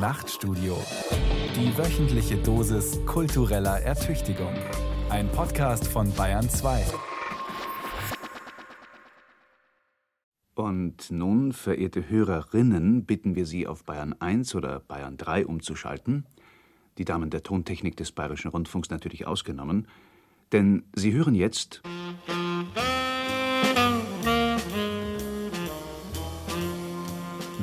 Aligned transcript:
Nachtstudio. 0.00 0.78
Die 1.54 1.76
wöchentliche 1.76 2.38
Dosis 2.38 3.04
kultureller 3.04 3.82
Ertüchtigung. 3.82 4.54
Ein 5.10 5.30
Podcast 5.30 5.86
von 5.86 6.10
Bayern 6.14 6.48
2. 6.48 6.86
Und 10.54 11.10
nun, 11.10 11.52
verehrte 11.52 12.08
Hörerinnen, 12.08 13.04
bitten 13.04 13.34
wir 13.34 13.44
Sie 13.44 13.66
auf 13.66 13.84
Bayern 13.84 14.14
1 14.18 14.54
oder 14.54 14.80
Bayern 14.80 15.18
3 15.18 15.44
umzuschalten. 15.44 16.24
Die 16.96 17.04
Damen 17.04 17.28
der 17.28 17.42
Tontechnik 17.42 17.98
des 17.98 18.10
Bayerischen 18.12 18.48
Rundfunks 18.48 18.88
natürlich 18.88 19.26
ausgenommen. 19.26 19.86
Denn 20.52 20.84
Sie 20.94 21.12
hören 21.12 21.34
jetzt. 21.34 21.82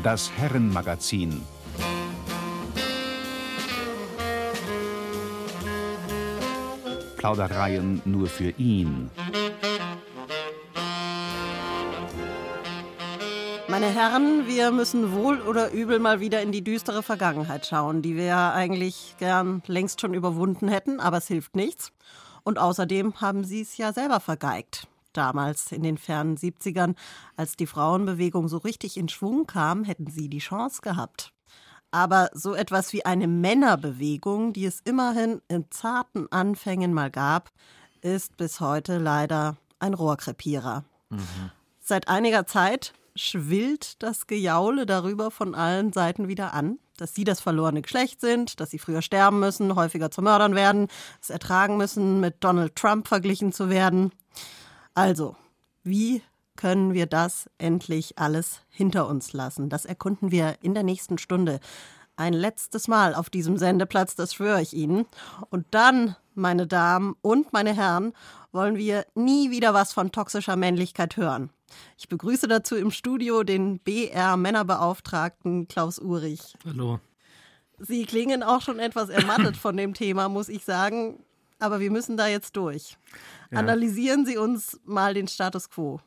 Das 0.04 0.31
Herrenmagazin. 0.33 1.41
Plaudereien 7.27 8.02
nur 8.05 8.27
für 8.27 8.52
ihn. 8.52 9.12
Meine 13.68 13.88
Herren, 13.88 14.48
wir 14.48 14.72
müssen 14.72 15.12
wohl 15.12 15.41
oder 15.41 15.73
übel 15.73 15.99
mal 15.99 16.21
wieder 16.21 16.41
in 16.41 16.54
die 16.54 16.63
düstere 16.63 17.04
Vergangenheit 17.04 17.66
schauen, 17.66 18.02
die 18.02 18.16
wir 18.16 18.23
ja 18.23 18.54
eigentlich 18.54 19.16
gern 19.20 19.62
längst 19.68 19.99
schon 19.99 20.13
überwunden 20.13 20.70
hätten, 20.70 21.02
aber 21.02 21.18
es 21.18 21.27
hilft 21.27 21.58
nichts. 21.58 21.91
Und 22.45 22.59
außerdem 22.59 23.20
haben 23.20 23.44
sie 23.44 23.59
es 23.59 23.76
ja 23.76 23.91
selber 23.91 24.21
vergeigt. 24.21 24.88
Damals 25.12 25.73
in 25.73 25.84
den 25.84 25.98
fernen 25.98 26.38
70ern, 26.38 26.96
als 27.35 27.57
die 27.57 27.68
Frauenbewegung 27.68 28.48
so 28.48 28.55
richtig 28.55 28.96
in 28.96 29.09
Schwung 29.09 29.48
kam, 29.48 29.84
hätten 29.84 30.09
sie 30.09 30.30
die 30.30 30.40
Chance 30.40 30.80
gehabt. 30.82 31.34
Aber 31.91 32.30
so 32.34 32.54
etwas 32.54 32.91
wie 32.94 33.05
eine 33.05 33.27
Männerbewegung, 33.27 34.54
die 34.54 34.66
es 34.66 34.82
immerhin 34.82 35.41
in 35.48 35.66
zarten 35.71 36.32
Anfängen 36.32 36.94
mal 36.94 37.10
gab, 37.10 37.52
ist 38.02 38.38
bis 38.38 38.60
heute 38.60 38.98
leider 38.98 39.57
ein 39.79 39.94
Rohrkrepierer. 39.94 40.84
Mhm. 41.10 41.52
Seit 41.79 42.07
einiger 42.07 42.46
Zeit 42.46 42.94
schwillt 43.16 44.02
das 44.04 44.27
Gejaule 44.27 44.85
darüber 44.85 45.32
von 45.32 45.55
allen 45.55 45.94
Seiten 45.94 46.27
wieder 46.27 46.54
an, 46.54 46.79
dass 46.98 47.16
sie 47.16 47.24
das 47.24 47.40
verlorene 47.40 47.82
Geschlecht 47.82 48.22
sind, 48.22 48.60
dass 48.60 48.72
sie 48.72 48.79
früher 48.79 49.01
sterben 49.01 49.40
müssen, 49.40 49.76
häufiger 49.76 50.12
zu 50.12 50.22
Mördern 50.22 50.55
werden, 50.55 50.88
es 51.22 51.29
ertragen 51.29 51.77
müssen, 51.77 52.20
mit 52.20 52.44
Donald 52.44 52.76
Trump 52.76 53.07
verglichen 53.07 53.54
zu 53.54 53.70
werden. 53.70 54.12
Also, 54.94 55.35
wie 55.84 56.22
können 56.58 56.94
wir 56.94 57.05
das 57.05 57.50
endlich 57.58 58.20
alles 58.20 58.60
hinter 58.70 59.08
uns 59.08 59.32
lassen? 59.32 59.70
Das 59.70 59.86
erkunden 59.86 60.32
wir 60.32 60.55
in 60.62 60.74
der 60.74 60.84
nächsten 60.84 61.18
Stunde. 61.18 61.62
Ein 62.18 62.34
letztes 62.34 62.88
Mal 62.88 63.16
auf 63.16 63.30
diesem 63.30 63.58
Sendeplatz, 63.58 64.16
das 64.16 64.34
schwöre 64.34 64.62
ich 64.62 64.74
Ihnen. 64.74 65.06
Und 65.50 65.68
dann, 65.72 66.16
meine 66.34 66.68
Damen 66.68 67.16
und 67.22 67.53
meine 67.53 67.75
Herren, 67.75 68.13
wollen 68.52 68.75
wir 68.75 69.06
nie 69.13 69.52
wieder 69.52 69.74
was 69.74 69.94
von 69.94 70.12
toxischer 70.12 70.56
Männlichkeit 70.56 71.16
hören. 71.16 71.52
Ich 71.97 72.09
begrüße 72.09 72.47
dazu 72.47 72.75
im 72.75 72.91
Studio 72.91 73.44
den 73.44 73.80
BR-Männerbeauftragten 73.80 75.68
Klaus 75.68 76.00
Urich. 76.00 76.56
Hallo. 76.66 77.00
Sie 77.80 78.06
klingen 78.06 78.41
auch 78.41 78.62
schon 78.62 78.80
etwas 78.80 79.09
ermattet 79.09 79.56
von 79.56 79.78
dem 79.78 79.94
Thema, 79.94 80.30
muss 80.30 80.50
ich 80.50 80.66
sagen. 80.66 81.24
Aber 81.59 81.80
wir 81.80 81.91
müssen 81.91 82.18
da 82.18 82.28
jetzt 82.28 82.56
durch. 82.56 82.97
Ja. 83.52 83.59
Analysieren 83.59 84.25
Sie 84.25 84.38
uns 84.38 84.80
mal 84.85 85.13
den 85.13 85.28
Status 85.28 85.69
quo. 85.69 86.00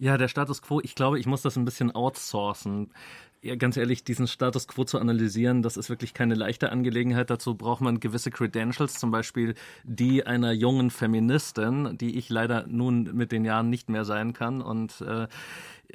Ja, 0.00 0.16
der 0.16 0.28
Status 0.28 0.62
quo, 0.62 0.80
ich 0.80 0.94
glaube, 0.94 1.18
ich 1.18 1.26
muss 1.26 1.42
das 1.42 1.56
ein 1.56 1.64
bisschen 1.64 1.90
outsourcen. 1.92 2.92
Ja, 3.40 3.54
ganz 3.54 3.76
ehrlich, 3.76 4.02
diesen 4.02 4.26
Status 4.26 4.66
quo 4.66 4.82
zu 4.82 4.98
analysieren, 4.98 5.62
das 5.62 5.76
ist 5.76 5.90
wirklich 5.90 6.12
keine 6.12 6.34
leichte 6.34 6.72
Angelegenheit. 6.72 7.30
Dazu 7.30 7.54
braucht 7.54 7.80
man 7.80 8.00
gewisse 8.00 8.32
Credentials, 8.32 8.94
zum 8.94 9.12
Beispiel 9.12 9.54
die 9.84 10.26
einer 10.26 10.50
jungen 10.50 10.90
Feministin, 10.90 11.96
die 11.98 12.18
ich 12.18 12.30
leider 12.30 12.66
nun 12.66 13.04
mit 13.14 13.30
den 13.30 13.44
Jahren 13.44 13.70
nicht 13.70 13.90
mehr 13.90 14.04
sein 14.04 14.32
kann. 14.32 14.60
Und 14.60 15.00
äh, 15.02 15.28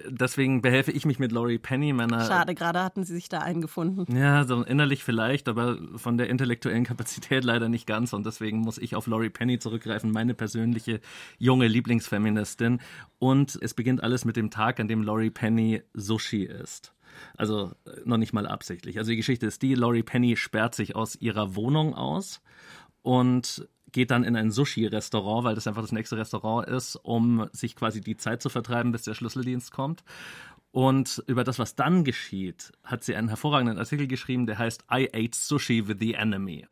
deswegen 0.09 0.61
behelfe 0.61 0.91
ich 0.91 1.05
mich 1.05 1.19
mit 1.19 1.33
Laurie 1.33 1.57
Penny, 1.57 1.91
meiner. 1.91 2.21
Schade, 2.25 2.55
gerade 2.55 2.81
hatten 2.81 3.03
Sie 3.03 3.13
sich 3.13 3.27
da 3.27 3.39
eingefunden. 3.39 4.05
Ja, 4.15 4.45
so 4.45 4.63
innerlich 4.63 5.03
vielleicht, 5.03 5.49
aber 5.49 5.77
von 5.97 6.17
der 6.17 6.29
intellektuellen 6.29 6.85
Kapazität 6.85 7.43
leider 7.43 7.67
nicht 7.67 7.85
ganz. 7.85 8.13
Und 8.13 8.25
deswegen 8.25 8.59
muss 8.59 8.77
ich 8.77 8.95
auf 8.95 9.05
Laurie 9.05 9.29
Penny 9.29 9.59
zurückgreifen, 9.59 10.11
meine 10.11 10.33
persönliche 10.33 11.01
junge 11.39 11.67
Lieblingsfeministin. 11.67 12.79
Und 13.19 13.59
es 13.61 13.73
beginnt 13.73 14.01
alles 14.01 14.23
mit 14.23 14.37
dem 14.37 14.49
Tag, 14.49 14.79
an 14.79 14.87
dem 14.87 15.03
Laurie 15.03 15.29
Penny 15.29 15.81
Sushi 15.93 16.45
isst. 16.45 16.93
Also 17.37 17.71
äh, 17.85 18.01
noch 18.05 18.17
nicht 18.17 18.33
mal 18.33 18.47
absichtlich. 18.47 18.97
Also 18.97 19.11
die 19.11 19.17
Geschichte 19.17 19.45
ist 19.45 19.61
die, 19.61 19.75
Laurie 19.75 20.03
Penny 20.03 20.35
sperrt 20.35 20.75
sich 20.75 20.95
aus 20.95 21.15
ihrer 21.15 21.55
Wohnung 21.55 21.93
aus 21.93 22.41
und 23.01 23.67
geht 23.91 24.11
dann 24.11 24.23
in 24.23 24.35
ein 24.35 24.51
Sushi-Restaurant, 24.51 25.43
weil 25.43 25.55
das 25.55 25.67
einfach 25.67 25.81
das 25.81 25.91
nächste 25.91 26.17
Restaurant 26.17 26.67
ist, 26.67 26.95
um 26.95 27.47
sich 27.51 27.75
quasi 27.75 28.01
die 28.01 28.17
Zeit 28.17 28.41
zu 28.41 28.49
vertreiben, 28.49 28.91
bis 28.91 29.03
der 29.03 29.13
Schlüsseldienst 29.13 29.71
kommt. 29.71 30.03
Und 30.71 31.23
über 31.27 31.43
das, 31.43 31.59
was 31.59 31.75
dann 31.75 32.03
geschieht, 32.03 32.71
hat 32.83 33.03
sie 33.03 33.15
einen 33.15 33.27
hervorragenden 33.27 33.77
Artikel 33.77 34.07
geschrieben, 34.07 34.47
der 34.47 34.57
heißt 34.57 34.85
I 34.91 35.07
ate 35.13 35.37
sushi 35.37 35.87
with 35.87 35.97
the 35.99 36.15
enemy. 36.15 36.65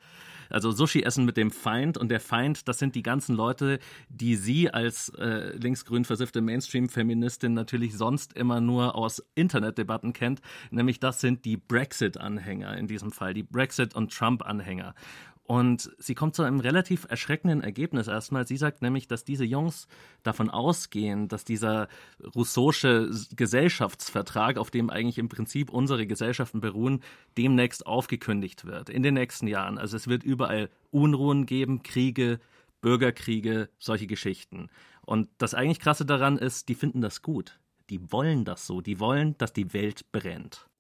Also 0.54 0.72
Sushi 0.72 1.04
essen 1.04 1.26
mit 1.26 1.38
dem 1.38 1.52
Feind 1.52 1.98
und 1.98 2.10
der 2.10 2.20
Feind, 2.20 2.68
das 2.68 2.80
sind 2.80 2.96
die 2.96 3.04
ganzen 3.04 3.36
Leute, 3.36 3.80
die 4.10 4.36
sie 4.36 4.70
als 4.70 5.10
äh, 5.18 5.56
linksgrün 5.58 6.06
versiffte 6.06 6.42
Mainstream-Feministin 6.42 7.54
natürlich 7.54 7.98
sonst 7.98 8.34
immer 8.34 8.62
nur 8.62 8.96
aus 8.96 9.24
Internetdebatten 9.36 10.14
kennt, 10.14 10.42
nämlich 10.70 11.00
das 11.00 11.22
sind 11.22 11.46
die 11.46 11.58
Brexit-Anhänger 11.58 12.78
in 12.78 12.88
diesem 12.88 13.12
Fall, 13.12 13.34
die 13.34 13.44
Brexit- 13.44 13.96
und 13.96 14.14
Trump-Anhänger. 14.14 14.96
Und 15.44 15.92
sie 15.98 16.16
kommt 16.16 16.36
zu 16.36 16.44
einem 16.44 16.60
relativ 16.60 17.06
erschreckenden 17.10 17.62
Ergebnis 17.62 18.08
erstmal. 18.08 18.48
Sie 18.48 18.58
sagt 18.58 18.82
nämlich, 18.82 19.08
dass 19.08 19.26
diese 19.26 19.44
Jungs 19.44 19.88
davon 20.24 20.50
ausgehen, 20.50 21.28
dass 21.28 21.44
dieser 21.44 21.88
russische 22.36 23.10
Gesellschaftsvertrag, 23.36 24.58
auf 24.58 24.72
dem 24.72 24.90
eigentlich 24.90 25.18
im 25.18 25.30
Prinzip 25.30 25.70
unsere 25.70 26.08
Gesellschaften 26.08 26.62
beruhen, 26.62 27.02
demnächst 27.38 27.86
aufgekündigt 27.86 28.66
wird 28.66 28.90
in 28.90 29.04
den 29.04 29.16
nächsten 29.16 29.48
Jahren. 29.48 29.78
Also 29.78 29.98
es 29.98 30.08
wird 30.08 30.24
überall 30.24 30.70
Unruhen 30.90 31.46
geben, 31.46 31.84
Kriege, 31.84 32.40
Bürgerkriege, 32.80 33.70
solche 33.78 34.08
Geschichten. 34.08 34.70
Und 35.02 35.28
das 35.38 35.54
eigentlich 35.54 35.80
Krasse 35.80 36.06
daran 36.06 36.38
ist, 36.38 36.70
die 36.70 36.76
finden 36.76 37.02
das 37.02 37.22
gut. 37.22 37.60
Die 37.90 38.12
wollen 38.12 38.46
das 38.46 38.66
so. 38.68 38.80
Die 38.80 39.00
wollen, 39.00 39.38
dass 39.38 39.52
die 39.52 39.74
Welt 39.74 40.12
brennt 40.12 40.71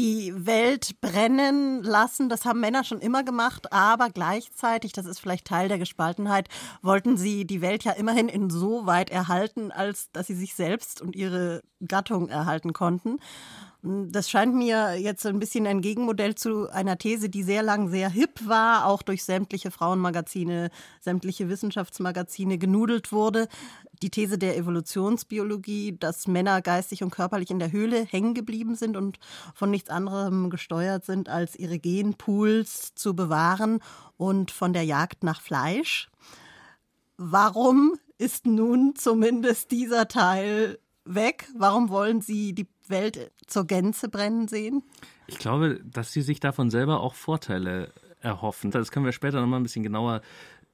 die 0.00 0.32
Welt 0.46 0.98
brennen 1.02 1.82
lassen. 1.82 2.30
Das 2.30 2.46
haben 2.46 2.60
Männer 2.60 2.84
schon 2.84 3.00
immer 3.00 3.22
gemacht, 3.22 3.70
aber 3.70 4.08
gleichzeitig, 4.08 4.92
das 4.92 5.04
ist 5.04 5.20
vielleicht 5.20 5.46
Teil 5.46 5.68
der 5.68 5.76
Gespaltenheit, 5.76 6.48
wollten 6.80 7.18
sie 7.18 7.44
die 7.44 7.60
Welt 7.60 7.84
ja 7.84 7.92
immerhin 7.92 8.30
insoweit 8.30 9.10
erhalten, 9.10 9.70
als 9.70 10.10
dass 10.12 10.28
sie 10.28 10.34
sich 10.34 10.54
selbst 10.54 11.02
und 11.02 11.14
ihre 11.14 11.62
Gattung 11.86 12.30
erhalten 12.30 12.72
konnten. 12.72 13.18
Das 13.82 14.30
scheint 14.30 14.54
mir 14.54 14.94
jetzt 14.94 15.24
ein 15.26 15.38
bisschen 15.38 15.66
ein 15.66 15.82
Gegenmodell 15.82 16.34
zu 16.34 16.70
einer 16.70 16.96
These, 16.96 17.28
die 17.28 17.42
sehr 17.42 17.62
lang 17.62 17.88
sehr 17.88 18.08
hip 18.08 18.46
war, 18.46 18.86
auch 18.86 19.02
durch 19.02 19.24
sämtliche 19.24 19.70
Frauenmagazine, 19.70 20.70
sämtliche 21.00 21.50
Wissenschaftsmagazine 21.50 22.56
genudelt 22.56 23.12
wurde. 23.12 23.48
Die 24.02 24.10
These 24.10 24.38
der 24.38 24.56
Evolutionsbiologie, 24.56 25.96
dass 25.98 26.26
Männer 26.26 26.62
geistig 26.62 27.02
und 27.02 27.10
körperlich 27.10 27.50
in 27.50 27.58
der 27.58 27.72
Höhle 27.72 28.04
hängen 28.04 28.34
geblieben 28.34 28.74
sind 28.74 28.96
und 28.96 29.18
von 29.54 29.70
nichts 29.70 29.90
anderem 29.90 30.50
gesteuert 30.50 31.04
sind, 31.04 31.28
als 31.28 31.56
ihre 31.56 31.78
Genpools 31.78 32.94
zu 32.94 33.14
bewahren 33.14 33.80
und 34.16 34.50
von 34.50 34.72
der 34.72 34.84
Jagd 34.84 35.22
nach 35.22 35.40
Fleisch. 35.40 36.08
Warum 37.16 37.96
ist 38.16 38.46
nun 38.46 38.94
zumindest 38.96 39.70
dieser 39.70 40.08
Teil 40.08 40.78
weg? 41.04 41.48
Warum 41.56 41.90
wollen 41.90 42.20
Sie 42.20 42.54
die 42.54 42.68
Welt 42.88 43.30
zur 43.46 43.66
Gänze 43.66 44.08
brennen 44.08 44.48
sehen? 44.48 44.82
Ich 45.26 45.38
glaube, 45.38 45.80
dass 45.84 46.12
sie 46.12 46.22
sich 46.22 46.40
davon 46.40 46.70
selber 46.70 47.00
auch 47.00 47.14
Vorteile 47.14 47.92
erhoffen. 48.20 48.70
Das 48.70 48.90
können 48.90 49.04
wir 49.04 49.12
später 49.12 49.40
nochmal 49.40 49.60
ein 49.60 49.62
bisschen 49.62 49.82
genauer 49.82 50.22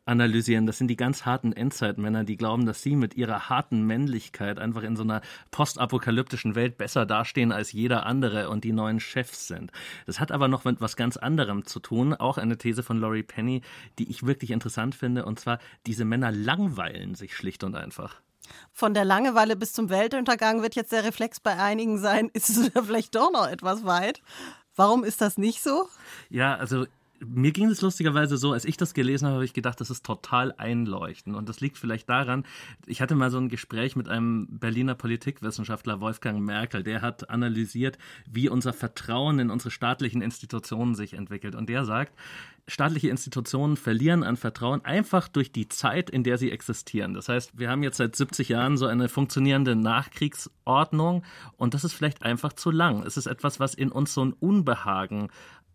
analysieren. 0.07 0.67
Das 0.67 0.79
sind 0.79 0.89
die 0.89 0.97
ganz 0.97 1.27
harten 1.27 1.53
Endzeitmänner, 1.53 2.25
die 2.25 2.37
glauben, 2.37 2.65
dass 2.65 2.83
sie 2.83 2.97
mit 2.97 3.15
ihrer 3.15 3.49
harten 3.49 3.83
Männlichkeit 3.83 4.59
einfach 4.59 4.83
in 4.83 4.97
so 4.97 5.03
einer 5.03 5.21
postapokalyptischen 5.51 6.55
Welt 6.55 6.79
besser 6.79 7.05
dastehen 7.05 7.53
als 7.53 7.73
jeder 7.73 8.07
andere 8.07 8.49
und 8.49 8.65
die 8.65 8.73
neuen 8.73 9.01
Chefs 9.01 9.49
sind. 9.49 9.73
Das 10.07 10.21
hat 10.21 10.33
aber 10.33 10.49
noch 10.49 10.65
mit 10.65 10.81
was 10.81 10.97
ganz 10.97 11.17
anderem 11.17 11.67
zu 11.67 11.81
tun, 11.81 12.15
auch 12.15 12.39
eine 12.39 12.57
These 12.57 12.83
von 12.83 13.01
Laurie 13.01 13.25
Penny, 13.25 13.63
die 13.99 14.09
ich 14.09 14.25
wirklich 14.25 14.53
interessant 14.53 14.95
finde, 14.95 15.25
und 15.25 15.39
zwar, 15.41 15.59
diese 15.87 16.05
Männer 16.05 16.33
langweilen 16.33 17.15
sich 17.15 17.37
schlicht 17.37 17.65
und 17.65 17.75
einfach. 17.75 18.21
Von 18.73 18.95
der 18.95 19.05
Langeweile 19.05 19.57
bis 19.57 19.73
zum 19.73 19.91
Weltuntergang 19.91 20.63
wird 20.63 20.77
jetzt 20.77 20.93
der 20.93 21.05
Reflex 21.05 21.41
bei 21.41 21.59
einigen 21.59 21.99
sein, 21.99 22.31
ist 22.33 22.49
es 22.51 22.71
vielleicht 22.87 23.15
doch 23.15 23.33
noch 23.33 23.49
etwas 23.49 23.85
weit. 23.85 24.23
Warum 24.77 25.05
ist 25.05 25.23
das 25.23 25.39
nicht 25.39 25.63
so? 25.63 25.89
Ja, 26.29 26.55
also 26.55 26.87
mir 27.25 27.53
ging 27.53 27.69
es 27.71 27.81
lustigerweise 27.81 28.37
so, 28.37 28.53
als 28.53 28.65
ich 28.65 28.77
das 28.77 28.95
gelesen 28.95 29.27
habe, 29.27 29.37
habe 29.37 29.45
ich 29.45 29.53
gedacht, 29.53 29.81
das 29.81 29.91
ist 29.91 30.05
total 30.05 30.53
einleuchtend. 30.57 31.37
Und 31.37 31.49
das 31.49 31.61
liegt 31.61 31.79
vielleicht 31.79 32.09
daran, 32.09 32.45
ich 32.87 33.01
hatte 33.01 33.15
mal 33.15 33.31
so 33.31 33.39
ein 33.39 33.49
Gespräch 33.49 33.97
mit 33.97 34.09
einem 34.09 34.47
Berliner 34.51 34.95
Politikwissenschaftler, 34.95 36.01
Wolfgang 36.01 36.41
Merkel, 36.41 36.83
der 36.83 37.03
hat 37.03 37.31
analysiert, 37.31 37.99
wie 38.31 38.49
unser 38.49 38.73
Vertrauen 38.73 39.39
in 39.39 39.51
unsere 39.51 39.71
staatlichen 39.71 40.23
Institutionen 40.23 40.95
sich 40.95 41.15
entwickelt. 41.15 41.55
Und 41.55 41.69
der 41.69 41.85
sagt, 41.85 42.13
staatliche 42.69 43.09
Institutionen 43.09 43.77
verlieren 43.77 44.23
an 44.23 44.37
Vertrauen 44.37 44.85
einfach 44.85 45.29
durch 45.29 45.53
die 45.53 45.69
Zeit, 45.69 46.11
in 46.11 46.25
der 46.25 46.39
sie 46.39 46.51
existieren. 46.51 47.15
Das 47.15 47.29
heißt, 47.29 47.59
wir 47.59 47.71
haben 47.71 47.83
jetzt 47.83 47.99
seit 47.99 48.17
70 48.17 48.49
Jahren 48.49 48.77
so 48.77 48.87
eine 48.87 49.09
funktionierende 49.09 49.77
Nachkriegsordnung 49.77 51.25
und 51.57 51.75
das 51.75 51.85
ist 51.85 51.93
vielleicht 51.93 52.23
einfach 52.23 52.53
zu 52.53 52.71
lang. 52.71 53.03
Es 53.05 53.17
ist 53.17 53.27
etwas, 53.27 53.61
was 53.61 53.75
in 53.75 53.93
uns 53.93 54.13
so 54.13 54.25
ein 54.25 54.33
Unbehagen 54.33 55.29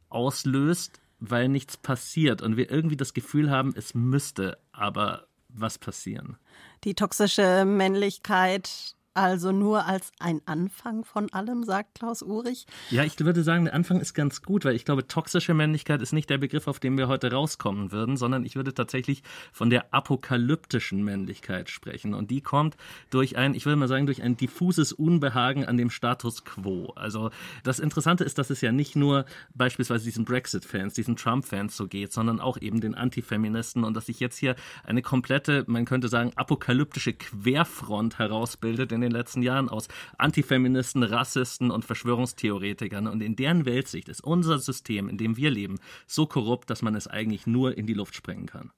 auslöst, 0.09 1.01
weil 1.21 1.47
nichts 1.47 1.77
passiert 1.77 2.41
und 2.41 2.57
wir 2.57 2.69
irgendwie 2.69 2.97
das 2.97 3.13
Gefühl 3.13 3.49
haben, 3.49 3.73
es 3.77 3.93
müsste 3.93 4.57
aber 4.73 5.27
was 5.47 5.77
passieren. 5.77 6.37
Die 6.83 6.95
toxische 6.95 7.63
Männlichkeit 7.63 8.95
also 9.13 9.51
nur 9.51 9.85
als 9.85 10.11
ein 10.19 10.41
Anfang 10.45 11.03
von 11.03 11.31
allem, 11.33 11.63
sagt 11.63 11.95
Klaus 11.95 12.21
Urich. 12.21 12.65
Ja, 12.89 13.03
ich 13.03 13.19
würde 13.19 13.43
sagen, 13.43 13.65
der 13.65 13.73
Anfang 13.73 13.99
ist 13.99 14.13
ganz 14.13 14.41
gut, 14.41 14.63
weil 14.63 14.75
ich 14.75 14.85
glaube, 14.85 15.05
toxische 15.05 15.53
Männlichkeit 15.53 16.01
ist 16.01 16.13
nicht 16.13 16.29
der 16.29 16.37
Begriff, 16.37 16.67
auf 16.67 16.79
den 16.79 16.97
wir 16.97 17.07
heute 17.07 17.31
rauskommen 17.31 17.91
würden, 17.91 18.15
sondern 18.15 18.45
ich 18.45 18.55
würde 18.55 18.73
tatsächlich 18.73 19.23
von 19.51 19.69
der 19.69 19.93
apokalyptischen 19.93 21.03
Männlichkeit 21.03 21.69
sprechen. 21.69 22.13
Und 22.13 22.31
die 22.31 22.41
kommt 22.41 22.77
durch 23.09 23.35
ein, 23.37 23.53
ich 23.53 23.65
würde 23.65 23.75
mal 23.75 23.89
sagen, 23.89 24.05
durch 24.05 24.21
ein 24.23 24.37
diffuses 24.37 24.93
Unbehagen 24.93 25.65
an 25.65 25.75
dem 25.75 25.89
Status 25.89 26.45
quo. 26.45 26.93
Also 26.95 27.31
das 27.63 27.79
Interessante 27.79 28.23
ist, 28.23 28.37
dass 28.37 28.49
es 28.49 28.61
ja 28.61 28.71
nicht 28.71 28.95
nur 28.95 29.25
beispielsweise 29.53 30.05
diesen 30.05 30.23
Brexit-Fans, 30.23 30.93
diesen 30.93 31.17
Trump-Fans 31.17 31.75
so 31.75 31.87
geht, 31.87 32.13
sondern 32.13 32.39
auch 32.39 32.57
eben 32.57 32.79
den 32.79 32.95
Antifeministen 32.95 33.83
und 33.83 33.93
dass 33.93 34.05
sich 34.05 34.21
jetzt 34.21 34.37
hier 34.37 34.55
eine 34.85 35.01
komplette, 35.01 35.65
man 35.67 35.83
könnte 35.83 36.07
sagen, 36.07 36.31
apokalyptische 36.35 37.13
Querfront 37.13 38.17
herausbildet, 38.17 38.91
in 38.91 39.00
den 39.01 39.11
letzten 39.11 39.41
Jahren 39.41 39.69
aus 39.69 39.87
Antifeministen, 40.17 41.03
Rassisten 41.03 41.71
und 41.71 41.85
Verschwörungstheoretikern. 41.85 43.07
Und 43.07 43.21
in 43.21 43.35
deren 43.35 43.65
Weltsicht 43.65 44.09
ist 44.09 44.23
unser 44.23 44.59
System, 44.59 45.09
in 45.09 45.17
dem 45.17 45.37
wir 45.37 45.51
leben, 45.51 45.79
so 46.07 46.25
korrupt, 46.25 46.69
dass 46.69 46.81
man 46.81 46.95
es 46.95 47.07
eigentlich 47.07 47.47
nur 47.47 47.77
in 47.77 47.87
die 47.87 47.93
Luft 47.93 48.15
sprengen 48.15 48.45
kann 48.45 48.71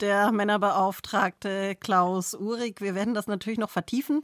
der 0.00 0.30
Männerbeauftragte 0.32 1.76
Klaus 1.76 2.34
Uhrig. 2.34 2.80
Wir 2.80 2.94
werden 2.94 3.14
das 3.14 3.26
natürlich 3.26 3.58
noch 3.58 3.70
vertiefen, 3.70 4.22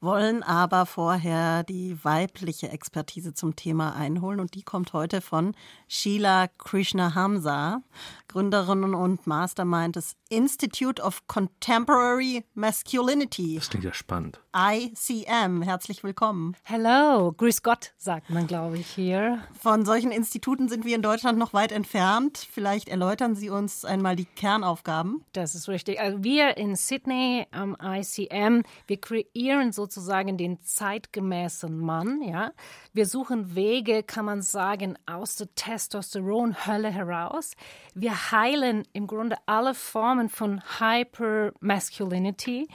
wollen 0.00 0.42
aber 0.42 0.86
vorher 0.86 1.62
die 1.62 2.02
weibliche 2.04 2.68
Expertise 2.68 3.34
zum 3.34 3.56
Thema 3.56 3.94
einholen 3.94 4.40
und 4.40 4.54
die 4.54 4.62
kommt 4.62 4.92
heute 4.92 5.20
von 5.20 5.54
Sheila 5.88 6.48
Krishna 6.58 7.14
Hamza, 7.14 7.82
Gründerin 8.28 8.94
und 8.94 9.26
Mastermind 9.26 9.96
des 9.96 10.16
Institute 10.28 11.00
of 11.00 11.26
Contemporary 11.26 12.44
Masculinity. 12.54 13.54
Das 13.56 13.70
klingt 13.70 13.84
ja 13.84 13.94
spannend. 13.94 14.40
ICM. 14.54 15.62
Herzlich 15.62 16.02
willkommen. 16.02 16.56
Hello, 16.62 17.32
grüß 17.32 17.62
Gott, 17.62 17.92
sagt 17.96 18.30
man, 18.30 18.46
glaube 18.46 18.78
ich, 18.78 18.86
hier. 18.86 19.40
Von 19.60 19.84
solchen 19.84 20.10
Instituten 20.10 20.68
sind 20.68 20.84
wir 20.84 20.96
in 20.96 21.02
Deutschland 21.02 21.38
noch 21.38 21.52
weit 21.52 21.72
entfernt. 21.72 22.46
Vielleicht 22.50 22.88
erläutern 22.88 23.34
Sie 23.34 23.50
uns 23.50 23.84
einmal 23.84 24.16
die 24.16 24.24
Kernaufgaben. 24.24 25.24
Das 25.32 25.54
ist 25.54 25.68
richtig. 25.68 26.00
Also 26.00 26.24
wir 26.24 26.56
in 26.56 26.74
Sydney 26.74 27.46
am 27.52 27.76
ICM, 27.80 28.62
wir 28.86 29.00
kreieren 29.00 29.72
sozusagen 29.86 30.36
den 30.36 30.60
zeitgemäßen 30.62 31.78
Mann. 31.78 32.20
Ja, 32.20 32.50
wir 32.92 33.06
suchen 33.06 33.54
Wege, 33.54 34.02
kann 34.02 34.24
man 34.24 34.42
sagen, 34.42 34.98
aus 35.06 35.36
der 35.36 35.54
Testosteron-Hölle 35.54 36.90
heraus. 36.90 37.52
Wir 37.94 38.32
heilen 38.32 38.82
im 38.92 39.06
Grunde 39.06 39.36
alle 39.46 39.74
Formen 39.74 40.28
von 40.28 40.60
Hypermasculinity. 40.80 42.68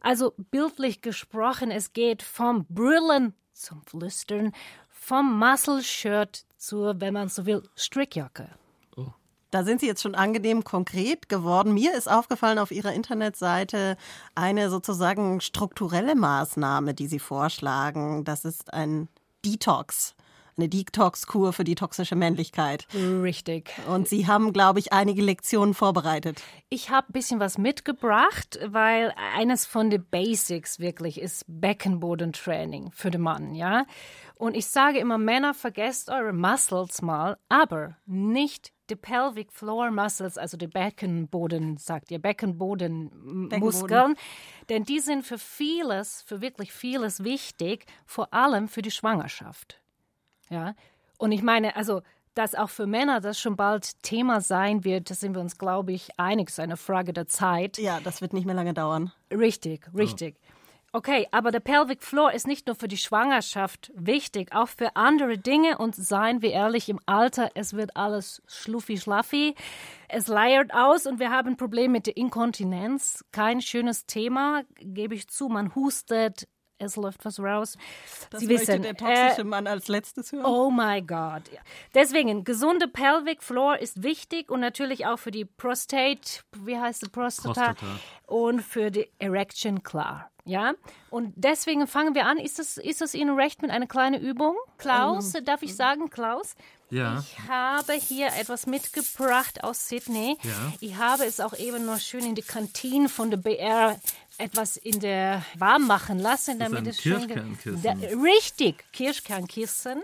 Also 0.00 0.34
bildlich 0.50 1.00
gesprochen, 1.00 1.70
es 1.70 1.92
geht 1.92 2.22
vom 2.24 2.66
Brüllen 2.68 3.34
zum 3.52 3.82
Flüstern, 3.82 4.52
vom 4.88 5.38
Muscle-Shirt 5.38 6.44
zur, 6.56 7.00
wenn 7.00 7.14
man 7.14 7.28
so 7.28 7.46
will, 7.46 7.62
Strickjacke. 7.76 8.48
Da 9.50 9.64
sind 9.64 9.80
Sie 9.80 9.86
jetzt 9.86 10.02
schon 10.02 10.14
angenehm 10.14 10.64
konkret 10.64 11.28
geworden. 11.28 11.74
Mir 11.74 11.94
ist 11.94 12.10
aufgefallen 12.10 12.58
auf 12.58 12.70
Ihrer 12.70 12.92
Internetseite 12.92 13.96
eine 14.34 14.70
sozusagen 14.70 15.40
strukturelle 15.40 16.14
Maßnahme, 16.14 16.94
die 16.94 17.06
Sie 17.06 17.18
vorschlagen. 17.18 18.24
Das 18.24 18.44
ist 18.44 18.72
ein 18.72 19.08
Detox 19.44 20.14
eine 20.58 20.68
Detox-Kur 20.68 21.52
für 21.52 21.64
die 21.64 21.74
toxische 21.74 22.16
Männlichkeit. 22.16 22.86
Richtig. 22.94 23.70
Und 23.88 24.08
Sie 24.08 24.26
haben, 24.26 24.52
glaube 24.52 24.80
ich, 24.80 24.92
einige 24.92 25.22
Lektionen 25.22 25.72
vorbereitet. 25.72 26.42
Ich 26.68 26.90
habe 26.90 27.08
ein 27.08 27.12
bisschen 27.12 27.40
was 27.40 27.58
mitgebracht, 27.58 28.58
weil 28.66 29.14
eines 29.34 29.64
von 29.64 29.88
den 29.88 30.04
Basics 30.04 30.80
wirklich 30.80 31.20
ist 31.20 31.44
Beckenbodentraining 31.46 32.90
für 32.92 33.10
den 33.10 33.22
Mann, 33.22 33.54
ja. 33.54 33.86
Und 34.34 34.56
ich 34.56 34.66
sage 34.66 34.98
immer, 34.98 35.18
Männer, 35.18 35.54
vergesst 35.54 36.10
eure 36.10 36.32
Muscles 36.32 37.02
mal, 37.02 37.38
aber 37.48 37.96
nicht 38.06 38.72
die 38.90 38.96
Pelvic 38.96 39.52
Floor 39.52 39.90
Muscles, 39.90 40.38
also 40.38 40.56
die 40.56 40.66
Beckenboden, 40.66 41.76
sagt 41.76 42.10
ihr, 42.10 42.18
Beckenbodenmuskeln, 42.18 43.48
Beckenboden. 43.48 44.16
denn 44.68 44.84
die 44.84 45.00
sind 45.00 45.24
für 45.24 45.38
vieles, 45.38 46.22
für 46.22 46.40
wirklich 46.40 46.72
vieles 46.72 47.24
wichtig, 47.24 47.86
vor 48.06 48.32
allem 48.32 48.68
für 48.68 48.82
die 48.82 48.90
Schwangerschaft. 48.90 49.80
Ja. 50.50 50.74
Und 51.18 51.32
ich 51.32 51.42
meine, 51.42 51.76
also, 51.76 52.02
dass 52.34 52.54
auch 52.54 52.70
für 52.70 52.86
Männer 52.86 53.20
das 53.20 53.38
schon 53.40 53.56
bald 53.56 54.00
Thema 54.02 54.40
sein 54.40 54.84
wird, 54.84 55.10
das 55.10 55.20
sind 55.20 55.34
wir 55.34 55.40
uns, 55.40 55.58
glaube 55.58 55.92
ich, 55.92 56.18
einig. 56.18 56.48
Es 56.48 56.54
ist 56.54 56.60
eine 56.60 56.76
Frage 56.76 57.12
der 57.12 57.26
Zeit. 57.26 57.78
Ja, 57.78 57.98
das 58.00 58.20
wird 58.20 58.32
nicht 58.32 58.46
mehr 58.46 58.54
lange 58.54 58.74
dauern. 58.74 59.12
Richtig, 59.30 59.90
richtig. 59.94 60.36
Oh. 60.38 60.47
Okay, 60.98 61.28
aber 61.30 61.52
der 61.52 61.60
Pelvic 61.60 62.02
Floor 62.02 62.32
ist 62.32 62.48
nicht 62.48 62.66
nur 62.66 62.74
für 62.74 62.88
die 62.88 62.96
Schwangerschaft 62.96 63.92
wichtig, 63.94 64.52
auch 64.52 64.66
für 64.66 64.96
andere 64.96 65.38
Dinge. 65.38 65.78
Und 65.78 65.94
seien 65.94 66.42
wir 66.42 66.50
ehrlich, 66.50 66.88
im 66.88 66.98
Alter, 67.06 67.52
es 67.54 67.74
wird 67.74 67.96
alles 67.96 68.42
schluffi-schlaffi. 68.48 69.54
Es 70.08 70.26
leiert 70.26 70.74
aus 70.74 71.06
und 71.06 71.20
wir 71.20 71.30
haben 71.30 71.50
ein 71.50 71.56
Problem 71.56 71.92
mit 71.92 72.08
der 72.08 72.16
Inkontinenz. 72.16 73.24
Kein 73.30 73.60
schönes 73.60 74.06
Thema, 74.06 74.64
gebe 74.80 75.14
ich 75.14 75.28
zu. 75.28 75.48
Man 75.48 75.72
hustet, 75.76 76.48
es 76.78 76.96
läuft 76.96 77.24
was 77.24 77.38
raus. 77.38 77.78
Das 78.30 78.40
Sie 78.40 78.48
wissen, 78.48 78.82
der 78.82 78.96
toxische 78.96 79.42
äh, 79.42 79.44
Mann 79.44 79.68
als 79.68 79.86
letztes 79.86 80.32
hören. 80.32 80.46
Oh 80.46 80.68
my 80.68 81.00
God. 81.00 81.42
Deswegen, 81.94 82.42
gesunde 82.42 82.88
Pelvic 82.88 83.44
Floor 83.44 83.78
ist 83.78 84.02
wichtig 84.02 84.50
und 84.50 84.58
natürlich 84.58 85.06
auch 85.06 85.18
für 85.18 85.30
die 85.30 85.44
Prostate, 85.44 86.42
wie 86.56 86.76
heißt 86.76 87.02
die 87.02 87.08
Prostata? 87.08 87.74
Prostata. 87.74 88.00
Und 88.26 88.62
für 88.62 88.90
die 88.90 89.08
Erection 89.20 89.84
klar. 89.84 90.30
Ja, 90.48 90.72
und 91.10 91.34
deswegen 91.36 91.86
fangen 91.86 92.14
wir 92.14 92.24
an. 92.24 92.38
Ist 92.38 92.58
das, 92.58 92.78
ist 92.78 93.14
Ihnen 93.14 93.38
recht 93.38 93.60
mit 93.60 93.70
einer 93.70 93.86
kleinen 93.86 94.20
Übung? 94.20 94.56
Klaus, 94.78 95.34
um, 95.34 95.44
darf 95.44 95.62
ich 95.62 95.76
sagen, 95.76 96.08
Klaus? 96.08 96.54
Ja. 96.90 97.20
Ich 97.20 97.38
habe 97.48 97.92
hier 97.92 98.28
etwas 98.28 98.66
mitgebracht 98.66 99.62
aus 99.62 99.88
Sydney. 99.88 100.38
Ja. 100.42 100.72
Ich 100.80 100.96
habe 100.96 101.26
es 101.26 101.38
auch 101.40 101.52
eben 101.58 101.84
noch 101.84 102.00
schön 102.00 102.24
in 102.24 102.34
die 102.34 102.42
Kantine 102.42 103.10
von 103.10 103.30
der 103.30 103.36
BR 103.36 104.00
etwas 104.38 104.78
in 104.78 105.00
der 105.00 105.44
warm 105.58 105.86
machen 105.86 106.18
lassen, 106.18 106.58
damit 106.58 106.86
es 106.86 107.02
schön 107.02 107.28
da, 107.82 107.92
richtig 107.92 108.84
Kirschkernkissen. 108.92 110.02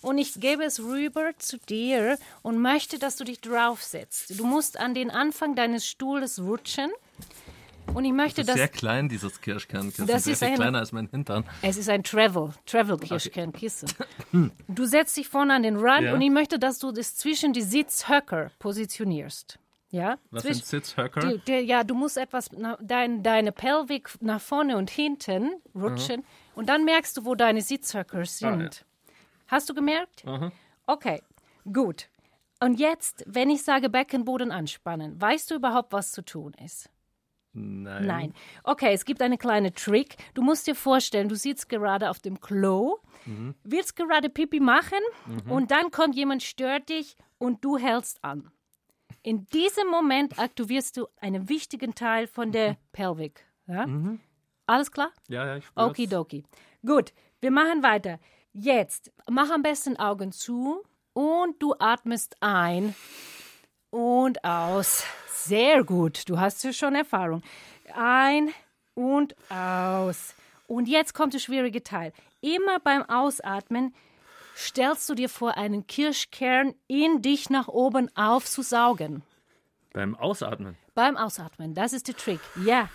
Und 0.00 0.18
ich 0.18 0.34
gebe 0.40 0.64
es 0.64 0.80
rüber 0.80 1.30
zu 1.38 1.58
dir 1.58 2.18
und 2.42 2.58
möchte, 2.58 2.98
dass 2.98 3.16
du 3.16 3.24
dich 3.24 3.40
draufsetzt. 3.40 4.38
Du 4.38 4.44
musst 4.44 4.78
an 4.78 4.94
den 4.94 5.10
Anfang 5.10 5.54
deines 5.54 5.86
Stuhles 5.86 6.40
rutschen. 6.40 6.90
Und 7.94 8.04
ich 8.04 8.12
möchte, 8.12 8.42
das 8.42 8.48
ist 8.48 8.48
dass. 8.48 8.56
Sehr 8.56 8.68
klein, 8.68 9.08
dieses 9.08 9.40
Kirschkernkissen. 9.40 10.06
Das 10.06 10.24
sehr 10.24 10.32
ist 10.32 10.42
ein, 10.42 10.54
kleiner 10.54 10.78
als 10.78 10.92
mein 10.92 11.08
Hintern. 11.08 11.44
Es 11.60 11.76
ist 11.76 11.88
ein 11.88 12.02
Travel, 12.02 12.50
Travel 12.66 12.96
Kirschkernkissen. 12.98 13.88
Okay. 14.32 14.50
Du 14.68 14.86
setzt 14.86 15.16
dich 15.16 15.28
vorne 15.28 15.54
an 15.54 15.62
den 15.62 15.76
Rand 15.76 16.06
ja. 16.06 16.14
und 16.14 16.20
ich 16.20 16.30
möchte, 16.30 16.58
dass 16.58 16.78
du 16.78 16.90
das 16.92 17.16
zwischen 17.16 17.52
die 17.52 17.62
Sitzhöcker 17.62 18.50
positionierst. 18.58 19.58
Ja, 19.90 20.16
Was 20.30 20.44
sind 20.44 20.64
Sitzhöcker? 20.64 21.38
ja, 21.46 21.84
du 21.84 21.94
musst 21.94 22.16
etwas, 22.16 22.48
dein, 22.80 23.22
deine 23.22 23.52
Pelvik 23.52 24.08
nach 24.20 24.40
vorne 24.40 24.78
und 24.78 24.88
hinten 24.88 25.50
rutschen 25.74 26.20
mhm. 26.20 26.26
und 26.54 26.70
dann 26.70 26.86
merkst 26.86 27.18
du, 27.18 27.26
wo 27.26 27.34
deine 27.34 27.60
Sitzhöcker 27.60 28.24
sind. 28.24 28.46
Ah, 28.46 28.62
ja. 28.62 29.14
Hast 29.48 29.68
du 29.68 29.74
gemerkt? 29.74 30.24
Mhm. 30.24 30.50
Okay, 30.86 31.22
gut. 31.70 32.08
Und 32.58 32.80
jetzt, 32.80 33.22
wenn 33.26 33.50
ich 33.50 33.64
sage 33.64 33.90
Beckenboden 33.90 34.50
anspannen, 34.50 35.20
weißt 35.20 35.50
du 35.50 35.56
überhaupt, 35.56 35.92
was 35.92 36.12
zu 36.12 36.24
tun 36.24 36.54
ist? 36.64 36.88
Nein. 37.54 38.06
Nein. 38.06 38.34
Okay, 38.64 38.94
es 38.94 39.04
gibt 39.04 39.20
eine 39.20 39.36
kleine 39.36 39.72
Trick. 39.72 40.16
Du 40.34 40.42
musst 40.42 40.66
dir 40.66 40.74
vorstellen, 40.74 41.28
du 41.28 41.36
sitzt 41.36 41.68
gerade 41.68 42.08
auf 42.08 42.18
dem 42.18 42.40
Klo, 42.40 42.98
mhm. 43.26 43.54
willst 43.62 43.96
gerade 43.96 44.30
Pipi 44.30 44.58
machen 44.58 45.00
mhm. 45.26 45.50
und 45.50 45.70
dann 45.70 45.90
kommt 45.90 46.14
jemand, 46.16 46.42
stört 46.42 46.88
dich 46.88 47.16
und 47.38 47.64
du 47.64 47.76
hältst 47.76 48.24
an. 48.24 48.50
In 49.22 49.46
diesem 49.46 49.88
Moment 49.88 50.38
aktivierst 50.38 50.96
du 50.96 51.06
einen 51.20 51.48
wichtigen 51.48 51.94
Teil 51.94 52.26
von 52.26 52.52
der 52.52 52.76
Pelvik. 52.92 53.44
Ja? 53.66 53.86
Mhm. 53.86 54.20
Alles 54.66 54.90
klar? 54.90 55.10
Ja, 55.28 55.46
ja, 55.46 55.56
ich 55.56 55.66
spür's. 55.66 55.90
Okidoki. 55.90 56.44
Gut, 56.84 57.12
wir 57.40 57.50
machen 57.50 57.82
weiter. 57.82 58.18
Jetzt, 58.52 59.12
mach 59.30 59.50
am 59.50 59.62
besten 59.62 59.96
Augen 59.96 60.32
zu 60.32 60.82
und 61.12 61.62
du 61.62 61.74
atmest 61.78 62.36
ein 62.40 62.94
und 63.92 64.42
aus. 64.42 65.04
Sehr 65.28 65.84
gut, 65.84 66.28
du 66.28 66.40
hast 66.40 66.64
ja 66.64 66.72
schon 66.72 66.96
Erfahrung. 66.96 67.42
Ein 67.94 68.50
und 68.94 69.36
aus. 69.50 70.34
Und 70.66 70.88
jetzt 70.88 71.14
kommt 71.14 71.34
der 71.34 71.38
schwierige 71.38 71.84
Teil. 71.84 72.12
Immer 72.40 72.80
beim 72.80 73.02
Ausatmen 73.08 73.94
stellst 74.56 75.08
du 75.08 75.14
dir 75.14 75.28
vor, 75.28 75.56
einen 75.56 75.86
Kirschkern 75.86 76.74
in 76.88 77.22
dich 77.22 77.50
nach 77.50 77.68
oben 77.68 78.14
aufzusaugen. 78.16 79.22
Beim 79.92 80.16
Ausatmen? 80.16 80.76
Beim 80.94 81.16
Ausatmen, 81.16 81.74
das 81.74 81.92
ist 81.92 82.08
der 82.08 82.16
Trick. 82.16 82.40
Ja, 82.64 82.88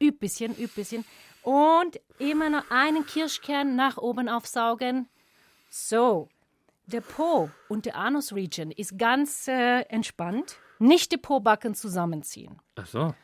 üb 0.00 0.18
bisschen, 0.18 0.56
üb 0.58 0.74
bisschen. 0.74 1.04
Und 1.42 2.00
immer 2.18 2.48
noch 2.48 2.70
einen 2.70 3.06
Kirschkern 3.06 3.76
nach 3.76 3.98
oben 3.98 4.28
aufsaugen. 4.28 5.08
So, 5.68 6.28
der 6.86 7.00
Po 7.00 7.50
und 7.68 7.86
der 7.86 7.96
Anus-Region 7.96 8.70
ist 8.70 8.98
ganz 8.98 9.48
äh, 9.48 9.80
entspannt. 9.82 10.56
Nicht 10.78 11.12
die 11.12 11.16
Po-Backen 11.16 11.74
zusammenziehen. 11.74 12.60
Ach 12.76 12.86
so. 12.86 13.14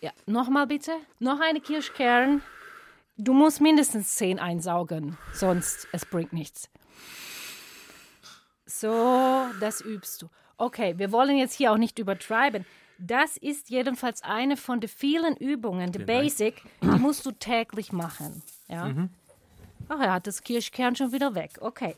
Ja, 0.00 0.12
nochmal 0.26 0.66
bitte. 0.66 0.92
Noch 1.18 1.40
eine 1.40 1.60
Kirschkern. 1.60 2.42
Du 3.16 3.32
musst 3.32 3.60
mindestens 3.60 4.14
zehn 4.14 4.38
einsaugen, 4.38 5.18
sonst 5.32 5.88
es 5.92 6.06
bringt 6.06 6.32
nichts. 6.32 6.70
So, 8.64 9.46
das 9.58 9.80
übst 9.80 10.22
du. 10.22 10.28
Okay, 10.56 10.94
wir 10.98 11.10
wollen 11.10 11.36
jetzt 11.36 11.54
hier 11.54 11.72
auch 11.72 11.78
nicht 11.78 11.98
übertreiben. 11.98 12.64
Das 12.98 13.36
ist 13.36 13.70
jedenfalls 13.70 14.22
eine 14.22 14.56
von 14.56 14.80
den 14.80 14.88
vielen 14.88 15.36
Übungen, 15.36 15.90
die 15.90 16.00
Basic, 16.00 16.62
die 16.82 16.86
musst 16.86 17.26
du 17.26 17.32
täglich 17.32 17.92
machen. 17.92 18.42
Ja? 18.68 18.86
Mhm. 18.86 19.10
Ach, 19.88 20.00
er 20.00 20.12
hat 20.12 20.26
das 20.26 20.42
Kirschkern 20.42 20.94
schon 20.94 21.12
wieder 21.12 21.34
weg. 21.34 21.58
Okay. 21.60 21.96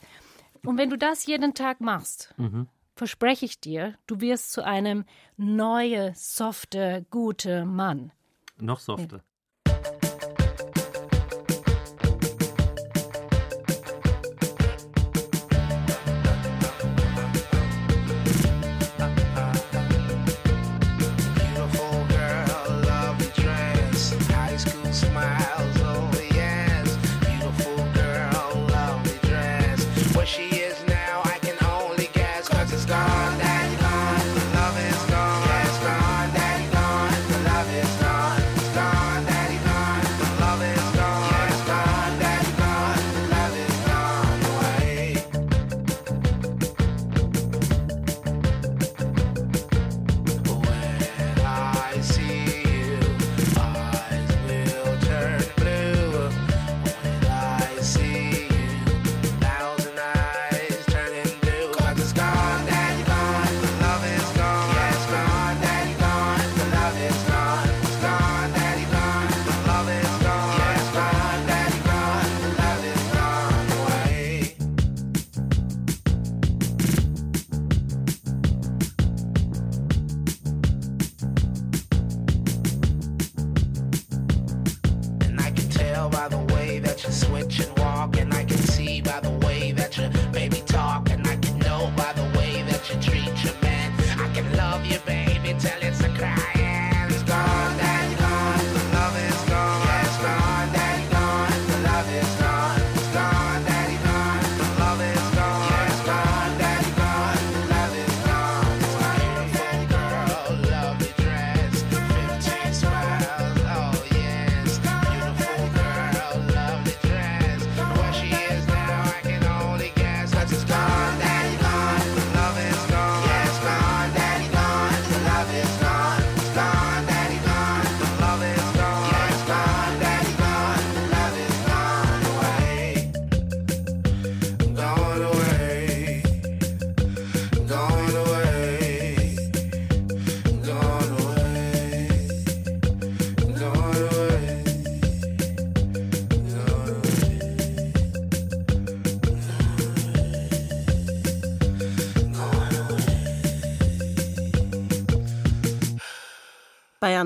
Und 0.64 0.78
wenn 0.78 0.90
du 0.90 0.98
das 0.98 1.26
jeden 1.26 1.54
Tag 1.54 1.80
machst, 1.80 2.34
Mhm. 2.36 2.68
verspreche 2.96 3.44
ich 3.46 3.60
dir, 3.60 3.96
du 4.06 4.20
wirst 4.20 4.52
zu 4.52 4.64
einem 4.64 5.04
neuen, 5.36 6.14
softe, 6.14 7.06
gute 7.10 7.64
Mann. 7.64 8.12
Noch 8.58 8.78
softer. 8.80 9.22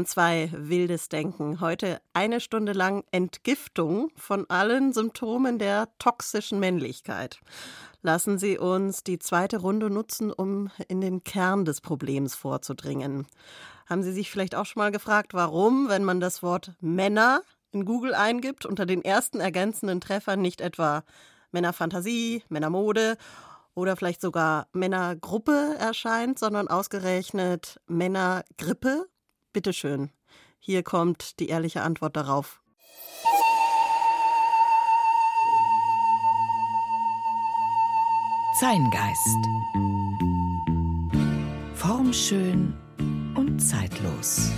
Bayern 0.05 0.07
2, 0.07 0.51
wildes 0.53 1.09
Denken. 1.09 1.61
Heute 1.61 1.99
eine 2.13 2.41
Stunde 2.41 2.73
lang 2.73 3.05
Entgiftung 3.11 4.11
von 4.17 4.45
allen 4.51 4.93
Symptomen 4.93 5.59
der 5.59 5.89
toxischen 5.99 6.61
Männlichkeit. 6.61 7.41
Lassen 8.03 8.39
Sie 8.39 8.59
uns 8.59 9.03
die 9.03 9.19
zweite 9.19 9.59
Runde 9.59 9.89
nutzen, 9.89 10.31
um 10.31 10.71
in 10.89 11.01
den 11.01 11.25
Kern 11.25 11.65
des 11.65 11.81
Problems 11.81 12.35
vorzudringen. 12.35 13.27
Haben 13.87 14.03
Sie 14.03 14.13
sich 14.13 14.31
vielleicht 14.31 14.55
auch 14.55 14.67
schon 14.67 14.81
mal 14.81 14.93
gefragt, 14.93 15.33
warum, 15.33 15.89
wenn 15.89 16.05
man 16.05 16.21
das 16.21 16.43
Wort 16.43 16.73
Männer 16.81 17.41
in 17.73 17.87
Google 17.87 18.15
eingibt, 18.15 18.67
unter 18.67 18.85
den 18.85 19.03
ersten 19.03 19.41
ergänzenden 19.41 20.03
Treffern 20.03 20.43
nicht 20.43 20.61
etwa 20.61 21.03
Männerfantasie, 21.51 22.43
Männermode 22.51 23.17
oder 23.75 23.97
vielleicht 23.97 24.21
sogar 24.21 24.67
Männergruppe 24.73 25.77
erscheint, 25.79 26.39
sondern 26.39 26.69
ausgerechnet 26.69 27.81
Männergrippe? 27.87 29.07
Bitteschön. 29.55 30.11
Hier 30.59 30.83
kommt 30.83 31.39
die 31.41 31.49
ehrliche 31.49 31.81
Antwort 31.81 32.17
darauf. 32.17 32.61
Zeingeist. 38.61 39.39
Formschön 41.75 42.75
und 43.37 43.59
zeitlos. 43.61 44.51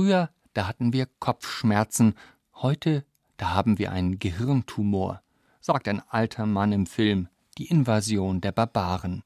Früher, 0.00 0.30
da 0.54 0.66
hatten 0.66 0.94
wir 0.94 1.06
Kopfschmerzen, 1.18 2.14
heute, 2.54 3.04
da 3.36 3.52
haben 3.52 3.78
wir 3.78 3.92
einen 3.92 4.18
Gehirntumor, 4.18 5.20
sagt 5.60 5.88
ein 5.88 6.00
alter 6.08 6.46
Mann 6.46 6.72
im 6.72 6.86
Film 6.86 7.28
Die 7.58 7.66
Invasion 7.66 8.40
der 8.40 8.52
Barbaren. 8.52 9.24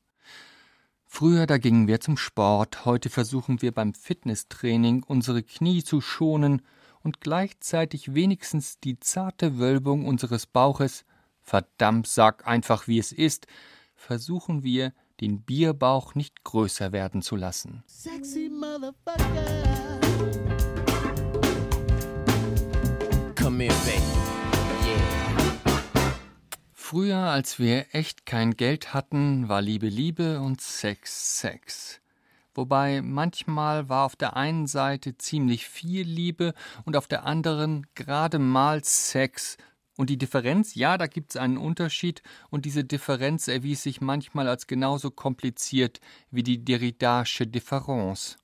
Früher, 1.07 1.47
da 1.47 1.59
gingen 1.59 1.87
wir 1.87 2.01
zum 2.01 2.17
Sport, 2.17 2.87
heute 2.87 3.09
versuchen 3.09 3.63
wir 3.63 3.71
beim 3.71 3.95
Fitnesstraining 3.95 5.05
unsere 5.05 5.45
Knie 5.45 5.85
zu 5.85 6.01
schonen 6.01 6.61
und 7.05 7.21
gleichzeitig 7.21 8.17
wenigstens 8.17 8.81
die 8.81 8.99
zarte 8.99 9.59
Wölbung 9.61 10.09
unseres 10.09 10.45
Bauches, 10.45 11.05
verdammt, 11.41 12.09
sag 12.09 12.49
einfach 12.49 12.89
wie 12.89 12.99
es 12.99 13.13
ist, 13.13 13.47
versuchen 13.95 14.65
wir 14.65 14.93
den 15.21 15.43
Bierbauch 15.43 16.17
nicht 16.17 16.43
größer 16.43 16.91
werden 16.91 17.23
zu 17.23 17.37
lassen. 17.37 17.85
Sexy 17.87 18.51
motherfucker. 18.51 20.04
Früher, 26.73 27.19
als 27.19 27.61
wir 27.61 27.87
echt 27.95 28.27
kein 28.27 28.57
Geld 28.57 28.93
hatten, 28.93 29.49
war 29.49 29.63
Liebe 29.63 29.87
Liebe 29.87 30.41
und 30.41 30.61
Sex 30.61 31.39
Sex. 31.39 32.01
Wobei 32.53 33.01
manchmal 33.01 33.89
war 33.89 34.07
auf 34.07 34.17
der 34.17 34.37
einen 34.37 34.67
Seite 34.67 35.17
ziemlich 35.19 35.69
viel 35.69 36.05
Liebe 36.05 36.53
und 36.85 36.97
auf 36.97 37.07
der 37.07 37.27
anderen 37.27 37.87
gerade 37.95 38.41
mal 38.41 38.83
Sex. 38.83 39.57
Und 39.97 40.11
die 40.11 40.19
Differenz, 40.19 40.75
ja, 40.75 40.99
da 40.99 41.07
gibt's 41.07 41.37
einen 41.37 41.57
Unterschied, 41.57 42.23
und 42.51 42.65
diese 42.65 42.83
Differenz 42.83 43.47
erwies 43.47 43.85
sich 43.85 44.01
manchmal 44.01 44.49
als 44.49 44.67
genauso 44.67 45.13
kompliziert 45.13 46.01
wie 46.33 46.43
die 46.43 46.65
Derridasche 46.65 47.47
Difference. 47.47 48.37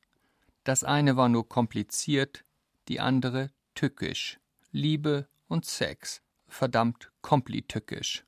Das 0.62 0.85
eine 0.85 1.17
war 1.17 1.29
nur 1.29 1.49
kompliziert, 1.49 2.45
die 2.87 3.00
andere 3.00 3.50
tückisch. 3.75 4.40
Liebe 4.73 5.29
und 5.49 5.67
Sex, 5.67 6.23
verdammt 6.47 7.11
komplitückisch. 7.23 8.25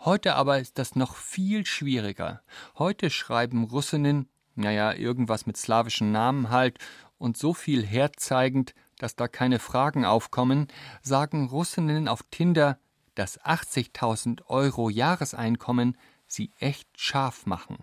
Heute 0.00 0.34
aber 0.34 0.58
ist 0.58 0.78
das 0.78 0.96
noch 0.96 1.16
viel 1.16 1.64
schwieriger. 1.64 2.42
Heute 2.76 3.08
schreiben 3.08 3.64
Russinnen, 3.64 4.28
naja, 4.54 4.92
irgendwas 4.92 5.46
mit 5.46 5.56
slawischen 5.56 6.12
Namen 6.12 6.50
halt, 6.50 6.78
und 7.18 7.38
so 7.38 7.54
viel 7.54 7.84
herzeigend, 7.86 8.74
dass 8.98 9.16
da 9.16 9.28
keine 9.28 9.58
Fragen 9.58 10.04
aufkommen, 10.04 10.68
sagen 11.02 11.48
Russinnen 11.48 12.06
auf 12.06 12.22
Tinder, 12.30 12.78
dass 13.14 13.40
80.000 13.40 14.44
Euro 14.48 14.90
Jahreseinkommen 14.90 15.96
sie 16.26 16.52
echt 16.58 16.88
scharf 17.00 17.46
machen. 17.46 17.78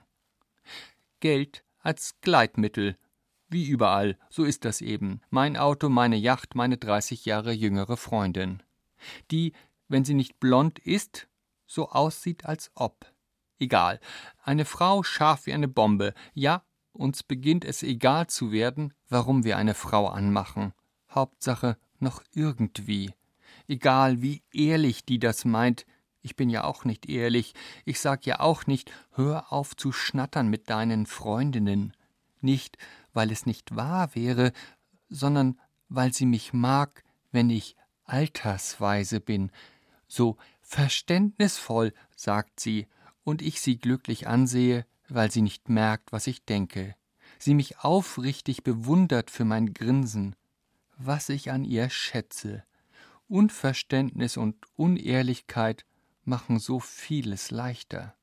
Geld 1.19 1.63
als 1.79 2.19
Gleitmittel. 2.21 2.97
Wie 3.53 3.67
überall, 3.67 4.17
so 4.31 4.45
ist 4.45 4.65
das 4.65 4.81
eben. 4.81 5.21
Mein 5.29 5.57
Auto, 5.57 5.87
meine 5.87 6.15
Yacht, 6.15 6.55
meine 6.55 6.77
30 6.77 7.23
Jahre 7.25 7.51
jüngere 7.51 7.97
Freundin. 7.97 8.63
Die, 9.29 9.53
wenn 9.87 10.03
sie 10.03 10.15
nicht 10.15 10.39
blond 10.39 10.79
ist, 10.79 11.27
so 11.67 11.89
aussieht, 11.89 12.45
als 12.45 12.71
ob. 12.73 13.05
Egal. 13.59 13.99
Eine 14.41 14.65
Frau 14.65 15.03
scharf 15.03 15.45
wie 15.45 15.53
eine 15.53 15.67
Bombe. 15.67 16.15
Ja, 16.33 16.63
uns 16.93 17.21
beginnt 17.21 17.63
es 17.63 17.83
egal 17.83 18.25
zu 18.25 18.51
werden, 18.51 18.95
warum 19.07 19.43
wir 19.43 19.55
eine 19.57 19.75
Frau 19.75 20.07
anmachen. 20.07 20.73
Hauptsache 21.11 21.77
noch 21.99 22.23
irgendwie. 22.33 23.13
Egal, 23.67 24.23
wie 24.23 24.41
ehrlich 24.51 25.05
die 25.05 25.19
das 25.19 25.45
meint. 25.45 25.85
Ich 26.23 26.35
bin 26.35 26.49
ja 26.49 26.63
auch 26.63 26.85
nicht 26.85 27.07
ehrlich. 27.07 27.53
Ich 27.85 27.99
sag 27.99 28.25
ja 28.25 28.39
auch 28.39 28.65
nicht, 28.65 28.91
hör 29.11 29.53
auf 29.53 29.75
zu 29.75 29.91
schnattern 29.91 30.47
mit 30.47 30.71
deinen 30.71 31.05
Freundinnen. 31.05 31.93
Nicht, 32.41 32.77
weil 33.13 33.31
es 33.31 33.45
nicht 33.45 33.75
wahr 33.75 34.15
wäre, 34.15 34.51
sondern 35.09 35.59
weil 35.89 36.13
sie 36.13 36.25
mich 36.25 36.53
mag, 36.53 37.03
wenn 37.31 37.49
ich 37.49 37.75
altersweise 38.05 39.19
bin, 39.19 39.51
so 40.07 40.37
verständnisvoll, 40.61 41.93
sagt 42.15 42.59
sie, 42.59 42.87
und 43.23 43.41
ich 43.41 43.61
sie 43.61 43.77
glücklich 43.77 44.27
ansehe, 44.27 44.85
weil 45.07 45.31
sie 45.31 45.41
nicht 45.41 45.69
merkt, 45.69 46.11
was 46.11 46.27
ich 46.27 46.45
denke, 46.45 46.95
sie 47.39 47.53
mich 47.53 47.79
aufrichtig 47.79 48.63
bewundert 48.63 49.31
für 49.31 49.45
mein 49.45 49.73
Grinsen, 49.73 50.35
was 50.97 51.29
ich 51.29 51.51
an 51.51 51.63
ihr 51.63 51.89
schätze. 51.89 52.63
Unverständnis 53.27 54.37
und 54.37 54.55
Unehrlichkeit 54.75 55.85
machen 56.25 56.59
so 56.59 56.79
vieles 56.79 57.51
leichter. 57.51 58.15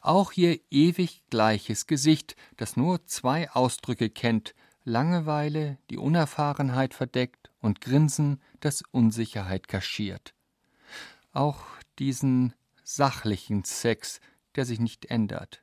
Auch 0.00 0.32
ihr 0.32 0.60
ewig 0.70 1.22
gleiches 1.30 1.86
Gesicht, 1.86 2.36
das 2.56 2.76
nur 2.76 3.06
zwei 3.06 3.50
Ausdrücke 3.50 4.10
kennt, 4.10 4.54
Langeweile, 4.84 5.78
die 5.90 5.98
Unerfahrenheit 5.98 6.94
verdeckt 6.94 7.50
und 7.60 7.80
Grinsen, 7.80 8.40
das 8.60 8.82
Unsicherheit 8.90 9.68
kaschiert. 9.68 10.34
Auch 11.32 11.62
diesen 11.98 12.54
sachlichen 12.82 13.64
Sex, 13.64 14.20
der 14.56 14.64
sich 14.64 14.80
nicht 14.80 15.06
ändert. 15.06 15.62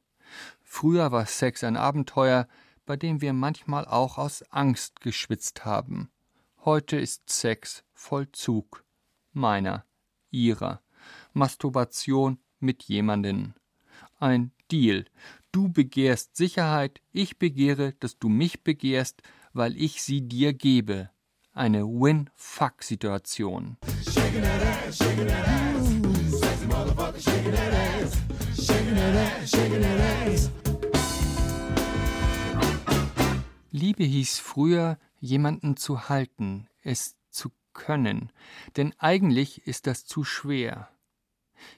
Früher 0.62 1.12
war 1.12 1.26
Sex 1.26 1.64
ein 1.64 1.78
Abenteuer, 1.78 2.48
bei 2.86 2.96
dem 2.96 3.22
wir 3.22 3.34
manchmal 3.34 3.86
auch 3.86 4.18
aus 4.18 4.44
Angst 4.52 5.02
geschwitzt 5.02 5.66
haben. 5.66 6.10
Heute 6.64 6.98
ist 6.98 7.30
Sex 7.30 7.84
Vollzug. 7.94 8.84
Meiner, 9.34 9.86
ihrer. 10.32 10.82
Masturbation 11.34 12.40
mit 12.60 12.84
jemanden. 12.84 13.56
Ein 14.20 14.52
Deal. 14.72 15.06
Du 15.52 15.70
begehrst 15.70 16.36
Sicherheit, 16.36 17.02
ich 17.12 17.38
begehre, 17.38 17.94
dass 18.00 18.18
du 18.18 18.30
mich 18.30 18.64
begehrst, 18.64 19.22
weil 19.54 19.78
ich 19.78 20.02
sie 20.02 20.22
dir 20.22 20.54
gebe. 20.54 21.12
Eine 21.54 21.86
Win-Fuck-Situation. 21.86 23.78
Liebe 33.72 34.04
hieß 34.04 34.40
früher, 34.40 34.98
jemanden 35.20 35.78
zu 35.78 36.10
halten, 36.10 36.68
es 36.82 37.16
zu 37.30 37.52
können, 37.74 38.32
denn 38.78 38.96
eigentlich 38.98 39.68
ist 39.68 39.86
das 39.86 40.06
zu 40.06 40.24
schwer. 40.24 40.90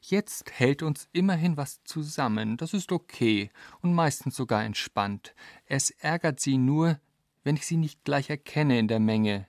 Jetzt 0.02 0.52
hält 0.52 0.84
uns 0.84 1.08
immerhin 1.12 1.58
was 1.58 1.84
zusammen, 1.84 2.58
das 2.58 2.74
ist 2.74 2.92
okay 2.92 3.52
und 3.82 3.94
meistens 3.94 4.36
sogar 4.36 4.64
entspannt. 4.64 5.34
Es 5.66 5.90
ärgert 5.92 6.40
sie 6.40 6.58
nur, 6.58 7.00
wenn 7.44 7.56
ich 7.56 7.66
sie 7.66 7.78
nicht 7.78 8.04
gleich 8.04 8.30
erkenne 8.30 8.80
in 8.80 8.88
der 8.88 9.00
Menge. 9.00 9.48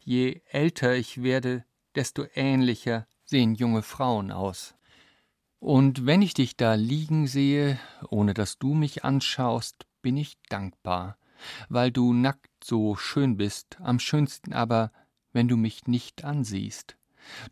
Je 0.00 0.40
älter 0.50 0.94
ich 0.94 1.22
werde, 1.22 1.64
desto 1.94 2.24
ähnlicher 2.34 3.06
sehen 3.24 3.54
junge 3.54 3.82
Frauen 3.82 4.30
aus. 4.30 4.74
Und 5.58 6.04
wenn 6.04 6.20
ich 6.20 6.34
dich 6.34 6.56
da 6.56 6.74
liegen 6.74 7.26
sehe, 7.26 7.78
ohne 8.10 8.34
dass 8.34 8.58
du 8.58 8.74
mich 8.74 9.04
anschaust, 9.04 9.86
bin 10.02 10.16
ich 10.16 10.36
dankbar, 10.50 11.16
weil 11.68 11.90
du 11.90 12.12
nackt 12.12 12.50
so 12.62 12.96
schön 12.96 13.36
bist, 13.36 13.78
am 13.80 13.98
schönsten 13.98 14.52
aber, 14.52 14.92
wenn 15.32 15.48
du 15.48 15.56
mich 15.56 15.86
nicht 15.86 16.24
ansiehst. 16.24 16.96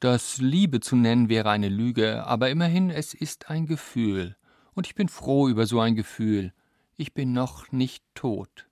Das 0.01 0.39
Liebe 0.39 0.81
zu 0.81 0.97
nennen 0.97 1.29
wäre 1.29 1.51
eine 1.51 1.69
Lüge, 1.69 2.25
aber 2.27 2.51
immerhin 2.51 2.91
es 2.91 3.15
ist 3.15 3.51
ein 3.51 3.67
Gefühl, 3.67 4.37
und 4.75 4.87
ich 4.87 4.95
bin 4.95 5.09
froh 5.09 5.49
über 5.49 5.67
so 5.67 5.81
ein 5.81 5.95
Gefühl. 5.95 6.53
Ich 6.97 7.15
bin 7.15 7.33
noch 7.33 7.73
nicht 7.73 8.05
tot. 8.15 8.69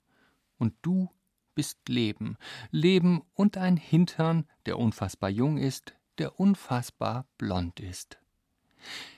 Und 0.57 0.73
du 0.81 1.09
bist 1.55 1.89
Leben, 1.89 2.37
Leben 2.71 3.21
und 3.33 3.57
ein 3.57 3.77
Hintern, 3.77 4.47
der 4.65 4.79
unfassbar 4.79 5.29
jung 5.29 5.57
ist, 5.57 5.93
der 6.17 6.39
unfassbar 6.39 7.25
blond 7.37 7.79
ist. 7.79 8.19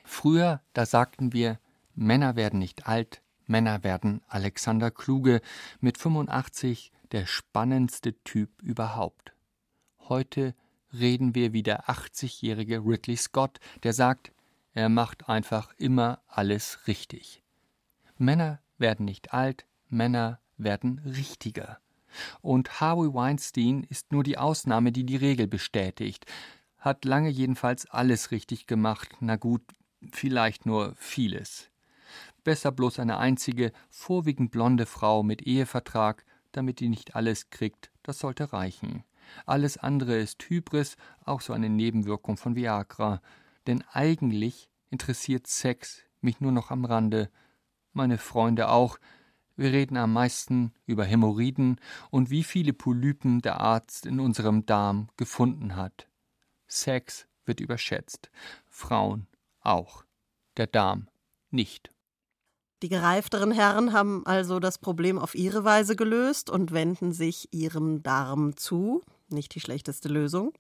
Früher, 0.04 0.62
da 0.74 0.86
sagten 0.86 1.34
wir, 1.34 1.60
Männer 1.96 2.36
werden 2.36 2.60
nicht 2.60 2.88
alt, 2.88 3.22
Männer 3.46 3.84
werden 3.84 4.22
Alexander 4.28 4.90
Kluge, 4.90 5.42
mit 5.80 5.98
85 5.98 6.92
der 7.12 7.26
spannendste 7.26 8.14
Typ 8.24 8.62
überhaupt. 8.62 9.34
Heute 10.00 10.56
reden 10.94 11.36
wir 11.36 11.54
wie 11.54 11.64
der 11.64 11.90
80-jährige 11.90 12.80
Ridley 12.80 13.18
Scott, 13.18 13.60
der 13.84 13.94
sagt, 13.94 14.32
er 14.74 14.90
macht 14.90 15.30
einfach 15.30 15.74
immer 15.78 16.22
alles 16.28 16.88
richtig. 16.88 17.44
Männer 18.18 18.62
werden 18.78 19.06
nicht 19.06 19.34
alt, 19.34 19.66
Männer 19.90 20.40
werden 20.58 21.00
richtiger. 21.00 21.80
Und 22.42 22.80
Harvey 22.80 23.14
Weinstein 23.14 23.84
ist 23.84 24.12
nur 24.12 24.24
die 24.24 24.38
Ausnahme, 24.38 24.92
die 24.92 25.06
die 25.06 25.16
Regel 25.16 25.48
bestätigt. 25.48 26.26
Hat 26.78 27.06
lange 27.06 27.30
jedenfalls 27.30 27.90
alles 27.90 28.32
richtig 28.32 28.68
gemacht, 28.68 29.10
na 29.20 29.36
gut, 29.36 29.64
vielleicht 30.12 30.66
nur 30.66 30.96
vieles. 30.96 31.70
Besser 32.44 32.72
bloß 32.72 33.00
eine 33.00 33.18
einzige, 33.18 33.72
vorwiegend 33.90 34.52
blonde 34.52 34.86
Frau 34.86 35.24
mit 35.24 35.44
Ehevertrag, 35.44 36.26
damit 36.52 36.80
die 36.80 36.90
nicht 36.90 37.16
alles 37.16 37.50
kriegt, 37.50 37.90
das 38.04 38.20
sollte 38.20 38.54
reichen. 38.54 39.04
Alles 39.46 39.78
andere 39.78 40.18
ist 40.18 40.44
Hybris, 40.50 40.96
auch 41.26 41.42
so 41.42 41.54
eine 41.54 41.70
Nebenwirkung 41.70 42.38
von 42.38 42.56
Viagra. 42.56 43.22
Denn 43.68 43.84
eigentlich 43.92 44.70
interessiert 44.90 45.48
Sex 45.48 46.04
mich 46.22 46.42
nur 46.42 46.52
noch 46.52 46.72
am 46.72 46.86
Rande. 46.86 47.30
Meine 47.92 48.18
Freunde 48.18 48.70
auch. 48.70 48.98
Wir 49.56 49.72
reden 49.72 49.98
am 49.98 50.14
meisten 50.14 50.74
über 50.86 51.06
Hämorrhoiden 51.06 51.80
und 52.10 52.30
wie 52.30 52.44
viele 52.44 52.74
Polypen 52.74 53.42
der 53.42 53.60
Arzt 53.60 54.06
in 54.06 54.20
unserem 54.20 54.66
Darm 54.66 55.10
gefunden 55.16 55.76
hat. 55.76 56.08
Sex 56.68 57.28
wird 57.46 57.60
überschätzt. 57.60 58.32
Frauen 58.66 59.28
auch. 59.62 60.06
Der 60.58 60.68
Darm 60.68 61.08
nicht. 61.52 61.92
Die 62.82 62.90
gereifteren 62.90 63.52
Herren 63.52 63.94
haben 63.94 64.26
also 64.26 64.60
das 64.60 64.78
Problem 64.78 65.18
auf 65.18 65.36
ihre 65.36 65.64
Weise 65.64 65.96
gelöst 65.96 66.50
und 66.50 66.74
wenden 66.74 67.14
sich 67.14 67.54
ihrem 67.54 68.04
Darm 68.04 68.58
zu. 68.58 69.02
Nicht 69.30 69.56
die 69.56 69.60
schlechteste 69.60 70.10
Lösung. 70.10 70.54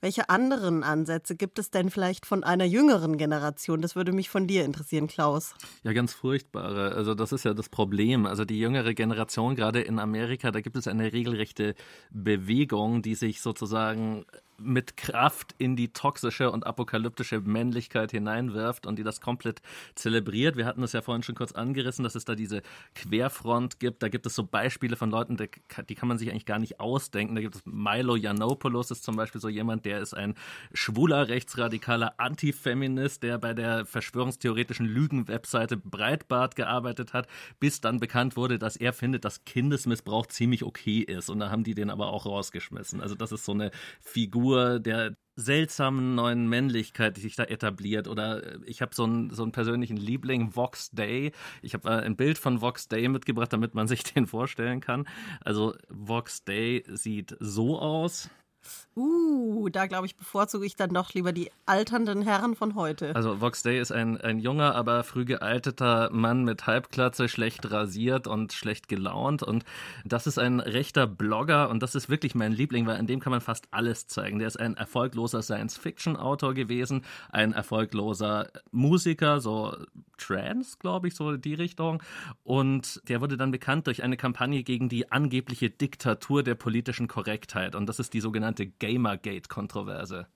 Welche 0.00 0.28
anderen 0.30 0.84
Ansätze 0.84 1.34
gibt 1.34 1.58
es 1.58 1.72
denn 1.72 1.90
vielleicht 1.90 2.24
von 2.24 2.44
einer 2.44 2.64
jüngeren 2.64 3.16
Generation? 3.16 3.82
Das 3.82 3.96
würde 3.96 4.12
mich 4.12 4.28
von 4.30 4.46
dir 4.46 4.64
interessieren, 4.64 5.08
Klaus. 5.08 5.54
Ja, 5.82 5.92
ganz 5.92 6.12
furchtbare. 6.12 6.92
Also 6.92 7.14
das 7.16 7.32
ist 7.32 7.44
ja 7.44 7.52
das 7.52 7.68
Problem. 7.68 8.24
Also 8.24 8.44
die 8.44 8.60
jüngere 8.60 8.94
Generation, 8.94 9.56
gerade 9.56 9.80
in 9.80 9.98
Amerika, 9.98 10.52
da 10.52 10.60
gibt 10.60 10.76
es 10.76 10.86
eine 10.86 11.12
regelrechte 11.12 11.74
Bewegung, 12.10 13.02
die 13.02 13.16
sich 13.16 13.40
sozusagen 13.40 14.24
mit 14.60 14.96
Kraft 14.96 15.54
in 15.58 15.76
die 15.76 15.92
toxische 15.92 16.50
und 16.50 16.66
apokalyptische 16.66 17.40
Männlichkeit 17.40 18.10
hineinwirft 18.10 18.86
und 18.86 18.98
die 18.98 19.04
das 19.04 19.20
komplett 19.20 19.62
zelebriert. 19.94 20.56
Wir 20.56 20.66
hatten 20.66 20.82
es 20.82 20.92
ja 20.92 21.00
vorhin 21.02 21.22
schon 21.22 21.34
kurz 21.34 21.52
angerissen, 21.52 22.02
dass 22.02 22.14
es 22.14 22.24
da 22.24 22.34
diese 22.34 22.62
Querfront 22.94 23.78
gibt. 23.78 24.02
Da 24.02 24.08
gibt 24.08 24.26
es 24.26 24.34
so 24.34 24.44
Beispiele 24.44 24.96
von 24.96 25.10
Leuten, 25.10 25.36
die 25.36 25.94
kann 25.94 26.08
man 26.08 26.18
sich 26.18 26.30
eigentlich 26.30 26.46
gar 26.46 26.58
nicht 26.58 26.80
ausdenken. 26.80 27.34
Da 27.34 27.40
gibt 27.40 27.54
es 27.54 27.62
Milo 27.64 28.16
Yiannopoulos, 28.16 28.90
ist 28.90 29.04
zum 29.04 29.16
Beispiel 29.16 29.40
so 29.40 29.48
jemand, 29.48 29.84
der 29.84 30.00
ist 30.00 30.14
ein 30.14 30.34
schwuler, 30.72 31.28
rechtsradikaler 31.28 32.18
Antifeminist, 32.18 33.22
der 33.22 33.38
bei 33.38 33.54
der 33.54 33.86
verschwörungstheoretischen 33.86 34.86
Lügen-Webseite 34.86 35.76
Breitbart 35.76 36.56
gearbeitet 36.56 37.12
hat, 37.12 37.28
bis 37.60 37.80
dann 37.80 38.00
bekannt 38.00 38.36
wurde, 38.36 38.58
dass 38.58 38.76
er 38.76 38.92
findet, 38.92 39.24
dass 39.24 39.44
Kindesmissbrauch 39.44 40.26
ziemlich 40.26 40.64
okay 40.64 41.00
ist. 41.00 41.30
Und 41.30 41.38
da 41.38 41.50
haben 41.50 41.62
die 41.62 41.74
den 41.74 41.90
aber 41.90 42.08
auch 42.08 42.26
rausgeschmissen. 42.26 43.00
Also 43.00 43.14
das 43.14 43.30
ist 43.30 43.44
so 43.44 43.52
eine 43.52 43.70
Figur, 44.00 44.47
Figur 44.48 44.80
der 44.80 45.14
seltsamen 45.36 46.14
neuen 46.14 46.48
Männlichkeit, 46.48 47.16
die 47.16 47.20
sich 47.20 47.36
da 47.36 47.44
etabliert. 47.44 48.08
Oder 48.08 48.42
äh, 48.42 48.58
ich 48.64 48.80
habe 48.82 48.94
so 48.94 49.04
einen, 49.04 49.30
so 49.30 49.42
einen 49.42 49.52
persönlichen 49.52 49.96
Liebling, 49.96 50.56
Vox 50.56 50.90
Day. 50.90 51.32
Ich 51.62 51.74
habe 51.74 51.88
äh, 51.88 52.00
ein 52.00 52.16
Bild 52.16 52.38
von 52.38 52.60
Vox 52.60 52.88
Day 52.88 53.08
mitgebracht, 53.08 53.52
damit 53.52 53.74
man 53.74 53.86
sich 53.86 54.02
den 54.14 54.26
vorstellen 54.26 54.80
kann. 54.80 55.06
Also 55.40 55.74
Vox 55.88 56.44
Day 56.44 56.82
sieht 56.88 57.36
so 57.40 57.78
aus. 57.78 58.30
Uh, 58.96 59.68
da 59.68 59.86
glaube 59.86 60.06
ich, 60.06 60.16
bevorzuge 60.16 60.66
ich 60.66 60.76
dann 60.76 60.90
doch 60.90 61.14
lieber 61.14 61.32
die 61.32 61.50
alternden 61.66 62.22
Herren 62.22 62.56
von 62.56 62.74
heute. 62.74 63.14
Also 63.14 63.40
Vox 63.40 63.62
Day 63.62 63.80
ist 63.80 63.92
ein, 63.92 64.20
ein 64.20 64.38
junger, 64.38 64.74
aber 64.74 65.04
früh 65.04 65.24
gealteter 65.24 66.10
Mann 66.12 66.44
mit 66.44 66.66
Halbklatze, 66.66 67.28
schlecht 67.28 67.70
rasiert 67.70 68.26
und 68.26 68.52
schlecht 68.52 68.88
gelaunt. 68.88 69.42
Und 69.42 69.64
das 70.04 70.26
ist 70.26 70.38
ein 70.38 70.60
rechter 70.60 71.06
Blogger 71.06 71.68
und 71.70 71.82
das 71.82 71.94
ist 71.94 72.08
wirklich 72.08 72.34
mein 72.34 72.52
Liebling, 72.52 72.86
weil 72.86 72.96
an 72.96 73.06
dem 73.06 73.20
kann 73.20 73.30
man 73.30 73.40
fast 73.40 73.68
alles 73.70 74.06
zeigen. 74.06 74.38
Der 74.38 74.48
ist 74.48 74.58
ein 74.58 74.76
erfolgloser 74.76 75.42
Science-Fiction-Autor 75.42 76.54
gewesen, 76.54 77.04
ein 77.30 77.52
erfolgloser 77.52 78.48
Musiker, 78.70 79.40
so 79.40 79.74
Trans, 80.18 80.78
glaube 80.78 81.08
ich, 81.08 81.14
so 81.14 81.36
die 81.36 81.54
Richtung. 81.54 82.02
Und 82.42 83.00
der 83.08 83.20
wurde 83.20 83.36
dann 83.36 83.50
bekannt 83.50 83.86
durch 83.86 84.02
eine 84.02 84.16
Kampagne 84.16 84.62
gegen 84.62 84.88
die 84.88 85.10
angebliche 85.10 85.70
Diktatur 85.70 86.42
der 86.42 86.54
politischen 86.54 87.08
Korrektheit. 87.08 87.74
Und 87.74 87.86
das 87.86 87.98
ist 87.98 88.12
die 88.14 88.20
sogenannte 88.20 88.57
Gamergate-Kontroverse. 88.66 90.26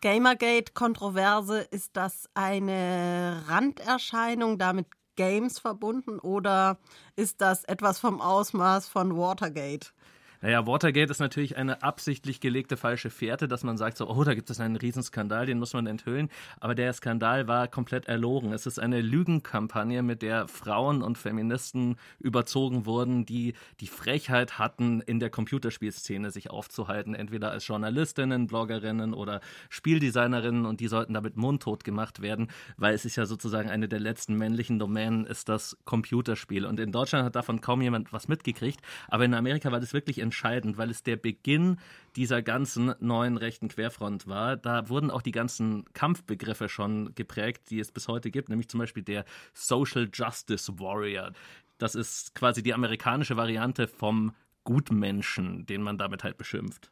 Gamergate-Kontroverse, 0.00 1.60
ist 1.60 1.96
das 1.96 2.28
eine 2.34 3.42
Randerscheinung, 3.46 4.58
damit 4.58 4.86
Games 5.16 5.58
verbunden 5.58 6.18
oder 6.20 6.78
ist 7.16 7.40
das 7.40 7.64
etwas 7.64 7.98
vom 7.98 8.20
Ausmaß 8.20 8.88
von 8.88 9.16
Watergate? 9.16 9.92
Naja, 10.40 10.68
Watergate 10.68 11.10
ist 11.10 11.18
natürlich 11.18 11.56
eine 11.56 11.82
absichtlich 11.82 12.38
gelegte 12.38 12.76
falsche 12.76 13.10
Fährte, 13.10 13.48
dass 13.48 13.64
man 13.64 13.76
sagt 13.76 13.96
so, 13.96 14.08
oh, 14.08 14.22
da 14.22 14.34
gibt 14.34 14.50
es 14.50 14.60
einen 14.60 14.76
Riesenskandal, 14.76 15.46
den 15.46 15.58
muss 15.58 15.72
man 15.72 15.88
enthüllen. 15.88 16.28
Aber 16.60 16.76
der 16.76 16.92
Skandal 16.92 17.48
war 17.48 17.66
komplett 17.66 18.06
erlogen. 18.06 18.52
Es 18.52 18.64
ist 18.64 18.78
eine 18.78 19.00
Lügenkampagne, 19.00 20.00
mit 20.04 20.22
der 20.22 20.46
Frauen 20.46 21.02
und 21.02 21.18
Feministen 21.18 21.96
überzogen 22.20 22.86
wurden, 22.86 23.26
die 23.26 23.54
die 23.80 23.88
Frechheit 23.88 24.60
hatten, 24.60 25.00
in 25.00 25.18
der 25.18 25.30
Computerspielszene 25.30 26.30
sich 26.30 26.50
aufzuhalten, 26.50 27.16
entweder 27.16 27.50
als 27.50 27.66
Journalistinnen, 27.66 28.46
Bloggerinnen 28.46 29.14
oder 29.14 29.40
Spieldesignerinnen 29.70 30.66
und 30.66 30.78
die 30.78 30.86
sollten 30.86 31.14
damit 31.14 31.36
mundtot 31.36 31.82
gemacht 31.82 32.22
werden, 32.22 32.46
weil 32.76 32.94
es 32.94 33.04
ist 33.04 33.16
ja 33.16 33.26
sozusagen 33.26 33.70
eine 33.70 33.88
der 33.88 33.98
letzten 33.98 34.36
männlichen 34.36 34.78
Domänen, 34.78 35.26
ist 35.26 35.48
das 35.48 35.76
Computerspiel. 35.84 36.64
Und 36.64 36.78
in 36.78 36.92
Deutschland 36.92 37.24
hat 37.24 37.34
davon 37.34 37.60
kaum 37.60 37.82
jemand 37.82 38.12
was 38.12 38.28
mitgekriegt, 38.28 38.80
aber 39.08 39.24
in 39.24 39.34
Amerika 39.34 39.72
war 39.72 39.80
das 39.80 39.92
wirklich 39.92 40.27
entscheidend, 40.28 40.76
weil 40.76 40.90
es 40.90 41.02
der 41.02 41.16
Beginn 41.16 41.78
dieser 42.16 42.42
ganzen 42.42 42.94
neuen 43.00 43.38
rechten 43.38 43.68
Querfront 43.68 44.26
war. 44.26 44.56
Da 44.56 44.88
wurden 44.90 45.10
auch 45.10 45.22
die 45.22 45.32
ganzen 45.32 45.84
Kampfbegriffe 45.94 46.68
schon 46.68 47.14
geprägt, 47.14 47.70
die 47.70 47.80
es 47.80 47.90
bis 47.90 48.08
heute 48.08 48.30
gibt, 48.30 48.50
nämlich 48.50 48.68
zum 48.68 48.78
Beispiel 48.80 49.02
der 49.02 49.24
Social 49.54 50.08
Justice 50.12 50.78
Warrior. 50.78 51.32
Das 51.78 51.94
ist 51.94 52.34
quasi 52.34 52.62
die 52.62 52.74
amerikanische 52.74 53.36
Variante 53.36 53.88
vom 53.88 54.34
Gutmenschen, 54.64 55.64
den 55.64 55.82
man 55.82 55.96
damit 55.96 56.24
halt 56.24 56.36
beschimpft. 56.36 56.90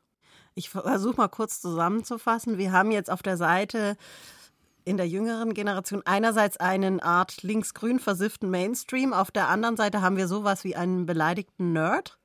Ich 0.54 0.70
versuche 0.70 1.16
mal 1.16 1.28
kurz 1.28 1.60
zusammenzufassen. 1.60 2.56
Wir 2.56 2.72
haben 2.72 2.90
jetzt 2.90 3.10
auf 3.10 3.22
der 3.22 3.36
Seite 3.36 3.98
in 4.86 4.96
der 4.96 5.08
jüngeren 5.08 5.52
Generation 5.52 6.02
einerseits 6.04 6.56
einen 6.56 7.00
Art 7.00 7.42
linksgrün 7.42 7.98
versifften 7.98 8.50
Mainstream, 8.50 9.12
auf 9.12 9.32
der 9.32 9.48
anderen 9.48 9.76
Seite 9.76 10.00
haben 10.00 10.16
wir 10.16 10.28
sowas 10.28 10.62
wie 10.62 10.76
einen 10.76 11.04
beleidigten 11.04 11.72
Nerd 11.72 12.18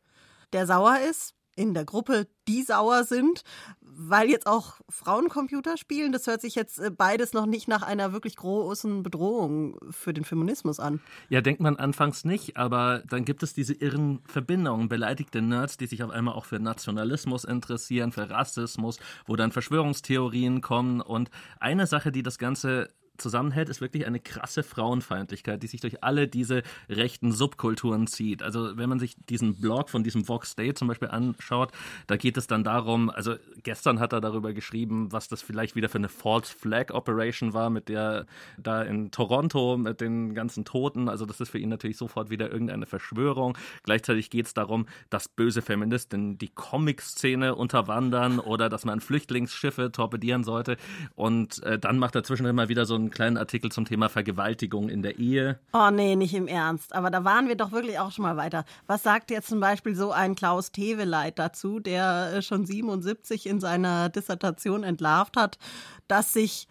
der 0.54 0.68
sauer 0.68 1.00
ist, 1.10 1.36
in 1.56 1.74
der 1.74 1.86
Gruppe, 1.86 2.28
die 2.48 2.64
sauer 2.64 3.04
sind, 3.04 3.44
weil 3.82 4.30
jetzt 4.30 4.48
auch 4.48 4.76
Frauen 4.90 5.28
Computer 5.28 5.78
spielen. 5.78 6.12
Das 6.12 6.26
hört 6.28 6.42
sich 6.42 6.56
jetzt 6.56 6.80
äh, 6.80 6.90
beides 6.90 7.34
noch 7.34 7.46
nicht 7.46 7.68
nach 7.68 7.82
einer 7.82 8.14
wirklich 8.14 8.38
großen 8.38 9.04
Bedrohung 9.04 9.78
für 9.90 10.14
den 10.14 10.24
Feminismus 10.24 10.80
an. 10.80 11.02
Ja, 11.30 11.42
denkt 11.42 11.62
man 11.62 11.76
anfangs 11.76 12.24
nicht, 12.24 12.58
aber 12.58 13.04
dann 13.08 13.26
gibt 13.26 13.44
es 13.44 13.54
diese 13.54 13.74
irren 13.74 14.22
Verbindungen. 14.26 14.88
Beleidigte 14.88 15.42
Nerds, 15.42 15.78
die 15.78 15.88
sich 15.88 16.04
auf 16.04 16.10
einmal 16.10 16.36
auch 16.36 16.46
für 16.46 16.60
Nationalismus 16.60 17.44
interessieren, 17.44 18.12
für 18.12 18.30
Rassismus, 18.30 18.98
wo 19.26 19.36
dann 19.36 19.52
Verschwörungstheorien 19.52 20.62
kommen. 20.62 21.02
Und 21.02 21.30
eine 21.60 21.86
Sache, 21.86 22.12
die 22.12 22.24
das 22.24 22.38
Ganze 22.38 22.90
zusammenhält, 23.22 23.70
ist 23.70 23.82
wirklich 23.82 24.06
eine 24.06 24.20
krasse 24.20 24.64
Frauenfeindlichkeit, 24.64 25.62
die 25.64 25.68
sich 25.68 25.82
durch 25.82 26.04
alle 26.04 26.28
diese 26.28 26.64
rechten 26.90 27.32
Subkulturen 27.32 28.08
zieht. 28.08 28.44
Also 28.44 28.78
wenn 28.78 28.90
man 28.90 29.00
sich 29.00 29.16
diesen 29.30 29.60
Blog 29.60 29.90
von 29.90 30.04
diesem 30.04 30.28
Vox 30.28 30.56
Day 30.56 30.74
zum 30.74 30.88
Beispiel 30.88 31.10
anschaut, 31.10 31.72
da 32.08 32.18
geht 32.18 32.38
es 32.38 32.48
dann 32.48 32.64
darum, 32.64 33.10
also 33.10 33.36
gestern 33.64 34.00
hat 34.00 34.14
er 34.14 34.22
darüber 34.22 34.54
geschrieben, 34.54 35.12
was 35.12 35.28
das 35.28 35.42
vielleicht 35.42 35.76
wieder 35.76 35.90
für 35.90 35.98
eine 35.98 36.10
False 36.10 36.54
Flag 36.54 36.92
Operation 36.92 37.54
war, 37.54 37.70
mit 37.70 37.90
der 37.90 38.26
da 38.58 38.82
in 38.82 39.12
Toronto 39.12 39.78
mit 39.78 40.02
den 40.02 40.34
ganzen 40.34 40.66
Toten. 40.66 41.10
Also 41.10 41.26
das 41.26 41.40
ist 41.40 41.50
für 41.50 41.60
ihn 41.60 41.70
natürlich 41.70 41.98
sofort 41.98 42.30
wieder 42.30 42.52
irgendeine 42.52 42.86
Verschwörung. 42.86 43.58
Gleichzeitig 43.84 44.30
geht 44.30 44.48
es 44.48 44.54
darum, 44.54 44.88
dass 45.10 45.28
böse 45.28 45.62
Feministinnen 45.62 46.38
die 46.38 46.50
Comic-Szene 46.50 47.56
unterwandern 47.56 48.40
oder 48.40 48.70
dass 48.70 48.86
man 48.86 49.02
Flüchtlingsschiffe 49.02 49.92
torpedieren 49.92 50.44
sollte. 50.44 50.78
Und 51.16 51.62
äh, 51.64 51.78
dann 51.78 52.00
macht 52.00 52.16
er 52.16 52.24
zwischendrin 52.24 52.56
mal 52.56 52.70
wieder 52.70 52.86
so 52.86 52.96
ein 52.96 53.11
kleinen 53.12 53.38
Artikel 53.38 53.72
zum 53.72 53.86
Thema 53.86 54.10
Vergewaltigung 54.10 54.90
in 54.90 55.02
der 55.02 55.20
Ehe. 55.20 55.60
Oh 55.74 55.90
nee, 55.92 56.16
nicht 56.16 56.34
im 56.34 56.48
Ernst. 56.48 56.94
Aber 56.94 57.10
da 57.10 57.24
waren 57.24 57.48
wir 57.48 57.56
doch 57.56 57.72
wirklich 57.72 58.00
auch 58.00 58.12
schon 58.12 58.24
mal 58.24 58.38
weiter. 58.38 58.66
Was 58.88 59.04
sagt 59.04 59.32
jetzt 59.32 59.50
zum 59.50 59.60
Beispiel 59.60 59.96
so 59.96 60.12
ein 60.12 60.36
Klaus 60.36 60.72
Teweleit 60.72 61.38
dazu, 61.38 61.80
der 61.80 62.34
äh, 62.36 62.42
schon 62.42 62.66
77 62.66 63.46
in 63.46 63.60
seiner 63.60 64.10
Dissertation 64.10 64.84
entlarvt 64.84 65.38
hat, 65.38 65.58
dass 66.08 66.34
sich 66.34 66.68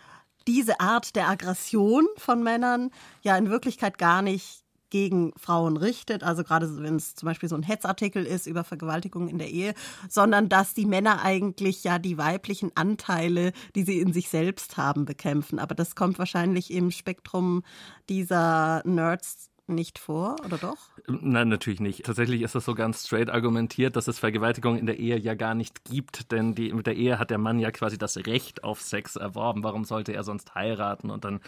diese 0.46 0.80
Art 0.80 1.14
der 1.16 1.28
Aggression 1.28 2.06
von 2.16 2.42
Männern 2.42 2.90
ja 3.22 3.36
in 3.36 3.50
Wirklichkeit 3.50 3.98
gar 3.98 4.22
nicht 4.22 4.64
gegen 4.90 5.32
Frauen 5.36 5.76
richtet, 5.76 6.22
also 6.22 6.44
gerade 6.44 6.82
wenn 6.82 6.96
es 6.96 7.14
zum 7.14 7.26
Beispiel 7.26 7.48
so 7.48 7.56
ein 7.56 7.62
Hetzartikel 7.62 8.24
ist 8.24 8.46
über 8.46 8.64
Vergewaltigung 8.64 9.28
in 9.28 9.38
der 9.38 9.48
Ehe, 9.48 9.74
sondern 10.08 10.48
dass 10.48 10.74
die 10.74 10.86
Männer 10.86 11.22
eigentlich 11.22 11.84
ja 11.84 11.98
die 11.98 12.18
weiblichen 12.18 12.72
Anteile, 12.74 13.52
die 13.74 13.84
sie 13.84 14.00
in 14.00 14.12
sich 14.12 14.28
selbst 14.28 14.76
haben, 14.76 15.04
bekämpfen. 15.04 15.58
Aber 15.58 15.74
das 15.74 15.94
kommt 15.94 16.18
wahrscheinlich 16.18 16.72
im 16.72 16.90
Spektrum 16.90 17.62
dieser 18.08 18.82
Nerds 18.84 19.49
nicht 19.74 19.98
vor, 19.98 20.36
oder 20.44 20.58
doch? 20.58 20.76
Nein, 21.06 21.48
natürlich 21.48 21.80
nicht. 21.80 22.04
Tatsächlich 22.04 22.42
ist 22.42 22.54
das 22.54 22.64
so 22.64 22.74
ganz 22.74 23.06
straight 23.06 23.30
argumentiert, 23.30 23.96
dass 23.96 24.08
es 24.08 24.18
Vergewaltigung 24.18 24.76
in 24.76 24.86
der 24.86 24.98
Ehe 24.98 25.18
ja 25.18 25.34
gar 25.34 25.54
nicht 25.54 25.84
gibt, 25.84 26.32
denn 26.32 26.54
die, 26.54 26.72
mit 26.72 26.86
der 26.86 26.96
Ehe 26.96 27.18
hat 27.18 27.30
der 27.30 27.38
Mann 27.38 27.58
ja 27.58 27.70
quasi 27.70 27.98
das 27.98 28.16
Recht 28.16 28.64
auf 28.64 28.82
Sex 28.82 29.16
erworben. 29.16 29.64
Warum 29.64 29.84
sollte 29.84 30.12
er 30.12 30.24
sonst 30.24 30.54
heiraten? 30.54 31.10
Und 31.10 31.24
dann 31.24 31.40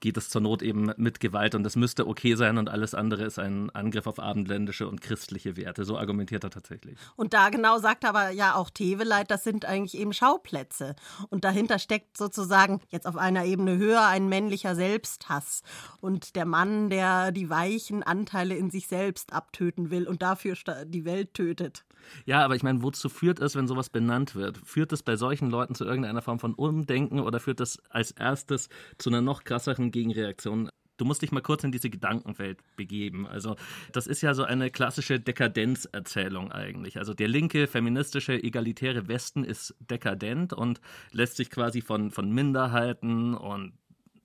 geht 0.00 0.16
es 0.16 0.28
zur 0.28 0.40
Not 0.40 0.62
eben 0.62 0.92
mit 0.96 1.20
Gewalt 1.20 1.54
und 1.54 1.64
das 1.64 1.76
müsste 1.76 2.06
okay 2.06 2.36
sein 2.36 2.58
und 2.58 2.68
alles 2.68 2.94
andere 2.94 3.24
ist 3.24 3.38
ein 3.38 3.70
Angriff 3.70 4.06
auf 4.06 4.20
abendländische 4.20 4.88
und 4.88 5.00
christliche 5.00 5.56
Werte. 5.56 5.84
So 5.84 5.98
argumentiert 5.98 6.44
er 6.44 6.50
tatsächlich. 6.50 6.98
Und 7.16 7.34
da 7.34 7.48
genau 7.48 7.78
sagt 7.78 8.04
aber 8.04 8.30
ja 8.30 8.54
auch 8.54 8.70
Teweleit, 8.70 9.30
das 9.30 9.44
sind 9.44 9.64
eigentlich 9.64 9.98
eben 9.98 10.12
Schauplätze. 10.12 10.94
Und 11.30 11.44
dahinter 11.44 11.78
steckt 11.78 12.16
sozusagen 12.16 12.80
jetzt 12.90 13.06
auf 13.06 13.16
einer 13.16 13.44
Ebene 13.44 13.76
höher 13.76 14.06
ein 14.06 14.28
männlicher 14.28 14.74
Selbsthass. 14.74 15.62
Und 16.00 16.36
der 16.36 16.44
Mann, 16.44 16.90
der 16.90 17.32
die 17.32 17.50
weichen 17.68 18.02
Anteile 18.02 18.56
in 18.56 18.70
sich 18.70 18.86
selbst 18.86 19.32
abtöten 19.32 19.90
will 19.90 20.06
und 20.06 20.22
dafür 20.22 20.56
die 20.86 21.04
Welt 21.04 21.34
tötet. 21.34 21.84
Ja, 22.24 22.44
aber 22.44 22.56
ich 22.56 22.62
meine, 22.62 22.82
wozu 22.82 23.08
führt 23.08 23.40
es, 23.40 23.54
wenn 23.54 23.66
sowas 23.66 23.90
benannt 23.90 24.34
wird? 24.34 24.58
Führt 24.58 24.92
es 24.92 25.02
bei 25.02 25.16
solchen 25.16 25.50
Leuten 25.50 25.74
zu 25.74 25.84
irgendeiner 25.84 26.22
Form 26.22 26.38
von 26.38 26.54
Umdenken 26.54 27.20
oder 27.20 27.40
führt 27.40 27.60
es 27.60 27.82
als 27.90 28.12
erstes 28.12 28.68
zu 28.98 29.10
einer 29.10 29.20
noch 29.20 29.44
krasseren 29.44 29.90
Gegenreaktion? 29.90 30.70
Du 30.96 31.04
musst 31.04 31.22
dich 31.22 31.30
mal 31.30 31.42
kurz 31.42 31.62
in 31.62 31.70
diese 31.70 31.90
Gedankenwelt 31.90 32.58
begeben. 32.76 33.26
Also, 33.26 33.54
das 33.92 34.08
ist 34.08 34.20
ja 34.20 34.34
so 34.34 34.42
eine 34.42 34.68
klassische 34.70 35.20
Dekadenzerzählung 35.20 36.50
eigentlich. 36.50 36.98
Also, 36.98 37.14
der 37.14 37.28
linke, 37.28 37.68
feministische, 37.68 38.42
egalitäre 38.42 39.06
Westen 39.06 39.44
ist 39.44 39.76
dekadent 39.78 40.52
und 40.52 40.80
lässt 41.12 41.36
sich 41.36 41.50
quasi 41.50 41.82
von, 41.82 42.10
von 42.10 42.32
Minderheiten 42.32 43.34
und 43.34 43.74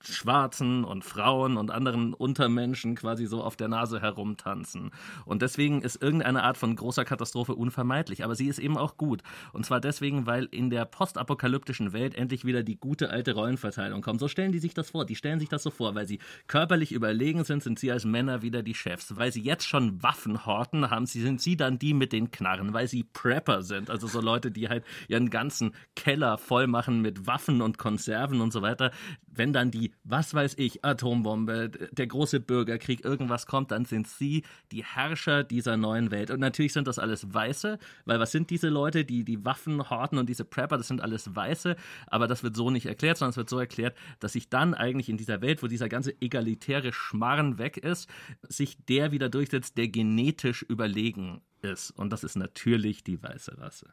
Schwarzen 0.03 0.83
und 0.83 1.03
Frauen 1.03 1.57
und 1.57 1.71
anderen 1.71 2.13
Untermenschen 2.13 2.95
quasi 2.95 3.25
so 3.25 3.41
auf 3.41 3.55
der 3.55 3.67
Nase 3.67 4.01
herumtanzen. 4.01 4.91
Und 5.25 5.41
deswegen 5.41 5.81
ist 5.81 6.01
irgendeine 6.01 6.43
Art 6.43 6.57
von 6.57 6.75
großer 6.75 7.05
Katastrophe 7.05 7.55
unvermeidlich. 7.55 8.23
Aber 8.23 8.35
sie 8.35 8.47
ist 8.47 8.59
eben 8.59 8.77
auch 8.77 8.97
gut. 8.97 9.23
Und 9.53 9.65
zwar 9.65 9.79
deswegen, 9.79 10.25
weil 10.25 10.45
in 10.45 10.69
der 10.69 10.85
postapokalyptischen 10.85 11.93
Welt 11.93 12.15
endlich 12.15 12.45
wieder 12.45 12.63
die 12.63 12.77
gute 12.77 13.09
alte 13.09 13.33
Rollenverteilung 13.33 14.01
kommt. 14.01 14.19
So 14.19 14.27
stellen 14.27 14.51
die 14.51 14.59
sich 14.59 14.73
das 14.73 14.91
vor. 14.91 15.05
Die 15.05 15.15
stellen 15.15 15.39
sich 15.39 15.49
das 15.49 15.63
so 15.63 15.71
vor, 15.71 15.95
weil 15.95 16.07
sie 16.07 16.19
körperlich 16.47 16.91
überlegen 16.91 17.43
sind, 17.43 17.63
sind 17.63 17.79
sie 17.79 17.91
als 17.91 18.05
Männer 18.05 18.41
wieder 18.41 18.61
die 18.61 18.75
Chefs. 18.75 19.15
Weil 19.15 19.31
sie 19.31 19.41
jetzt 19.41 19.67
schon 19.67 20.03
Waffen 20.03 20.45
horten, 20.45 20.89
haben 20.89 21.05
sie, 21.05 21.21
sind 21.21 21.41
sie 21.41 21.55
dann 21.55 21.79
die 21.79 21.93
mit 21.93 22.11
den 22.11 22.31
Knarren. 22.31 22.73
Weil 22.73 22.87
sie 22.87 23.03
Prepper 23.03 23.61
sind. 23.61 23.89
Also 23.89 24.07
so 24.07 24.19
Leute, 24.19 24.51
die 24.51 24.67
halt 24.67 24.83
ihren 25.07 25.29
ganzen 25.29 25.73
Keller 25.95 26.37
voll 26.37 26.67
machen 26.67 27.01
mit 27.01 27.25
Waffen 27.25 27.61
und 27.61 27.77
Konserven 27.77 28.41
und 28.41 28.51
so 28.51 28.61
weiter. 28.61 28.91
Wenn 29.35 29.53
dann 29.53 29.71
die 29.71 29.92
was 30.03 30.33
weiß 30.33 30.55
ich, 30.57 30.83
Atombombe, 30.83 31.69
der 31.69 32.07
große 32.07 32.39
Bürgerkrieg, 32.39 33.05
irgendwas 33.05 33.47
kommt, 33.47 33.71
dann 33.71 33.85
sind 33.85 34.07
sie 34.07 34.43
die 34.71 34.83
Herrscher 34.83 35.43
dieser 35.43 35.77
neuen 35.77 36.11
Welt. 36.11 36.31
Und 36.31 36.39
natürlich 36.39 36.73
sind 36.73 36.87
das 36.87 36.99
alles 36.99 37.33
Weiße, 37.33 37.79
weil 38.05 38.19
was 38.19 38.31
sind 38.31 38.49
diese 38.49 38.69
Leute, 38.69 39.05
die 39.05 39.23
die 39.23 39.45
Waffen 39.45 39.89
horten 39.89 40.17
und 40.17 40.27
diese 40.27 40.45
Prepper, 40.45 40.77
das 40.77 40.87
sind 40.87 41.01
alles 41.01 41.35
Weiße, 41.35 41.75
aber 42.07 42.27
das 42.27 42.43
wird 42.43 42.55
so 42.55 42.69
nicht 42.69 42.85
erklärt, 42.85 43.17
sondern 43.17 43.31
es 43.31 43.37
wird 43.37 43.49
so 43.49 43.59
erklärt, 43.59 43.95
dass 44.19 44.33
sich 44.33 44.49
dann 44.49 44.73
eigentlich 44.73 45.09
in 45.09 45.17
dieser 45.17 45.41
Welt, 45.41 45.63
wo 45.63 45.67
dieser 45.67 45.89
ganze 45.89 46.19
egalitäre 46.21 46.93
Schmarren 46.93 47.57
weg 47.57 47.77
ist, 47.77 48.09
sich 48.43 48.77
der 48.85 49.11
wieder 49.11 49.29
durchsetzt, 49.29 49.77
der 49.77 49.87
genetisch 49.87 50.63
überlegen 50.63 51.41
ist. 51.61 51.91
Und 51.91 52.11
das 52.11 52.23
ist 52.23 52.35
natürlich 52.35 53.03
die 53.03 53.21
weiße 53.21 53.57
Rasse. 53.57 53.87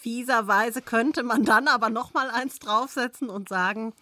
Fieserweise 0.00 0.82
könnte 0.82 1.22
man 1.22 1.44
dann 1.44 1.68
aber 1.68 1.90
noch 1.90 2.14
mal 2.14 2.30
eins 2.30 2.58
draufsetzen 2.58 3.28
und 3.28 3.48
sagen, 3.48 3.92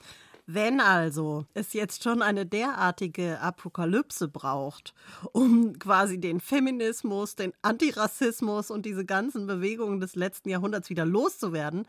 wenn 0.47 0.81
also 0.81 1.45
es 1.55 1.73
jetzt 1.73 2.05
schon 2.05 2.23
eine 2.23 2.47
derartige 2.47 3.41
Apokalypse 3.41 4.29
braucht, 4.29 4.95
um 5.33 5.79
quasi 5.79 6.21
den 6.21 6.41
Feminismus, 6.41 7.35
den 7.35 7.53
Antirassismus 7.63 8.71
und 8.71 8.87
diese 8.87 9.05
ganzen 9.05 9.47
Bewegungen 9.47 10.01
des 10.01 10.15
letzten 10.15 10.49
Jahrhunderts 10.49 10.89
wieder 10.89 11.05
loszuwerden, 11.05 11.87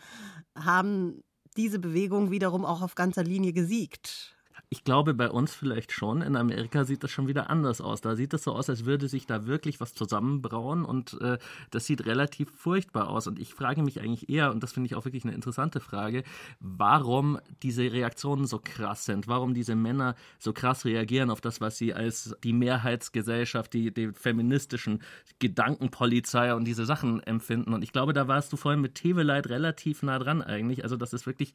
haben 0.56 1.24
diese 1.56 1.80
Bewegungen 1.80 2.32
wiederum 2.32 2.66
auch 2.66 2.82
auf 2.82 2.96
ganzer 2.96 3.24
Linie 3.24 3.54
gesiegt. 3.54 4.37
Ich 4.70 4.84
glaube, 4.84 5.14
bei 5.14 5.30
uns 5.30 5.56
vielleicht 5.56 5.94
schon. 5.94 6.22
In 6.22 6.36
Amerika 6.36 6.84
sieht 6.84 7.02
das 7.02 7.10
schon 7.10 7.28
wieder 7.28 7.50
anders 7.50 7.80
aus. 7.80 8.02
Da 8.02 8.18
sieht 8.18 8.34
es 8.34 8.44
so 8.44 8.52
aus, 8.52 8.70
als 8.70 8.84
würde 8.84 9.08
sich 9.08 9.26
da 9.26 9.46
wirklich 9.46 9.80
was 9.80 9.94
zusammenbrauen 9.94 10.84
und 10.84 11.14
äh, 11.22 11.38
das 11.72 11.86
sieht 11.86 12.06
relativ 12.06 12.52
furchtbar 12.52 13.10
aus. 13.10 13.28
Und 13.28 13.40
ich 13.40 13.54
frage 13.54 13.82
mich 13.82 14.02
eigentlich 14.02 14.28
eher, 14.28 14.52
und 14.52 14.62
das 14.62 14.74
finde 14.74 14.88
ich 14.88 14.96
auch 14.96 15.06
wirklich 15.06 15.24
eine 15.24 15.34
interessante 15.34 15.80
Frage, 15.80 16.24
warum 16.60 17.40
diese 17.64 17.94
Reaktionen 17.94 18.46
so 18.46 18.60
krass 18.62 19.06
sind, 19.06 19.30
warum 19.30 19.54
diese 19.54 19.76
Männer 19.76 20.16
so 20.38 20.52
krass 20.52 20.84
reagieren 20.84 21.30
auf 21.30 21.40
das, 21.40 21.62
was 21.62 21.78
sie 21.78 21.94
als 21.94 22.36
die 22.44 22.52
Mehrheitsgesellschaft, 22.54 23.74
die, 23.74 23.94
die 23.94 24.12
feministischen 24.12 25.02
Gedankenpolizei 25.40 26.54
und 26.54 26.66
diese 26.66 26.86
Sachen 26.86 27.24
empfinden. 27.24 27.74
Und 27.74 27.84
ich 27.84 27.94
glaube, 27.94 28.12
da 28.12 28.28
warst 28.28 28.52
du 28.52 28.58
vorhin 28.58 28.82
mit 28.82 28.96
Teveleit 28.96 29.48
relativ 29.48 30.04
nah 30.04 30.20
dran 30.20 30.42
eigentlich. 30.42 30.84
Also 30.84 30.98
das 30.98 31.14
ist 31.14 31.26
wirklich 31.26 31.54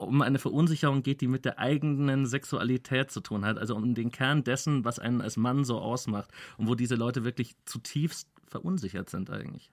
um 0.00 0.22
eine 0.22 0.38
Verunsicherung 0.38 1.02
geht, 1.02 1.20
die 1.20 1.28
mit 1.28 1.44
der 1.44 1.58
eigenen 1.58 2.26
Sexualität 2.26 3.10
zu 3.10 3.20
tun 3.20 3.44
hat, 3.44 3.58
also 3.58 3.76
um 3.76 3.94
den 3.94 4.10
Kern 4.10 4.44
dessen, 4.44 4.84
was 4.84 4.98
einen 4.98 5.20
als 5.20 5.36
Mann 5.36 5.64
so 5.64 5.78
ausmacht 5.78 6.30
und 6.56 6.68
wo 6.68 6.74
diese 6.74 6.94
Leute 6.94 7.24
wirklich 7.24 7.54
zutiefst 7.66 8.28
verunsichert 8.46 9.10
sind 9.10 9.30
eigentlich. 9.30 9.70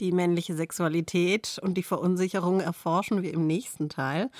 Die 0.00 0.12
männliche 0.12 0.54
Sexualität 0.54 1.58
und 1.60 1.74
die 1.74 1.82
Verunsicherung 1.82 2.60
erforschen 2.60 3.22
wir 3.22 3.34
im 3.34 3.48
nächsten 3.48 3.88
Teil. 3.88 4.30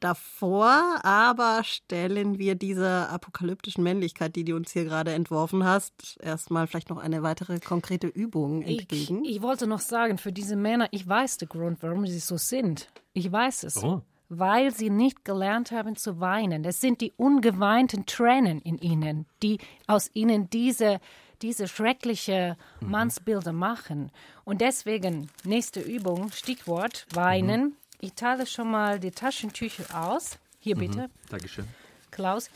Davor 0.00 1.04
aber 1.04 1.62
stellen 1.62 2.38
wir 2.38 2.54
dieser 2.54 3.10
apokalyptischen 3.10 3.84
Männlichkeit, 3.84 4.34
die 4.34 4.44
du 4.44 4.56
uns 4.56 4.72
hier 4.72 4.84
gerade 4.84 5.12
entworfen 5.12 5.64
hast, 5.64 6.16
erstmal 6.22 6.66
vielleicht 6.66 6.88
noch 6.88 6.96
eine 6.96 7.22
weitere 7.22 7.60
konkrete 7.60 8.06
Übung 8.06 8.62
entgegen. 8.62 9.24
Ich, 9.26 9.36
ich 9.36 9.42
wollte 9.42 9.66
noch 9.66 9.80
sagen, 9.80 10.16
für 10.16 10.32
diese 10.32 10.56
Männer, 10.56 10.88
ich 10.90 11.06
weiß 11.06 11.36
den 11.36 11.50
Grund, 11.50 11.82
warum 11.82 12.06
sie 12.06 12.18
so 12.18 12.38
sind. 12.38 12.88
Ich 13.12 13.30
weiß 13.30 13.64
es. 13.64 13.82
Oh 13.82 14.02
weil 14.38 14.72
sie 14.72 14.90
nicht 14.90 15.24
gelernt 15.24 15.70
haben 15.70 15.96
zu 15.96 16.20
weinen. 16.20 16.62
Das 16.62 16.80
sind 16.80 17.00
die 17.00 17.12
ungeweinten 17.16 18.06
Tränen 18.06 18.60
in 18.60 18.78
ihnen, 18.78 19.26
die 19.42 19.58
aus 19.86 20.10
ihnen 20.14 20.50
diese, 20.50 21.00
diese 21.42 21.68
schreckliche 21.68 22.56
mhm. 22.80 22.90
Mannsbilder 22.90 23.52
machen. 23.52 24.10
Und 24.44 24.60
deswegen, 24.60 25.30
nächste 25.44 25.80
Übung, 25.80 26.30
Stichwort, 26.32 27.06
weinen. 27.12 27.62
Mhm. 27.62 27.76
Ich 28.00 28.14
teile 28.14 28.46
schon 28.46 28.70
mal 28.70 29.00
die 29.00 29.10
Taschentücher 29.10 29.84
aus. 29.98 30.38
Hier 30.58 30.76
bitte. 30.76 31.08
Mhm. 31.08 31.30
Dankeschön. 31.30 31.66
Klaus, 32.10 32.48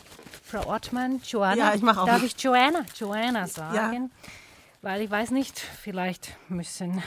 Frau 0.45 0.67
Ortmann, 0.67 1.21
Joanna. 1.25 1.57
Ja, 1.57 1.75
ich 1.75 1.83
mache 1.83 2.03
auch. 2.03 2.07
Darf 2.07 2.23
ich 2.23 2.41
Joanna, 2.41 2.85
Joanna 2.97 3.47
sagen? 3.49 4.11
Ja. 4.13 4.29
Weil 4.81 5.03
ich 5.03 5.11
weiß 5.11 5.33
nicht, 5.33 5.59
vielleicht 5.59 6.37
müssen, 6.49 7.03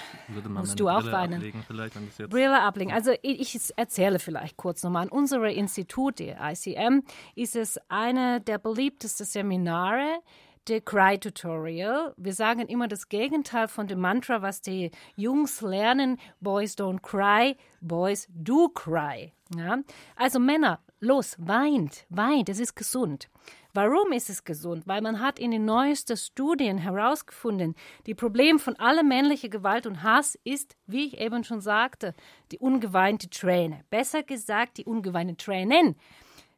musst 0.49 0.79
du 0.79 0.89
auch 0.89 1.01
Brille 1.01 1.11
weinen. 1.13 1.33
Ablegen, 1.35 1.63
vielleicht, 1.65 2.29
Brille 2.29 2.61
ablegen. 2.61 2.91
Also 2.91 3.11
ich, 3.21 3.55
ich 3.55 3.73
erzähle 3.77 4.19
vielleicht 4.19 4.57
kurz 4.57 4.83
nochmal. 4.83 5.03
An 5.03 5.09
unserem 5.09 5.45
Institut, 5.45 6.19
der 6.19 6.37
ICM, 6.41 7.03
ist 7.35 7.55
es 7.55 7.79
eine 7.87 8.41
der 8.41 8.57
beliebtesten 8.57 9.25
Seminare, 9.25 10.19
der 10.67 10.81
Cry 10.81 11.17
Tutorial. 11.17 12.13
Wir 12.17 12.33
sagen 12.33 12.67
immer 12.67 12.87
das 12.87 13.07
Gegenteil 13.09 13.67
von 13.67 13.87
dem 13.87 13.99
Mantra, 13.99 14.41
was 14.41 14.61
die 14.61 14.91
Jungs 15.15 15.61
lernen. 15.61 16.19
Boys 16.39 16.77
don't 16.77 17.01
cry, 17.01 17.55
boys 17.79 18.27
do 18.33 18.67
cry. 18.69 19.33
Ja? 19.55 19.79
Also 20.15 20.39
Männer, 20.39 20.79
los, 20.99 21.35
weint, 21.39 22.05
weint, 22.09 22.49
es 22.49 22.59
ist 22.59 22.75
gesund. 22.75 23.29
Warum 23.73 24.11
ist 24.11 24.29
es 24.29 24.43
gesund? 24.43 24.85
Weil 24.85 25.01
man 25.01 25.21
hat 25.21 25.39
in 25.39 25.51
den 25.51 25.63
neuesten 25.63 26.17
Studien 26.17 26.77
herausgefunden, 26.77 27.75
die 28.05 28.13
Problem 28.13 28.59
von 28.59 28.75
aller 28.75 29.03
männlicher 29.03 29.47
Gewalt 29.47 29.85
und 29.85 30.03
Hass 30.03 30.37
ist, 30.43 30.75
wie 30.87 31.07
ich 31.07 31.21
eben 31.21 31.45
schon 31.45 31.61
sagte, 31.61 32.13
die 32.51 32.59
ungeweinte 32.59 33.29
Träne. 33.29 33.85
Besser 33.89 34.23
gesagt, 34.23 34.77
die 34.77 34.85
ungeweinte 34.85 35.37
Tränen. 35.37 35.95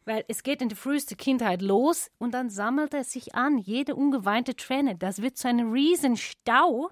Weil 0.05 0.25
es 0.27 0.41
geht 0.41 0.61
in 0.61 0.69
der 0.69 0.77
frühesten 0.77 1.15
Kindheit 1.15 1.61
los 1.61 2.09
und 2.17 2.33
dann 2.33 2.49
sammelt 2.49 2.95
es 2.95 3.11
sich 3.11 3.35
an, 3.35 3.59
jede 3.59 3.95
ungeweinte 3.95 4.55
Träne. 4.55 4.95
Das 4.95 5.21
wird 5.21 5.37
zu 5.37 5.47
einem 5.47 5.71
riesen 5.71 6.17
Stau 6.17 6.89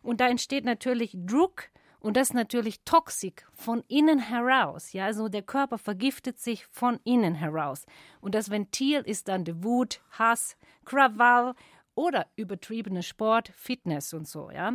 und 0.00 0.20
da 0.20 0.28
entsteht 0.28 0.64
natürlich 0.64 1.12
Druck 1.14 1.64
und 2.06 2.16
das 2.16 2.28
ist 2.28 2.34
natürlich 2.34 2.84
toxisch 2.84 3.44
von 3.52 3.82
innen 3.88 4.20
heraus. 4.20 4.92
Ja, 4.92 5.06
also 5.06 5.28
der 5.28 5.42
Körper 5.42 5.76
vergiftet 5.76 6.38
sich 6.38 6.64
von 6.66 7.00
innen 7.02 7.34
heraus. 7.34 7.84
Und 8.20 8.36
das 8.36 8.48
Ventil 8.48 9.00
ist 9.00 9.26
dann 9.26 9.44
die 9.44 9.64
Wut, 9.64 10.00
Hass, 10.12 10.56
Krawall 10.84 11.54
oder 11.96 12.28
übertriebene 12.36 13.02
Sport, 13.02 13.48
Fitness 13.56 14.14
und 14.14 14.28
so. 14.28 14.52
Ja, 14.52 14.74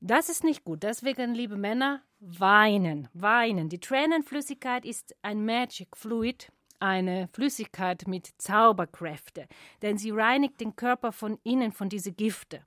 das 0.00 0.30
ist 0.30 0.42
nicht 0.42 0.64
gut. 0.64 0.84
Deswegen, 0.84 1.34
liebe 1.34 1.58
Männer, 1.58 2.00
weinen, 2.18 3.08
weinen. 3.12 3.68
Die 3.68 3.80
Tränenflüssigkeit 3.80 4.86
ist 4.86 5.14
ein 5.20 5.44
Magic 5.44 5.94
Fluid, 5.98 6.50
eine 6.80 7.28
Flüssigkeit 7.34 8.06
mit 8.06 8.26
Zauberkräfte, 8.38 9.48
denn 9.82 9.98
sie 9.98 10.12
reinigt 10.12 10.62
den 10.62 10.76
Körper 10.76 11.12
von 11.12 11.38
innen 11.42 11.72
von 11.72 11.90
diese 11.90 12.12
Gifte 12.12 12.64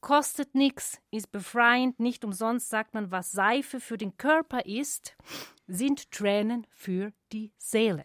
kostet 0.00 0.54
nichts, 0.54 1.00
ist 1.10 1.32
befreiend, 1.32 2.00
nicht 2.00 2.24
umsonst 2.24 2.68
sagt 2.68 2.94
man, 2.94 3.10
was 3.10 3.32
Seife 3.32 3.80
für 3.80 3.98
den 3.98 4.16
Körper 4.16 4.64
ist, 4.66 5.16
sind 5.66 6.10
Tränen 6.10 6.66
für 6.70 7.12
die 7.32 7.52
Seele. 7.58 8.04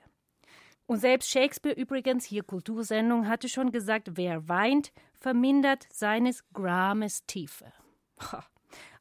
Und 0.86 0.98
selbst 0.98 1.30
Shakespeare 1.30 1.76
übrigens, 1.80 2.26
hier 2.26 2.44
Kultursendung, 2.44 3.28
hatte 3.28 3.48
schon 3.48 3.72
gesagt, 3.72 4.12
wer 4.16 4.48
weint, 4.50 4.92
vermindert 5.14 5.88
seines 5.92 6.44
Grames 6.54 7.26
Tiefe. 7.26 7.72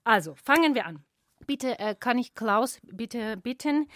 Also, 0.04 0.34
fangen 0.34 0.74
wir 0.74 0.86
an. 0.86 1.04
Bitte 1.46 1.78
äh, 1.78 1.94
kann 1.94 2.18
ich 2.18 2.34
Klaus 2.34 2.80
bitte 2.82 3.36
bitten, 3.36 3.86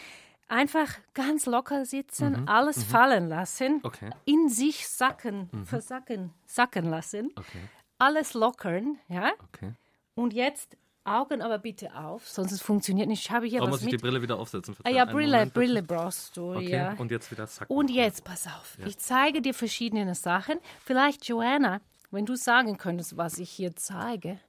einfach 0.46 0.98
ganz 1.14 1.46
locker 1.46 1.84
sitzen, 1.84 2.42
mhm, 2.42 2.48
alles 2.48 2.76
mhm. 2.76 2.82
fallen 2.82 3.28
lassen, 3.28 3.80
okay. 3.82 4.10
in 4.24 4.48
sich 4.48 4.86
sacken, 4.86 5.48
mhm. 5.50 5.64
versacken, 5.64 6.32
sacken 6.44 6.84
lassen. 6.84 7.32
Okay 7.34 7.68
alles 7.98 8.34
lockern, 8.34 8.98
ja? 9.08 9.32
Okay. 9.48 9.72
Und 10.14 10.32
jetzt 10.32 10.76
Augen 11.06 11.40
aber 11.40 11.58
bitte 11.58 11.94
auf, 11.94 12.28
sonst 12.28 12.52
es 12.52 12.60
funktioniert 12.60 13.08
nicht. 13.08 13.24
Ich 13.24 13.30
habe 13.30 13.46
hier 13.46 13.62
aber 13.62 13.70
was 13.70 13.80
muss 13.80 13.92
ich 13.92 13.96
die 13.96 14.02
Brille 14.02 14.22
wieder 14.22 14.38
aufsetzen? 14.38 14.76
Ah, 14.82 14.90
ja, 14.90 15.04
Brille, 15.04 15.36
Moment, 15.36 15.54
Brille 15.54 15.82
brauchst 15.82 16.36
du, 16.36 16.56
okay. 16.56 16.70
ja. 16.70 16.94
Und 16.94 17.10
jetzt 17.10 17.30
wieder 17.30 17.46
zack. 17.46 17.70
Und 17.70 17.90
jetzt, 17.90 18.24
pass 18.24 18.46
auf, 18.46 18.76
ja. 18.80 18.86
ich 18.86 18.98
zeige 18.98 19.40
dir 19.40 19.54
verschiedene 19.54 20.14
Sachen. 20.14 20.58
Vielleicht, 20.84 21.26
Joanna, 21.26 21.80
wenn 22.10 22.26
du 22.26 22.34
sagen 22.34 22.76
könntest, 22.76 23.16
was 23.16 23.38
ich 23.38 23.50
hier 23.50 23.76
zeige. 23.76 24.40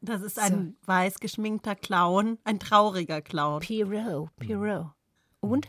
Das 0.00 0.20
ist 0.20 0.38
ein 0.38 0.76
so. 0.80 0.88
weiß 0.88 1.20
geschminkter 1.20 1.74
Clown, 1.74 2.38
ein 2.44 2.60
trauriger 2.60 3.22
Clown. 3.22 3.60
Pierrot, 3.60 4.28
Pierrot. 4.36 4.88
Und? 5.40 5.68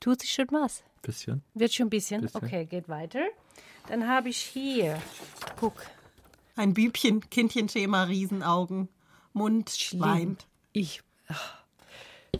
Tut 0.00 0.20
sich 0.20 0.32
schon 0.32 0.48
was? 0.50 0.82
Bisschen. 1.02 1.42
Wird 1.54 1.72
schon 1.72 1.86
ein 1.86 1.90
bisschen? 1.90 2.20
bisschen. 2.22 2.42
Okay, 2.42 2.66
geht 2.66 2.88
weiter. 2.88 3.20
Dann 3.88 4.06
habe 4.06 4.28
ich 4.28 4.38
hier, 4.38 5.00
guck, 5.58 5.74
Ein 6.56 6.74
Bübchen, 6.74 7.28
Kindchenschema, 7.30 8.04
Riesenaugen, 8.04 8.88
Mund 9.32 9.70
Schlimm. 9.70 10.00
weint. 10.00 10.46
Ich, 10.72 11.02
ach, 11.28 11.58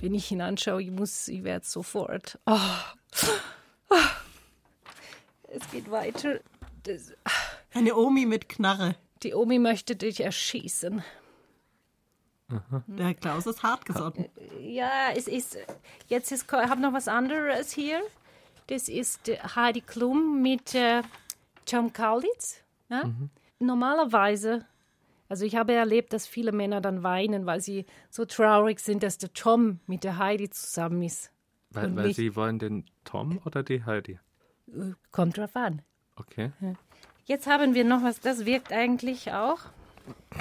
wenn 0.00 0.14
ich 0.14 0.30
ihn 0.30 0.40
anschaue, 0.40 0.82
ich 0.82 0.90
muss, 0.90 1.28
ich 1.28 1.44
werde 1.44 1.66
sofort. 1.66 2.38
Oh. 2.46 2.58
Oh. 3.90 3.96
Es 5.48 5.68
geht 5.70 5.90
weiter. 5.90 6.40
Das, 6.84 7.12
Eine 7.74 7.96
Omi 7.96 8.24
mit 8.26 8.48
Knarre. 8.48 8.94
die 9.22 9.34
Omi 9.34 9.58
möchte 9.58 9.96
dich 9.96 10.20
erschießen. 10.20 11.02
Der 12.88 13.14
Klaus 13.14 13.46
ist 13.46 13.62
hartgesotten. 13.62 14.26
Ja, 14.60 15.10
es 15.14 15.28
ist. 15.28 15.56
Jetzt 16.08 16.32
ist, 16.32 16.46
ich 16.46 16.52
habe 16.52 16.80
noch 16.80 16.92
was 16.92 17.06
anderes 17.06 17.70
hier. 17.72 18.00
Das 18.66 18.88
ist 18.88 19.28
äh, 19.28 19.38
Heidi 19.54 19.80
Klum 19.80 20.42
mit 20.42 20.74
äh, 20.74 21.02
Tom 21.64 21.92
Kaulitz. 21.92 22.56
Ja? 22.88 23.04
Normalerweise, 23.60 24.64
also 25.28 25.44
ich 25.44 25.54
habe 25.54 25.74
erlebt, 25.74 26.12
dass 26.12 26.26
viele 26.26 26.50
Männer 26.50 26.80
dann 26.80 27.02
weinen, 27.02 27.46
weil 27.46 27.60
sie 27.60 27.84
so 28.08 28.24
traurig 28.24 28.80
sind, 28.80 29.02
dass 29.02 29.18
der 29.18 29.32
Tom 29.32 29.80
mit 29.86 30.02
der 30.02 30.16
Heidi 30.18 30.48
zusammen 30.50 31.02
ist. 31.02 31.30
Weil, 31.72 31.94
weil 31.94 32.12
Sie 32.14 32.34
wollen 32.34 32.58
den 32.58 32.84
Tom 33.04 33.38
oder 33.44 33.62
die 33.62 33.84
Heidi? 33.84 34.18
Äh, 34.68 34.92
Kommt 35.12 35.36
drauf 35.36 35.54
an. 35.54 35.82
Okay. 36.16 36.50
Jetzt 37.26 37.46
haben 37.46 37.74
wir 37.74 37.84
noch 37.84 38.02
was, 38.02 38.18
das 38.20 38.44
wirkt 38.44 38.72
eigentlich 38.72 39.30
auch. 39.32 39.58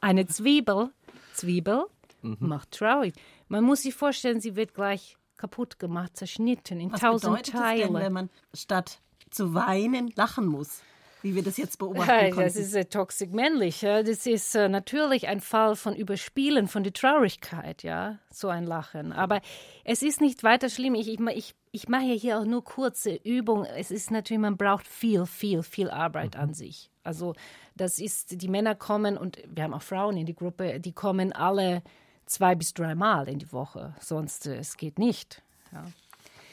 Eine 0.00 0.26
Zwiebel. 0.26 0.90
Zwiebel 1.34 1.84
macht 2.22 2.72
traurig. 2.72 3.14
Man 3.48 3.62
muss 3.62 3.82
sich 3.82 3.94
vorstellen, 3.94 4.40
sie 4.40 4.56
wird 4.56 4.74
gleich 4.74 5.16
kaputt 5.36 5.78
gemacht, 5.78 6.16
zerschnitten 6.16 6.80
in 6.80 6.92
Was 6.92 7.00
tausend 7.00 7.34
bedeutet 7.36 7.54
das 7.54 7.60
denn, 7.60 7.80
wenn 7.80 7.92
Teile. 7.92 8.10
man 8.10 8.30
statt 8.54 9.00
zu 9.36 9.54
weinen 9.54 10.12
lachen 10.16 10.46
muss? 10.46 10.82
Wie 11.22 11.34
wir 11.34 11.42
das 11.42 11.56
jetzt 11.56 11.78
beobachten 11.78 12.08
Ja, 12.10 12.24
konnten. 12.30 12.40
das 12.40 12.56
ist 12.56 12.74
äh, 12.74 12.84
toxisch 12.84 13.30
männlich. 13.30 13.82
Ja. 13.82 14.02
Das 14.02 14.26
ist 14.26 14.54
äh, 14.54 14.68
natürlich 14.68 15.26
ein 15.28 15.40
Fall 15.40 15.74
von 15.74 15.96
Überspielen, 15.96 16.68
von 16.68 16.84
der 16.84 16.92
Traurigkeit, 16.92 17.82
ja, 17.82 18.18
so 18.30 18.48
ein 18.48 18.64
Lachen. 18.64 19.12
Aber 19.12 19.40
es 19.84 20.02
ist 20.02 20.20
nicht 20.20 20.44
weiter 20.44 20.68
schlimm. 20.68 20.94
Ich, 20.94 21.08
ich, 21.08 21.18
ich, 21.20 21.54
ich 21.72 21.88
mache 21.88 22.12
hier 22.12 22.38
auch 22.38 22.44
nur 22.44 22.62
kurze 22.62 23.14
Übungen. 23.24 23.66
Es 23.76 23.90
ist 23.90 24.10
natürlich, 24.10 24.40
man 24.40 24.56
braucht 24.56 24.86
viel, 24.86 25.26
viel, 25.26 25.62
viel 25.62 25.90
Arbeit 25.90 26.36
an 26.36 26.54
sich. 26.54 26.90
Also 27.02 27.34
das 27.74 27.98
ist, 27.98 28.40
die 28.40 28.48
Männer 28.48 28.74
kommen 28.74 29.16
und 29.18 29.38
wir 29.48 29.64
haben 29.64 29.74
auch 29.74 29.82
Frauen 29.82 30.16
in 30.16 30.26
die 30.26 30.34
Gruppe, 30.34 30.78
die 30.80 30.92
kommen 30.92 31.32
alle 31.32 31.82
zwei 32.26 32.54
bis 32.54 32.72
dreimal 32.74 33.28
in 33.28 33.38
die 33.38 33.52
Woche. 33.52 33.94
Sonst 34.00 34.46
äh, 34.46 34.56
es 34.58 34.76
geht 34.76 34.98
nicht. 34.98 35.42
Ja. 35.72 35.84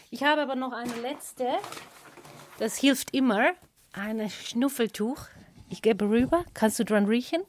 Ich 0.09 0.23
habe 0.23 0.41
aber 0.41 0.55
noch 0.55 0.71
eine 0.71 0.95
letzte. 1.01 1.47
Das 2.59 2.77
hilft 2.77 3.13
immer. 3.13 3.51
Ein 3.93 4.29
Schnuffeltuch. 4.29 5.19
Ich 5.69 5.81
gebe 5.81 6.09
rüber. 6.09 6.45
Kannst 6.53 6.79
du 6.79 6.85
dran 6.85 7.05
riechen? 7.05 7.41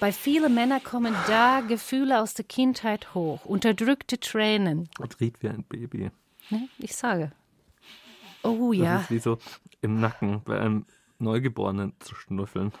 Bei 0.00 0.12
vielen 0.12 0.54
Männern 0.54 0.82
kommen 0.82 1.14
da 1.28 1.60
Gefühle 1.60 2.20
aus 2.20 2.34
der 2.34 2.44
Kindheit 2.44 3.14
hoch, 3.14 3.44
unterdrückte 3.44 4.18
Tränen. 4.18 4.88
Und 4.98 5.20
riecht 5.20 5.42
wie 5.42 5.48
ein 5.48 5.62
Baby. 5.64 6.10
Ne? 6.50 6.68
Ich 6.78 6.96
sage. 6.96 7.30
Oh 8.42 8.72
Das 8.72 8.78
ja. 8.80 9.00
ist 9.00 9.10
wie 9.10 9.18
so 9.20 9.38
im 9.80 10.00
Nacken 10.00 10.42
bei 10.42 10.58
einem 10.60 10.86
Neugeborenen 11.20 11.94
zu 12.00 12.16
schnuffeln. 12.16 12.72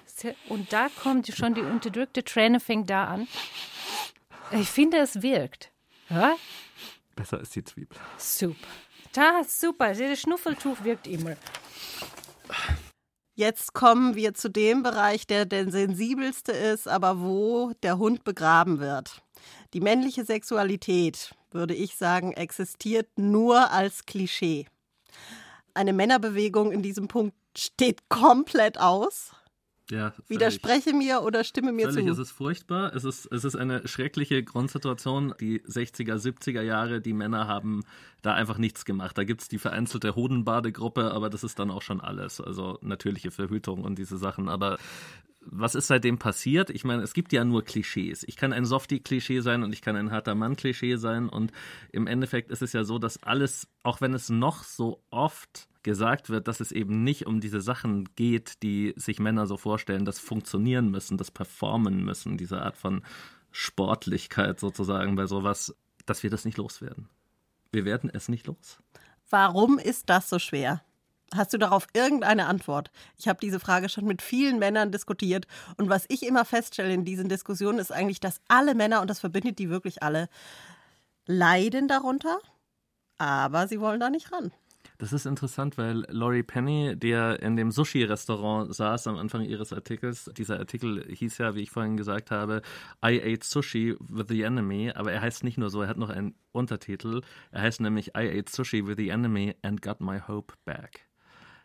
Und 0.48 0.72
da 0.72 0.88
kommt 1.00 1.28
schon 1.28 1.54
die 1.54 1.60
unterdrückte 1.60 2.24
Träne, 2.24 2.58
fängt 2.58 2.90
da 2.90 3.04
an. 3.04 3.28
Ich 4.50 4.68
finde, 4.68 4.98
es 4.98 5.22
wirkt. 5.22 5.70
Ja? 6.08 6.34
Besser 7.14 7.40
ist 7.40 7.54
die 7.54 7.62
Zwiebel. 7.62 7.96
Super. 8.18 8.66
Da, 9.12 9.42
super. 9.46 9.94
Das 9.94 10.20
Schnuffeltuch 10.20 10.84
wirkt 10.84 11.06
immer. 11.06 11.36
Jetzt 13.34 13.72
kommen 13.72 14.14
wir 14.14 14.34
zu 14.34 14.50
dem 14.50 14.82
Bereich, 14.82 15.26
der 15.26 15.46
der 15.46 15.70
sensibelste 15.70 16.52
ist, 16.52 16.86
aber 16.88 17.20
wo 17.20 17.72
der 17.82 17.98
Hund 17.98 18.24
begraben 18.24 18.78
wird. 18.78 19.22
Die 19.72 19.80
männliche 19.80 20.24
Sexualität, 20.24 21.34
würde 21.50 21.74
ich 21.74 21.96
sagen, 21.96 22.32
existiert 22.32 23.08
nur 23.16 23.70
als 23.70 24.04
Klischee. 24.04 24.66
Eine 25.74 25.92
Männerbewegung 25.92 26.72
in 26.72 26.82
diesem 26.82 27.08
Punkt 27.08 27.34
steht 27.56 28.08
komplett 28.08 28.78
aus. 28.78 29.32
Ja. 29.92 30.14
Widerspreche 30.26 30.94
mir 30.94 31.20
oder 31.20 31.44
stimme 31.44 31.70
mir 31.70 31.90
Völlig, 31.90 32.06
es 32.06 32.16
zu. 32.16 32.22
ist 32.22 32.30
furchtbar. 32.30 32.94
Es 32.94 33.04
ist, 33.04 33.26
es 33.26 33.44
ist 33.44 33.56
eine 33.56 33.86
schreckliche 33.86 34.42
Grundsituation. 34.42 35.34
Die 35.38 35.60
60er, 35.60 36.14
70er 36.16 36.62
Jahre, 36.62 37.02
die 37.02 37.12
Männer 37.12 37.46
haben 37.46 37.84
da 38.22 38.32
einfach 38.32 38.56
nichts 38.56 38.86
gemacht. 38.86 39.18
Da 39.18 39.24
gibt 39.24 39.42
es 39.42 39.48
die 39.48 39.58
vereinzelte 39.58 40.16
Hodenbadegruppe, 40.16 41.12
aber 41.12 41.28
das 41.28 41.44
ist 41.44 41.58
dann 41.58 41.70
auch 41.70 41.82
schon 41.82 42.00
alles. 42.00 42.40
Also 42.40 42.78
natürliche 42.80 43.30
Verhütung 43.30 43.84
und 43.84 43.98
diese 43.98 44.16
Sachen. 44.16 44.48
Aber 44.48 44.78
was 45.44 45.74
ist 45.74 45.88
seitdem 45.88 46.18
passiert? 46.18 46.70
Ich 46.70 46.84
meine, 46.84 47.02
es 47.02 47.12
gibt 47.12 47.32
ja 47.32 47.44
nur 47.44 47.62
Klischees. 47.62 48.24
Ich 48.26 48.36
kann 48.36 48.54
ein 48.54 48.64
Softie-Klischee 48.64 49.40
sein 49.40 49.62
und 49.62 49.74
ich 49.74 49.82
kann 49.82 49.96
ein 49.96 50.10
harter 50.10 50.34
Mann-Klischee 50.34 50.96
sein. 50.96 51.28
Und 51.28 51.52
im 51.90 52.06
Endeffekt 52.06 52.50
ist 52.50 52.62
es 52.62 52.72
ja 52.72 52.84
so, 52.84 52.98
dass 52.98 53.22
alles, 53.22 53.68
auch 53.82 54.00
wenn 54.00 54.14
es 54.14 54.30
noch 54.30 54.64
so 54.64 55.02
oft 55.10 55.68
gesagt 55.82 56.30
wird, 56.30 56.48
dass 56.48 56.60
es 56.60 56.72
eben 56.72 57.02
nicht 57.04 57.26
um 57.26 57.40
diese 57.40 57.60
Sachen 57.60 58.08
geht, 58.14 58.62
die 58.62 58.94
sich 58.96 59.18
Männer 59.18 59.46
so 59.46 59.56
vorstellen, 59.56 60.04
das 60.04 60.18
funktionieren 60.18 60.90
müssen, 60.90 61.18
das 61.18 61.30
performen 61.30 62.04
müssen, 62.04 62.36
diese 62.36 62.62
Art 62.62 62.76
von 62.76 63.02
Sportlichkeit 63.50 64.60
sozusagen 64.60 65.16
bei 65.16 65.26
sowas, 65.26 65.74
dass 66.06 66.22
wir 66.22 66.30
das 66.30 66.44
nicht 66.44 66.58
loswerden. 66.58 67.08
Wir 67.70 67.84
werden 67.84 68.10
es 68.12 68.28
nicht 68.28 68.46
los. 68.46 68.78
Warum 69.30 69.78
ist 69.78 70.10
das 70.10 70.28
so 70.28 70.38
schwer? 70.38 70.82
Hast 71.34 71.54
du 71.54 71.58
darauf 71.58 71.86
irgendeine 71.94 72.46
Antwort? 72.46 72.90
Ich 73.16 73.26
habe 73.26 73.38
diese 73.40 73.58
Frage 73.58 73.88
schon 73.88 74.04
mit 74.04 74.20
vielen 74.20 74.58
Männern 74.58 74.92
diskutiert 74.92 75.46
und 75.78 75.88
was 75.88 76.04
ich 76.08 76.24
immer 76.24 76.44
feststelle 76.44 76.92
in 76.92 77.06
diesen 77.06 77.30
Diskussionen 77.30 77.78
ist 77.78 77.90
eigentlich, 77.90 78.20
dass 78.20 78.40
alle 78.48 78.74
Männer, 78.74 79.00
und 79.00 79.08
das 79.08 79.20
verbindet 79.20 79.58
die 79.58 79.70
wirklich 79.70 80.02
alle, 80.02 80.28
leiden 81.26 81.88
darunter, 81.88 82.38
aber 83.16 83.68
sie 83.68 83.80
wollen 83.80 84.00
da 84.00 84.10
nicht 84.10 84.30
ran. 84.32 84.52
Das 85.02 85.12
ist 85.12 85.26
interessant, 85.26 85.78
weil 85.78 86.04
Laurie 86.10 86.44
Penny, 86.44 86.94
der 86.96 87.42
in 87.42 87.56
dem 87.56 87.72
Sushi-Restaurant 87.72 88.72
saß 88.72 89.08
am 89.08 89.16
Anfang 89.16 89.42
ihres 89.42 89.72
Artikels, 89.72 90.30
dieser 90.38 90.60
Artikel 90.60 91.04
hieß 91.12 91.38
ja, 91.38 91.56
wie 91.56 91.62
ich 91.62 91.70
vorhin 91.72 91.96
gesagt 91.96 92.30
habe, 92.30 92.62
I 93.04 93.20
ate 93.20 93.44
Sushi 93.44 93.96
with 93.98 94.26
the 94.28 94.42
enemy, 94.42 94.92
aber 94.94 95.10
er 95.10 95.20
heißt 95.20 95.42
nicht 95.42 95.58
nur 95.58 95.70
so, 95.70 95.82
er 95.82 95.88
hat 95.88 95.96
noch 95.96 96.08
einen 96.08 96.36
Untertitel. 96.52 97.22
Er 97.50 97.62
heißt 97.62 97.80
nämlich 97.80 98.10
I 98.16 98.38
ate 98.38 98.44
Sushi 98.48 98.86
with 98.86 98.94
the 98.96 99.08
enemy 99.08 99.56
and 99.62 99.82
got 99.82 100.00
my 100.00 100.20
hope 100.20 100.54
back. 100.64 101.08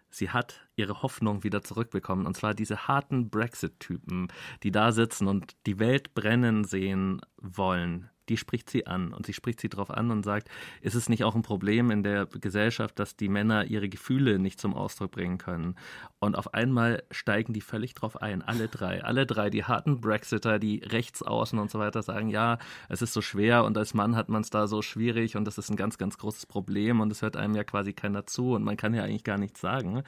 Sie 0.10 0.32
hat 0.32 0.68
ihre 0.76 1.04
Hoffnung 1.04 1.44
wieder 1.44 1.62
zurückbekommen. 1.62 2.26
Und 2.26 2.36
zwar 2.36 2.56
diese 2.56 2.88
harten 2.88 3.30
Brexit-Typen, 3.30 4.30
die 4.64 4.72
da 4.72 4.92
sitzen 4.92 5.28
und 5.28 5.56
die 5.68 5.78
Welt 5.78 6.16
brennen 6.16 6.64
sehen 6.64 7.22
wollen. 7.40 8.10
Die 8.30 8.38
spricht 8.38 8.70
sie 8.70 8.88
an 8.88 9.14
und 9.14 9.26
sie 9.26 9.34
spricht 9.34 9.60
sie 9.60 9.70
darauf 9.70 9.92
an 9.92 10.12
und 10.12 10.24
sagt, 10.24 10.50
ist 10.82 10.96
es 10.96 11.10
nicht 11.10 11.24
auch 11.24 11.36
ein 11.36 11.42
Problem 11.42 11.92
in 11.92 12.04
der 12.04 12.26
Gesellschaft, 12.26 13.00
dass 13.00 13.16
die 13.16 13.30
Männer 13.30 13.66
ihre 13.66 13.90
Gefühle 13.90 14.40
nicht 14.40 14.60
zum 14.60 14.74
Ausdruck 14.74 15.12
bringen 15.12 15.38
können? 15.38 15.76
Und 16.20 16.36
auf 16.36 16.54
einmal 16.54 17.04
steigen 17.12 17.54
die 17.54 17.62
völlig 17.62 17.94
drauf 17.94 18.22
ein, 18.22 18.42
alle 18.42 18.68
drei. 18.68 19.04
Alle 19.04 19.26
drei, 19.26 19.50
die 19.50 19.64
harten 19.64 20.02
Brexiter, 20.02 20.60
die 20.60 20.80
Rechtsaußen 20.80 21.60
und 21.60 21.72
so 21.72 21.80
weiter 21.80 22.02
sagen, 22.02 22.30
ja, 22.30 22.58
es 22.90 23.02
ist 23.02 23.14
so 23.14 23.22
schwer 23.22 23.64
und 23.64 23.78
als 23.78 23.94
Mann 23.94 24.16
hat 24.16 24.30
man 24.30 24.42
es 24.42 24.50
da 24.50 24.68
so 24.68 24.82
schwierig 24.82 25.36
und 25.36 25.46
das 25.46 25.58
ist 25.58 25.70
ein 25.70 25.76
ganz, 25.76 25.98
ganz 25.98 26.18
großes 26.18 26.46
Problem 26.46 27.00
und 27.00 27.12
es 27.12 27.22
hört 27.22 27.38
einem 27.38 27.56
ja 27.56 27.64
quasi 27.64 27.94
keiner 27.94 28.26
zu 28.26 28.54
und 28.54 28.64
man 28.64 28.78
kann 28.78 28.94
ja 28.94 29.04
eigentlich 29.04 29.24
gar 29.24 29.38
nichts 29.38 29.62
sagen. 29.62 30.04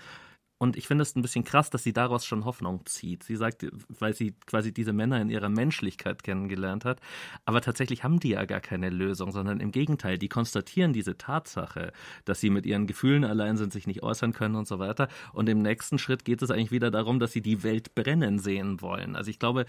Und 0.61 0.75
ich 0.75 0.87
finde 0.87 1.03
es 1.03 1.15
ein 1.15 1.21
bisschen 1.21 1.45
krass, 1.45 1.69
dass 1.69 1.83
sie 1.83 1.93
daraus 1.93 2.25
schon 2.25 2.43
Hoffnung 2.43 2.85
zieht. 2.85 3.23
Sie 3.23 3.37
sagt, 3.37 3.65
weil 3.87 4.13
sie 4.13 4.33
quasi 4.45 4.73
diese 4.73 4.91
Männer 4.91 5.21
in 5.21 5.29
ihrer 5.29 5.47
Menschlichkeit 5.47 6.21
kennengelernt 6.21 6.83
hat. 6.83 6.99
Aber 7.45 7.61
tatsächlich 7.61 8.03
haben 8.03 8.19
die 8.19 8.31
ja 8.31 8.43
gar 8.43 8.59
keine 8.59 8.89
Lösung, 8.89 9.31
sondern 9.31 9.61
im 9.61 9.71
Gegenteil, 9.71 10.17
die 10.17 10.27
konstatieren 10.27 10.91
diese 10.91 11.17
Tatsache, 11.17 11.93
dass 12.25 12.41
sie 12.41 12.49
mit 12.49 12.65
ihren 12.65 12.87
Gefühlen 12.87 13.23
allein 13.23 13.55
sind, 13.55 13.71
sich 13.71 13.87
nicht 13.87 14.03
äußern 14.03 14.33
können 14.33 14.55
und 14.55 14.67
so 14.67 14.79
weiter. 14.79 15.07
Und 15.31 15.47
im 15.47 15.59
nächsten 15.59 15.97
Schritt 15.97 16.25
geht 16.25 16.41
es 16.41 16.51
eigentlich 16.51 16.71
wieder 16.71 16.91
darum, 16.91 17.19
dass 17.19 17.31
sie 17.31 17.41
die 17.41 17.63
Welt 17.63 17.95
brennen 17.95 18.37
sehen 18.37 18.81
wollen. 18.81 19.15
Also 19.15 19.31
ich 19.31 19.39
glaube, 19.39 19.65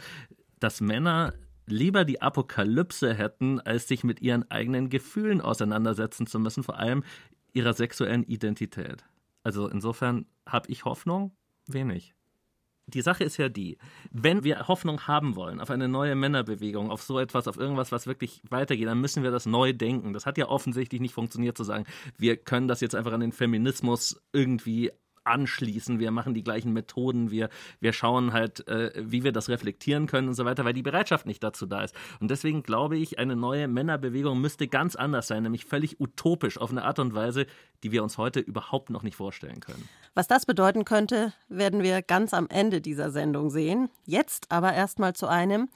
dass 0.58 0.80
Männer 0.80 1.34
lieber 1.66 2.04
die 2.04 2.20
Apokalypse 2.20 3.14
hätten, 3.14 3.60
als 3.60 3.86
sich 3.86 4.02
mit 4.02 4.20
ihren 4.20 4.50
eigenen 4.50 4.90
Gefühlen 4.90 5.40
auseinandersetzen 5.40 6.26
zu 6.26 6.40
müssen, 6.40 6.64
vor 6.64 6.78
allem 6.78 7.04
ihrer 7.52 7.74
sexuellen 7.74 8.24
Identität. 8.24 9.04
Also 9.42 9.68
insofern 9.68 10.26
habe 10.52 10.70
ich 10.70 10.84
Hoffnung, 10.84 11.36
wenig. 11.66 12.14
Die 12.86 13.02
Sache 13.02 13.24
ist 13.24 13.36
ja 13.36 13.48
die, 13.48 13.78
wenn 14.10 14.42
wir 14.42 14.66
Hoffnung 14.66 15.06
haben 15.06 15.36
wollen 15.36 15.60
auf 15.60 15.70
eine 15.70 15.88
neue 15.88 16.16
Männerbewegung, 16.16 16.90
auf 16.90 17.02
so 17.02 17.18
etwas, 17.18 17.46
auf 17.46 17.56
irgendwas, 17.56 17.92
was 17.92 18.06
wirklich 18.06 18.42
weitergeht, 18.50 18.88
dann 18.88 19.00
müssen 19.00 19.22
wir 19.22 19.30
das 19.30 19.46
neu 19.46 19.72
denken. 19.72 20.12
Das 20.12 20.26
hat 20.26 20.38
ja 20.38 20.48
offensichtlich 20.48 21.00
nicht 21.00 21.14
funktioniert 21.14 21.56
zu 21.56 21.62
sagen, 21.62 21.84
wir 22.18 22.36
können 22.36 22.68
das 22.68 22.80
jetzt 22.80 22.94
einfach 22.94 23.12
an 23.12 23.20
den 23.20 23.32
Feminismus 23.32 24.20
irgendwie 24.32 24.90
anschließen, 25.24 25.98
wir 25.98 26.10
machen 26.10 26.34
die 26.34 26.42
gleichen 26.42 26.72
Methoden, 26.72 27.30
wir, 27.30 27.48
wir 27.80 27.92
schauen 27.92 28.32
halt, 28.32 28.66
äh, 28.68 28.92
wie 28.96 29.22
wir 29.24 29.32
das 29.32 29.48
reflektieren 29.48 30.06
können 30.06 30.28
und 30.28 30.34
so 30.34 30.44
weiter, 30.44 30.64
weil 30.64 30.72
die 30.72 30.82
Bereitschaft 30.82 31.26
nicht 31.26 31.42
dazu 31.42 31.66
da 31.66 31.82
ist. 31.82 31.94
Und 32.20 32.30
deswegen 32.30 32.62
glaube 32.62 32.96
ich, 32.96 33.18
eine 33.18 33.36
neue 33.36 33.68
Männerbewegung 33.68 34.40
müsste 34.40 34.68
ganz 34.68 34.96
anders 34.96 35.26
sein, 35.26 35.42
nämlich 35.42 35.64
völlig 35.64 36.00
utopisch 36.00 36.58
auf 36.58 36.70
eine 36.70 36.84
Art 36.84 36.98
und 36.98 37.14
Weise, 37.14 37.46
die 37.82 37.92
wir 37.92 38.02
uns 38.02 38.18
heute 38.18 38.40
überhaupt 38.40 38.90
noch 38.90 39.02
nicht 39.02 39.16
vorstellen 39.16 39.60
können. 39.60 39.88
Was 40.14 40.26
das 40.26 40.46
bedeuten 40.46 40.84
könnte, 40.84 41.32
werden 41.48 41.82
wir 41.82 42.02
ganz 42.02 42.34
am 42.34 42.48
Ende 42.48 42.80
dieser 42.80 43.10
Sendung 43.10 43.50
sehen. 43.50 43.88
Jetzt 44.06 44.50
aber 44.50 44.72
erstmal 44.72 45.14
zu 45.14 45.26
einem, 45.26 45.68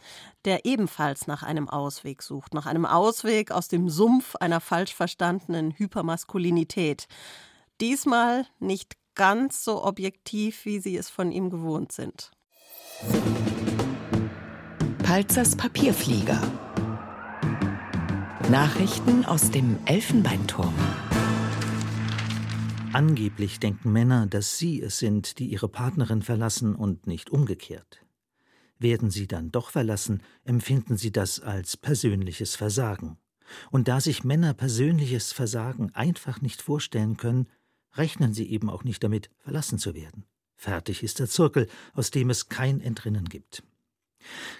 der 0.44 0.64
ebenfalls 0.64 1.26
nach 1.26 1.42
einem 1.42 1.68
Ausweg 1.68 2.22
sucht, 2.22 2.54
nach 2.54 2.66
einem 2.66 2.84
Ausweg 2.84 3.52
aus 3.52 3.68
dem 3.68 3.88
Sumpf 3.88 4.36
einer 4.36 4.60
falsch 4.60 4.94
verstandenen 4.94 5.72
Hypermaskulinität. 5.72 7.06
Diesmal 7.80 8.46
nicht 8.58 8.94
ganz 9.14 9.64
so 9.64 9.84
objektiv, 9.84 10.64
wie 10.64 10.80
Sie 10.80 10.96
es 10.96 11.10
von 11.10 11.32
ihm 11.32 11.50
gewohnt 11.50 11.92
sind. 11.92 12.30
Palzers 15.02 15.56
Papierflieger. 15.56 16.40
Nachrichten 18.50 19.24
aus 19.24 19.50
dem 19.50 19.78
Elfenbeinturm. 19.86 20.74
Angeblich 22.92 23.58
denken 23.58 23.92
Männer, 23.92 24.26
dass 24.26 24.56
sie 24.56 24.80
es 24.80 24.98
sind, 24.98 25.38
die 25.38 25.46
ihre 25.46 25.68
Partnerin 25.68 26.22
verlassen 26.22 26.76
und 26.76 27.08
nicht 27.08 27.30
umgekehrt. 27.30 28.04
Werden 28.78 29.10
sie 29.10 29.26
dann 29.26 29.50
doch 29.50 29.70
verlassen, 29.70 30.22
empfinden 30.44 30.96
sie 30.96 31.10
das 31.10 31.40
als 31.40 31.76
persönliches 31.76 32.54
Versagen. 32.54 33.18
Und 33.70 33.88
da 33.88 34.00
sich 34.00 34.24
Männer 34.24 34.54
persönliches 34.54 35.32
Versagen 35.32 35.92
einfach 35.94 36.40
nicht 36.40 36.62
vorstellen 36.62 37.16
können, 37.16 37.48
rechnen 37.96 38.34
sie 38.34 38.50
eben 38.50 38.70
auch 38.70 38.84
nicht 38.84 39.02
damit, 39.02 39.30
verlassen 39.38 39.78
zu 39.78 39.94
werden. 39.94 40.24
Fertig 40.56 41.02
ist 41.02 41.18
der 41.18 41.28
Zirkel, 41.28 41.68
aus 41.92 42.10
dem 42.10 42.30
es 42.30 42.48
kein 42.48 42.80
Entrinnen 42.80 43.28
gibt. 43.28 43.62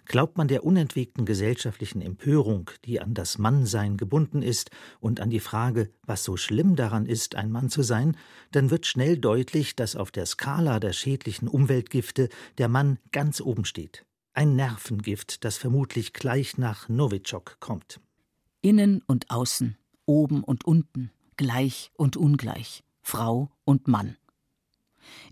Glaubt 0.04 0.36
man 0.36 0.48
der 0.48 0.64
unentwegten 0.64 1.24
gesellschaftlichen 1.24 2.02
Empörung, 2.02 2.70
die 2.84 3.00
an 3.00 3.14
das 3.14 3.38
Mannsein 3.38 3.96
gebunden 3.96 4.42
ist, 4.42 4.70
und 5.00 5.20
an 5.20 5.30
die 5.30 5.40
Frage, 5.40 5.90
was 6.02 6.24
so 6.24 6.36
schlimm 6.36 6.76
daran 6.76 7.06
ist, 7.06 7.34
ein 7.34 7.50
Mann 7.50 7.70
zu 7.70 7.82
sein, 7.82 8.16
dann 8.50 8.70
wird 8.70 8.86
schnell 8.86 9.16
deutlich, 9.16 9.74
dass 9.76 9.96
auf 9.96 10.10
der 10.10 10.26
Skala 10.26 10.80
der 10.80 10.92
schädlichen 10.92 11.48
Umweltgifte 11.48 12.28
der 12.58 12.68
Mann 12.68 12.98
ganz 13.12 13.40
oben 13.40 13.64
steht. 13.64 14.04
Ein 14.34 14.56
Nervengift, 14.56 15.44
das 15.44 15.56
vermutlich 15.56 16.12
gleich 16.12 16.58
nach 16.58 16.88
Novichok 16.88 17.58
kommt. 17.60 18.00
Innen 18.60 19.02
und 19.06 19.30
außen, 19.30 19.76
oben 20.06 20.42
und 20.42 20.64
unten, 20.64 21.10
gleich 21.36 21.90
und 21.94 22.16
ungleich, 22.16 22.82
Frau 23.04 23.50
und 23.64 23.86
Mann. 23.86 24.16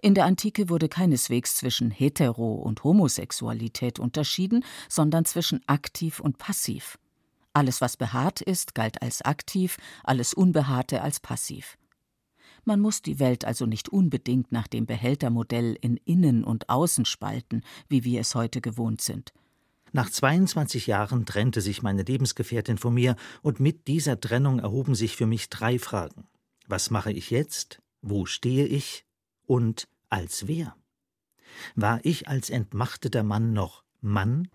In 0.02 0.14
der 0.14 0.26
Antike 0.26 0.68
wurde 0.68 0.90
keineswegs 0.90 1.56
zwischen 1.56 1.90
Hetero- 1.90 2.56
und 2.56 2.84
Homosexualität 2.84 3.98
unterschieden, 3.98 4.62
sondern 4.90 5.24
zwischen 5.24 5.66
aktiv 5.66 6.20
und 6.20 6.36
passiv. 6.36 6.98
Alles, 7.54 7.80
was 7.80 7.96
behaart 7.96 8.42
ist, 8.42 8.74
galt 8.74 9.00
als 9.00 9.22
aktiv, 9.22 9.78
alles 10.04 10.34
Unbehaarte 10.34 11.00
als 11.00 11.18
passiv. 11.18 11.78
Man 12.64 12.78
muss 12.78 13.00
die 13.00 13.18
Welt 13.18 13.46
also 13.46 13.64
nicht 13.64 13.88
unbedingt 13.88 14.52
nach 14.52 14.68
dem 14.68 14.84
Behältermodell 14.84 15.76
in 15.80 15.96
Innen 15.96 16.44
und 16.44 16.68
Außen 16.68 17.06
spalten, 17.06 17.62
wie 17.88 18.04
wir 18.04 18.20
es 18.20 18.34
heute 18.34 18.60
gewohnt 18.60 19.00
sind. 19.00 19.32
Nach 19.92 20.10
22 20.10 20.86
Jahren 20.86 21.24
trennte 21.24 21.62
sich 21.62 21.82
meine 21.82 22.02
Lebensgefährtin 22.02 22.76
von 22.76 22.92
mir, 22.92 23.16
und 23.40 23.60
mit 23.60 23.88
dieser 23.88 24.20
Trennung 24.20 24.58
erhoben 24.58 24.94
sich 24.94 25.16
für 25.16 25.26
mich 25.26 25.48
drei 25.48 25.78
Fragen. 25.78 26.24
Was 26.68 26.90
mache 26.90 27.12
ich 27.12 27.30
jetzt? 27.30 27.82
Wo 28.02 28.26
stehe 28.26 28.66
ich? 28.66 29.04
Und 29.46 29.88
als 30.08 30.46
wer? 30.46 30.76
War 31.74 32.00
ich 32.04 32.28
als 32.28 32.50
entmachteter 32.50 33.22
Mann 33.22 33.52
noch 33.52 33.84
Mann? 34.00 34.48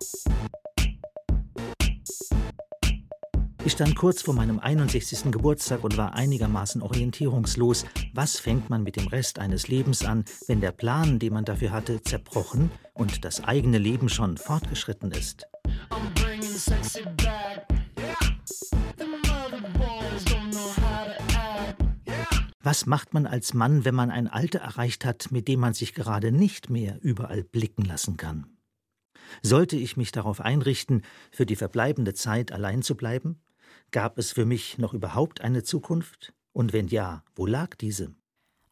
Ich 3.64 3.74
stand 3.74 3.98
kurz 3.98 4.22
vor 4.22 4.34
meinem 4.34 4.60
61. 4.60 5.30
Geburtstag 5.32 5.84
und 5.84 5.98
war 5.98 6.14
einigermaßen 6.14 6.82
orientierungslos. 6.82 7.86
Was 8.14 8.40
fängt 8.40 8.70
man 8.70 8.84
mit 8.84 8.96
dem 8.96 9.08
Rest 9.08 9.40
eines 9.40 9.68
Lebens 9.68 10.06
an, 10.06 10.24
wenn 10.48 10.62
der 10.62 10.72
Plan, 10.72 11.20
den 11.20 11.34
man 11.34 11.44
dafür 11.44 11.72
hatte, 11.72 12.02
zerbrochen 12.02 12.72
und 12.94 13.26
das 13.26 13.44
eigene 13.44 13.78
Leben 13.78 14.08
schon 14.08 14.38
fortgeschritten 14.38 15.12
ist? 15.12 15.48
Was 22.68 22.86
macht 22.86 23.14
man 23.14 23.26
als 23.26 23.54
Mann, 23.54 23.86
wenn 23.86 23.96
man 23.96 24.12
ein 24.12 24.28
Alter 24.28 24.60
erreicht 24.60 25.06
hat, 25.06 25.32
mit 25.32 25.48
dem 25.48 25.62
man 25.62 25.74
sich 25.74 25.94
gerade 25.94 26.34
nicht 26.34 26.70
mehr 26.70 27.00
überall 27.02 27.46
blicken 27.46 27.86
lassen 27.86 28.18
kann? 28.18 28.58
Sollte 29.42 29.78
ich 29.78 29.96
mich 29.96 30.12
darauf 30.12 30.42
einrichten, 30.42 31.04
für 31.32 31.46
die 31.46 31.56
verbleibende 31.56 32.14
Zeit 32.14 32.52
allein 32.52 32.82
zu 32.82 32.98
bleiben? 32.98 33.40
Gab 33.92 34.18
es 34.18 34.34
für 34.34 34.44
mich 34.44 34.78
noch 34.80 34.94
überhaupt 34.94 35.40
eine 35.40 35.64
Zukunft? 35.64 36.34
Und 36.52 36.74
wenn 36.74 36.90
ja, 36.90 37.24
wo 37.38 37.46
lag 37.46 37.74
diese? 37.76 38.14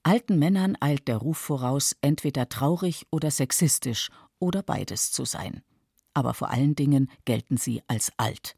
Alten 0.03 0.39
Männern 0.39 0.75
eilt 0.81 1.07
der 1.07 1.15
Ruf 1.15 1.37
voraus, 1.37 1.95
entweder 2.01 2.49
traurig 2.49 3.07
oder 3.11 3.31
sexistisch 3.31 4.09
oder 4.39 4.61
beides 4.61 5.13
zu 5.13 5.23
sein. 5.23 5.61
Aber 6.13 6.33
vor 6.33 6.49
allen 6.49 6.75
Dingen 6.75 7.09
gelten 7.23 7.55
sie 7.55 7.81
als 7.87 8.11
alt. 8.17 8.57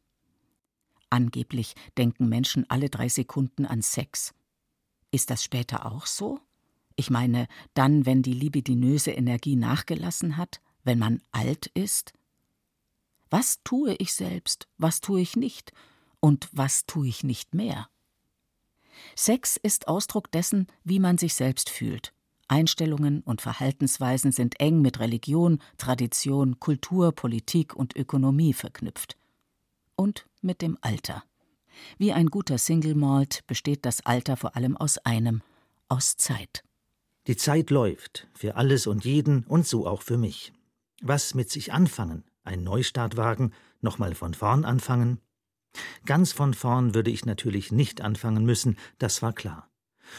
Angeblich 1.11 1.75
denken 1.95 2.27
Menschen 2.27 2.67
alle 2.71 2.89
drei 2.89 3.07
Sekunden 3.07 3.67
an 3.67 3.83
Sex. 3.83 4.33
Ist 5.17 5.31
das 5.31 5.43
später 5.43 5.87
auch 5.87 6.05
so? 6.05 6.39
Ich 6.95 7.09
meine, 7.09 7.47
dann, 7.73 8.05
wenn 8.05 8.21
die 8.21 8.35
libidinöse 8.35 9.09
Energie 9.09 9.55
nachgelassen 9.55 10.37
hat, 10.37 10.61
wenn 10.83 10.99
man 10.99 11.23
alt 11.31 11.65
ist? 11.73 12.13
Was 13.31 13.63
tue 13.63 13.95
ich 13.95 14.13
selbst, 14.13 14.67
was 14.77 15.01
tue 15.01 15.19
ich 15.19 15.35
nicht 15.35 15.73
und 16.19 16.49
was 16.51 16.85
tue 16.85 17.07
ich 17.07 17.23
nicht 17.23 17.55
mehr? 17.55 17.89
Sex 19.15 19.57
ist 19.57 19.87
Ausdruck 19.87 20.31
dessen, 20.31 20.67
wie 20.83 20.99
man 20.99 21.17
sich 21.17 21.33
selbst 21.33 21.71
fühlt. 21.71 22.13
Einstellungen 22.47 23.21
und 23.21 23.41
Verhaltensweisen 23.41 24.31
sind 24.31 24.59
eng 24.59 24.83
mit 24.83 24.99
Religion, 24.99 25.63
Tradition, 25.79 26.59
Kultur, 26.59 27.11
Politik 27.11 27.75
und 27.75 27.95
Ökonomie 27.95 28.53
verknüpft. 28.53 29.17
Und 29.95 30.27
mit 30.41 30.61
dem 30.61 30.77
Alter. 30.81 31.23
Wie 31.97 32.13
ein 32.13 32.27
guter 32.27 32.57
Single 32.57 32.95
Malt 32.95 33.43
besteht 33.47 33.85
das 33.85 34.05
Alter 34.05 34.37
vor 34.37 34.55
allem 34.55 34.77
aus 34.77 34.97
einem, 34.99 35.41
aus 35.89 36.17
Zeit. 36.17 36.63
Die 37.27 37.35
Zeit 37.35 37.69
läuft, 37.69 38.27
für 38.33 38.55
alles 38.55 38.87
und 38.87 39.03
jeden 39.03 39.43
und 39.45 39.67
so 39.67 39.85
auch 39.85 40.01
für 40.01 40.17
mich. 40.17 40.53
Was 41.01 41.33
mit 41.33 41.49
sich 41.49 41.73
anfangen? 41.73 42.23
Ein 42.43 42.63
Neustart 42.63 43.17
wagen? 43.17 43.51
Nochmal 43.81 44.15
von 44.15 44.33
vorn 44.33 44.65
anfangen? 44.65 45.19
Ganz 46.05 46.31
von 46.31 46.53
vorn 46.53 46.95
würde 46.95 47.11
ich 47.11 47.25
natürlich 47.25 47.71
nicht 47.71 48.01
anfangen 48.01 48.45
müssen, 48.45 48.77
das 48.97 49.21
war 49.21 49.33
klar. 49.33 49.69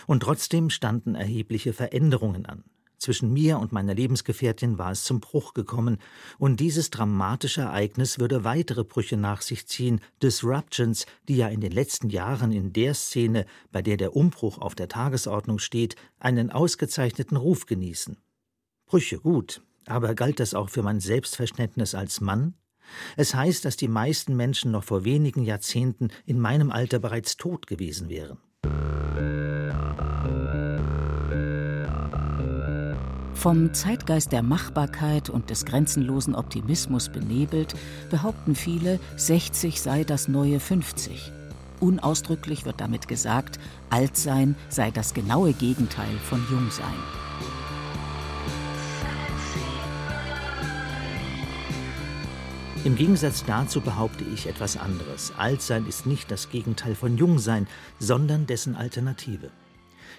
Und 0.07 0.23
trotzdem 0.23 0.71
standen 0.71 1.15
erhebliche 1.15 1.73
Veränderungen 1.73 2.47
an. 2.47 2.65
Zwischen 2.99 3.32
mir 3.32 3.59
und 3.59 3.70
meiner 3.70 3.94
Lebensgefährtin 3.94 4.76
war 4.76 4.90
es 4.90 5.05
zum 5.05 5.20
Bruch 5.20 5.55
gekommen, 5.55 5.99
und 6.38 6.59
dieses 6.59 6.90
dramatische 6.90 7.61
Ereignis 7.61 8.18
würde 8.18 8.42
weitere 8.42 8.82
Brüche 8.82 9.16
nach 9.16 9.40
sich 9.40 9.68
ziehen, 9.68 10.01
Disruptions, 10.20 11.07
die 11.28 11.36
ja 11.36 11.49
in 11.49 11.61
den 11.61 11.70
letzten 11.70 12.11
Jahren 12.11 12.51
in 12.51 12.72
der 12.72 12.94
Szene, 12.94 13.46
bei 13.70 13.82
der 13.82 13.96
der 13.96 14.16
Umbruch 14.16 14.59
auf 14.59 14.74
der 14.74 14.88
Tagesordnung 14.88 15.61
steht, 15.61 15.94
einen 16.18 16.51
ausgezeichneten 16.51 17.36
Ruf 17.36 17.66
genießen. 17.66 18.16
Brüche 18.86 19.18
gut, 19.18 19.62
aber 19.86 20.14
galt 20.16 20.40
das 20.40 20.55
auch 20.55 20.68
für 20.68 20.82
mein 20.82 20.99
Selbstverständnis 20.99 21.94
als 21.94 22.20
Mann? 22.20 22.55
Es 23.16 23.34
heißt, 23.34 23.64
dass 23.64 23.76
die 23.76 23.86
meisten 23.88 24.34
Menschen 24.34 24.72
noch 24.72 24.84
vor 24.84 25.05
wenigen 25.05 25.44
Jahrzehnten 25.44 26.09
in 26.24 26.40
meinem 26.40 26.72
Alter 26.72 26.99
bereits 26.99 27.36
tot 27.36 27.66
gewesen 27.66 28.09
wären. 28.09 28.38
Vom 33.39 33.72
Zeitgeist 33.72 34.32
der 34.32 34.43
Machbarkeit 34.43 35.30
und 35.30 35.49
des 35.49 35.64
grenzenlosen 35.64 36.34
Optimismus 36.34 37.09
benebelt, 37.09 37.72
behaupten 38.11 38.57
viele, 38.57 38.99
60 39.16 39.80
sei 39.80 40.03
das 40.03 40.26
neue 40.26 40.59
50. 40.59 41.30
Unausdrücklich 41.78 42.64
wird 42.64 42.80
damit 42.80 43.07
gesagt, 43.07 43.61
alt 43.91 44.16
sein 44.16 44.57
sei 44.70 44.91
das 44.91 45.14
genaue 45.14 45.53
Gegenteil 45.53 46.18
von 46.24 46.45
jung 46.51 46.68
sein. 46.72 46.86
Im 52.82 52.97
Gegensatz 52.97 53.45
dazu 53.45 53.80
behaupte 53.80 54.24
ich 54.34 54.49
etwas 54.49 54.76
anderes. 54.76 55.32
Altsein 55.39 55.86
ist 55.86 56.07
nicht 56.07 56.32
das 56.32 56.51
Gegenteil 56.51 56.97
von 56.97 57.16
Jungsein, 57.16 57.68
sondern 58.01 58.47
dessen 58.47 58.74
Alternative. 58.74 59.53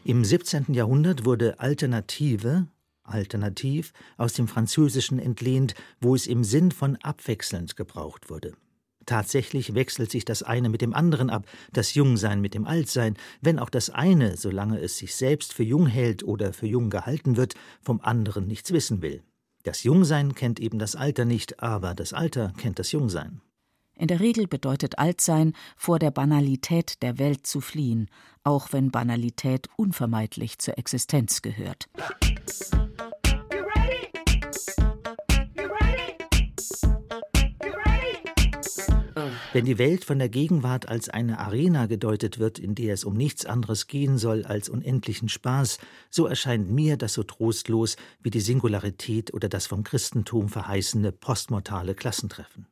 Im 0.05 0.23
17. 0.23 0.73
Jahrhundert 0.73 1.25
wurde 1.25 1.59
Alternative 1.59 2.67
alternativ 3.09 3.93
aus 4.17 4.33
dem 4.33 4.47
Französischen 4.47 5.19
entlehnt, 5.19 5.75
wo 5.99 6.15
es 6.15 6.27
im 6.27 6.43
Sinn 6.43 6.71
von 6.71 6.95
abwechselnd 6.97 7.75
gebraucht 7.75 8.29
wurde. 8.29 8.53
Tatsächlich 9.05 9.73
wechselt 9.73 10.11
sich 10.11 10.23
das 10.23 10.43
eine 10.43 10.69
mit 10.69 10.81
dem 10.81 10.93
anderen 10.93 11.31
ab, 11.31 11.47
das 11.73 11.95
Jungsein 11.95 12.41
mit 12.41 12.53
dem 12.53 12.67
Altsein, 12.67 13.17
wenn 13.41 13.57
auch 13.57 13.71
das 13.71 13.89
eine, 13.89 14.37
solange 14.37 14.79
es 14.79 14.97
sich 14.97 15.15
selbst 15.15 15.53
für 15.53 15.63
jung 15.63 15.87
hält 15.87 16.23
oder 16.23 16.53
für 16.53 16.67
jung 16.67 16.91
gehalten 16.91 17.35
wird, 17.35 17.55
vom 17.81 18.01
anderen 18.01 18.45
nichts 18.45 18.71
wissen 18.71 19.01
will. 19.01 19.23
Das 19.63 19.83
Jungsein 19.83 20.35
kennt 20.35 20.59
eben 20.59 20.79
das 20.79 20.95
Alter 20.95 21.25
nicht, 21.25 21.61
aber 21.61 21.95
das 21.95 22.13
Alter 22.13 22.53
kennt 22.57 22.77
das 22.77 22.91
Jungsein. 22.91 23.41
In 23.95 24.07
der 24.07 24.19
Regel 24.21 24.47
bedeutet 24.47 24.97
Altsein, 24.97 25.53
vor 25.75 25.99
der 25.99 26.11
Banalität 26.11 27.01
der 27.01 27.19
Welt 27.19 27.45
zu 27.45 27.59
fliehen, 27.59 28.09
auch 28.43 28.71
wenn 28.71 28.91
Banalität 28.91 29.67
unvermeidlich 29.75 30.59
zur 30.59 30.77
Existenz 30.77 31.41
gehört. 31.41 31.89
Wenn 39.51 39.65
die 39.65 39.79
Welt 39.79 40.05
von 40.05 40.19
der 40.19 40.29
Gegenwart 40.29 40.87
als 40.87 41.09
eine 41.09 41.39
Arena 41.39 41.87
gedeutet 41.87 42.37
wird, 42.37 42.59
in 42.59 42.75
der 42.75 42.93
es 42.93 43.03
um 43.03 43.15
nichts 43.15 43.47
anderes 43.47 43.87
gehen 43.87 44.19
soll 44.19 44.45
als 44.45 44.69
unendlichen 44.69 45.27
Spaß, 45.27 45.79
so 46.11 46.27
erscheint 46.27 46.69
mir 46.69 46.97
das 46.97 47.13
so 47.13 47.23
trostlos 47.23 47.95
wie 48.21 48.29
die 48.29 48.41
Singularität 48.41 49.33
oder 49.33 49.49
das 49.49 49.65
vom 49.65 49.83
Christentum 49.83 50.49
verheißene 50.49 51.11
postmortale 51.11 51.95
Klassentreffen. 51.95 52.67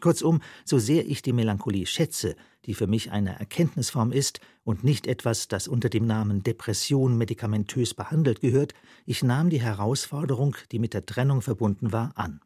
Kurzum, 0.00 0.40
so 0.64 0.78
sehr 0.78 1.06
ich 1.06 1.20
die 1.20 1.34
Melancholie 1.34 1.84
schätze, 1.84 2.34
die 2.64 2.72
für 2.72 2.86
mich 2.86 3.10
eine 3.10 3.38
Erkenntnisform 3.38 4.10
ist 4.10 4.40
und 4.64 4.84
nicht 4.84 5.06
etwas, 5.06 5.48
das 5.48 5.68
unter 5.68 5.90
dem 5.90 6.06
Namen 6.06 6.42
Depression 6.42 7.18
medikamentös 7.18 7.92
behandelt 7.92 8.40
gehört, 8.40 8.72
ich 9.04 9.22
nahm 9.22 9.50
die 9.50 9.60
Herausforderung, 9.60 10.56
die 10.72 10.78
mit 10.78 10.94
der 10.94 11.04
Trennung 11.04 11.42
verbunden 11.42 11.92
war, 11.92 12.12
an. 12.14 12.40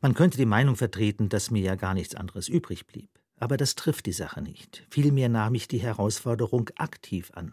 Man 0.00 0.14
könnte 0.14 0.36
die 0.36 0.46
Meinung 0.46 0.76
vertreten, 0.76 1.28
dass 1.28 1.50
mir 1.50 1.62
ja 1.62 1.74
gar 1.74 1.94
nichts 1.94 2.14
anderes 2.14 2.48
übrig 2.48 2.86
blieb. 2.86 3.10
Aber 3.36 3.56
das 3.56 3.74
trifft 3.74 4.06
die 4.06 4.12
Sache 4.12 4.42
nicht. 4.42 4.86
Vielmehr 4.90 5.28
nahm 5.28 5.54
ich 5.54 5.68
die 5.68 5.80
Herausforderung 5.80 6.70
aktiv 6.76 7.30
an. 7.34 7.52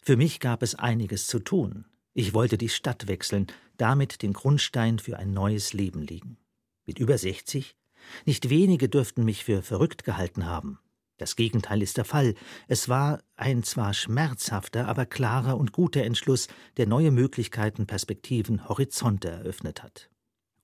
Für 0.00 0.16
mich 0.16 0.40
gab 0.40 0.62
es 0.62 0.74
einiges 0.74 1.26
zu 1.26 1.38
tun. 1.38 1.84
Ich 2.14 2.32
wollte 2.32 2.56
die 2.58 2.68
Stadt 2.68 3.08
wechseln, 3.08 3.46
damit 3.76 4.22
den 4.22 4.32
Grundstein 4.32 4.98
für 4.98 5.18
ein 5.18 5.32
neues 5.32 5.72
Leben 5.72 6.02
legen. 6.02 6.38
Mit 6.86 6.98
über 6.98 7.18
60? 7.18 7.76
Nicht 8.24 8.48
wenige 8.48 8.88
dürften 8.88 9.24
mich 9.24 9.44
für 9.44 9.62
verrückt 9.62 10.04
gehalten 10.04 10.46
haben. 10.46 10.78
Das 11.18 11.34
Gegenteil 11.34 11.82
ist 11.82 11.96
der 11.96 12.04
Fall. 12.04 12.34
Es 12.68 12.88
war 12.88 13.22
ein 13.36 13.62
zwar 13.62 13.94
schmerzhafter, 13.94 14.86
aber 14.86 15.06
klarer 15.06 15.56
und 15.56 15.72
guter 15.72 16.02
Entschluss, 16.02 16.48
der 16.76 16.86
neue 16.86 17.10
Möglichkeiten, 17.10 17.86
Perspektiven, 17.86 18.68
Horizonte 18.68 19.28
eröffnet 19.28 19.82
hat. 19.82 20.10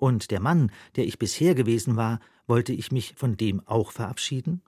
Und 0.02 0.32
der 0.32 0.40
Mann, 0.40 0.72
der 0.96 1.06
ich 1.06 1.20
bisher 1.20 1.54
gewesen 1.54 1.94
war, 1.94 2.18
wollte 2.48 2.72
ich 2.72 2.90
mich 2.90 3.14
von 3.16 3.36
dem 3.36 3.64
auch 3.68 3.92
verabschieden? 3.92 4.60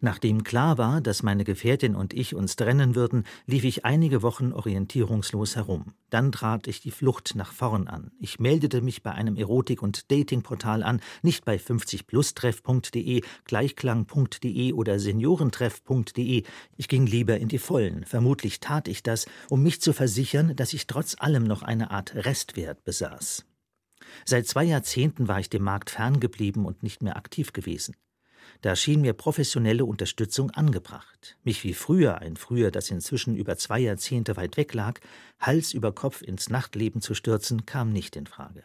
Nachdem 0.00 0.42
klar 0.42 0.76
war, 0.76 1.00
dass 1.00 1.22
meine 1.22 1.44
Gefährtin 1.44 1.94
und 1.94 2.12
ich 2.12 2.34
uns 2.34 2.56
trennen 2.56 2.96
würden, 2.96 3.26
lief 3.46 3.62
ich 3.62 3.84
einige 3.84 4.22
Wochen 4.22 4.52
orientierungslos 4.52 5.54
herum. 5.54 5.94
Dann 6.10 6.32
trat 6.32 6.66
ich 6.66 6.80
die 6.80 6.90
Flucht 6.90 7.36
nach 7.36 7.52
vorn 7.52 7.86
an. 7.86 8.10
Ich 8.18 8.40
meldete 8.40 8.80
mich 8.80 9.04
bei 9.04 9.12
einem 9.12 9.36
Erotik- 9.36 9.82
und 9.82 10.10
Datingportal 10.10 10.82
an, 10.82 11.00
nicht 11.22 11.44
bei 11.44 11.54
50plustreff.de, 11.54 13.22
gleichklang.de 13.44 14.72
oder 14.72 14.98
seniorentreff.de. 14.98 16.42
Ich 16.76 16.88
ging 16.88 17.06
lieber 17.06 17.38
in 17.38 17.46
die 17.46 17.58
Vollen. 17.60 18.04
Vermutlich 18.04 18.58
tat 18.58 18.88
ich 18.88 19.04
das, 19.04 19.26
um 19.48 19.62
mich 19.62 19.80
zu 19.80 19.92
versichern, 19.92 20.56
dass 20.56 20.72
ich 20.72 20.88
trotz 20.88 21.14
allem 21.20 21.44
noch 21.44 21.62
eine 21.62 21.92
Art 21.92 22.16
Restwert 22.16 22.82
besaß. 22.82 23.46
Seit 24.24 24.46
zwei 24.46 24.64
Jahrzehnten 24.64 25.28
war 25.28 25.40
ich 25.40 25.50
dem 25.50 25.62
Markt 25.62 25.90
ferngeblieben 25.90 26.64
und 26.64 26.82
nicht 26.82 27.02
mehr 27.02 27.16
aktiv 27.16 27.52
gewesen. 27.52 27.94
Da 28.62 28.76
schien 28.76 29.00
mir 29.00 29.14
professionelle 29.14 29.84
Unterstützung 29.84 30.50
angebracht. 30.50 31.36
Mich 31.44 31.64
wie 31.64 31.72
früher, 31.72 32.18
ein 32.18 32.36
Früher, 32.36 32.70
das 32.70 32.90
inzwischen 32.90 33.34
über 33.36 33.56
zwei 33.56 33.80
Jahrzehnte 33.80 34.36
weit 34.36 34.56
weg 34.56 34.74
lag, 34.74 35.00
Hals 35.38 35.72
über 35.72 35.92
Kopf 35.92 36.20
ins 36.20 36.50
Nachtleben 36.50 37.00
zu 37.00 37.14
stürzen, 37.14 37.64
kam 37.64 37.92
nicht 37.92 38.16
in 38.16 38.26
Frage. 38.26 38.64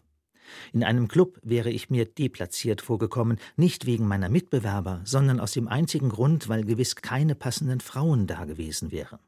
In 0.73 0.83
einem 0.83 1.07
Club 1.07 1.39
wäre 1.43 1.71
ich 1.71 1.89
mir 1.89 2.05
deplatziert 2.05 2.81
vorgekommen, 2.81 3.39
nicht 3.55 3.85
wegen 3.85 4.07
meiner 4.07 4.29
Mitbewerber, 4.29 5.01
sondern 5.03 5.39
aus 5.39 5.53
dem 5.53 5.67
einzigen 5.67 6.09
Grund, 6.09 6.49
weil 6.49 6.65
gewiss 6.65 6.97
keine 6.97 7.35
passenden 7.35 7.79
Frauen 7.79 8.27
da 8.27 8.45
gewesen 8.45 8.91
wären. 8.91 9.19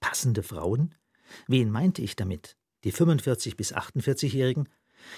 Passende 0.00 0.42
Frauen? 0.42 0.94
Wen 1.46 1.70
meinte 1.70 2.02
ich 2.02 2.16
damit? 2.16 2.56
Die 2.84 2.92
45 2.92 3.56
bis 3.56 3.74
48-Jährigen? 3.74 4.68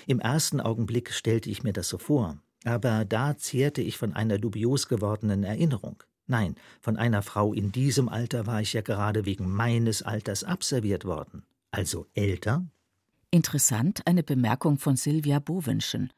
Im 0.07 0.21
ersten 0.21 0.61
Augenblick 0.61 1.13
stellte 1.13 1.51
ich 1.51 1.63
mir 1.63 1.73
das 1.73 1.89
so 1.89 1.99
vor, 1.99 2.39
aber 2.65 3.05
da 3.05 3.37
zehrte 3.37 3.83
ich 3.83 3.99
von 3.99 4.13
einer 4.13 4.39
dubios 4.39 4.89
gewordenen 4.89 5.45
Erinnerung. 5.45 6.03
Nein, 6.27 6.57
von 6.81 6.97
einer 6.97 7.23
Frau 7.23 7.53
in 7.53 7.73
diesem 7.73 8.09
Alter 8.09 8.47
war 8.47 8.61
ich 8.61 8.73
ja 8.73 8.81
gerade 8.81 9.25
wegen 9.25 9.51
meines 9.51 10.03
Alters 10.03 10.45
abserviert 10.45 11.05
worden. 11.05 11.45
Also 11.71 12.07
älter? 12.15 12.65
Interessant 13.31 14.07
eine 14.07 14.23
Bemerkung 14.23 14.79
von 14.79 14.97
Silvia 14.97 15.39
Bowenschen. 15.39 16.13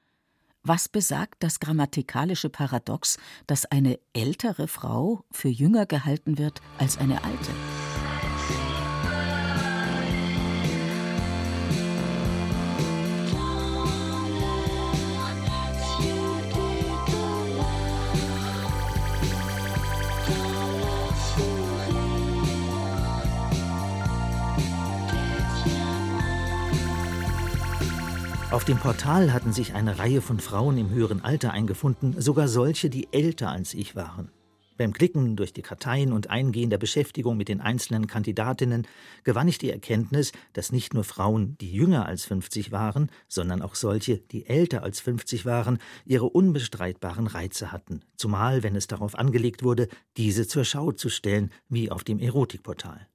Was 0.63 0.89
besagt 0.89 1.43
das 1.43 1.61
grammatikalische 1.61 2.49
Paradox, 2.49 3.19
dass 3.47 3.67
eine 3.67 3.99
ältere 4.15 4.67
Frau 4.67 5.25
für 5.31 5.49
jünger 5.49 5.87
gehalten 5.87 6.39
wird 6.39 6.61
als 6.79 6.97
eine 6.97 7.23
alte? 7.23 7.51
Auf 28.55 28.65
dem 28.65 28.79
Portal 28.79 29.33
hatten 29.33 29.53
sich 29.53 29.75
eine 29.75 29.99
Reihe 29.99 30.21
von 30.23 30.39
Frauen 30.39 30.79
im 30.79 30.91
höheren 30.91 31.25
Alter 31.25 31.51
eingefunden, 31.51 32.21
sogar 32.21 32.47
solche, 32.47 32.89
die 32.89 33.09
älter 33.13 33.51
als 33.51 33.75
ich 33.75 33.97
waren. 33.97 34.31
Beim 34.79 34.93
Klicken 34.93 35.35
durch 35.35 35.53
die 35.53 35.61
Karteien 35.61 36.13
und 36.13 36.31
Eingehen 36.31 36.71
der 36.71 36.79
Beschäftigung 36.79 37.37
mit 37.37 37.49
den 37.49 37.61
einzelnen 37.61 38.07
Kandidatinnen 38.07 38.87
gewann 39.25 39.49
ich 39.49 39.59
die 39.59 39.73
Erkenntnis, 39.73 40.31
dass 40.53 40.71
nicht 40.71 40.95
nur 40.95 41.03
Frauen, 41.03 41.57
die 41.61 41.73
jünger 41.73 42.07
als 42.07 42.27
50 42.27 42.71
waren, 42.71 43.11
sondern 43.27 43.61
auch 43.61 43.75
solche, 43.75 44.19
die 44.19 44.47
älter 44.47 44.85
als 44.85 45.01
50 45.01 45.45
waren, 45.45 45.79
ihre 46.05 46.27
unbestreitbaren 46.27 47.27
Reize 47.27 47.73
hatten, 47.73 48.03
zumal 48.17 48.63
wenn 48.63 48.77
es 48.77 48.87
darauf 48.87 49.19
angelegt 49.19 49.65
wurde, 49.65 49.89
diese 50.17 50.47
zur 50.47 50.65
Schau 50.65 50.93
zu 50.93 51.09
stellen, 51.09 51.51
wie 51.69 51.91
auf 51.91 52.05
dem 52.05 52.21
Erotikportal. 52.21 53.09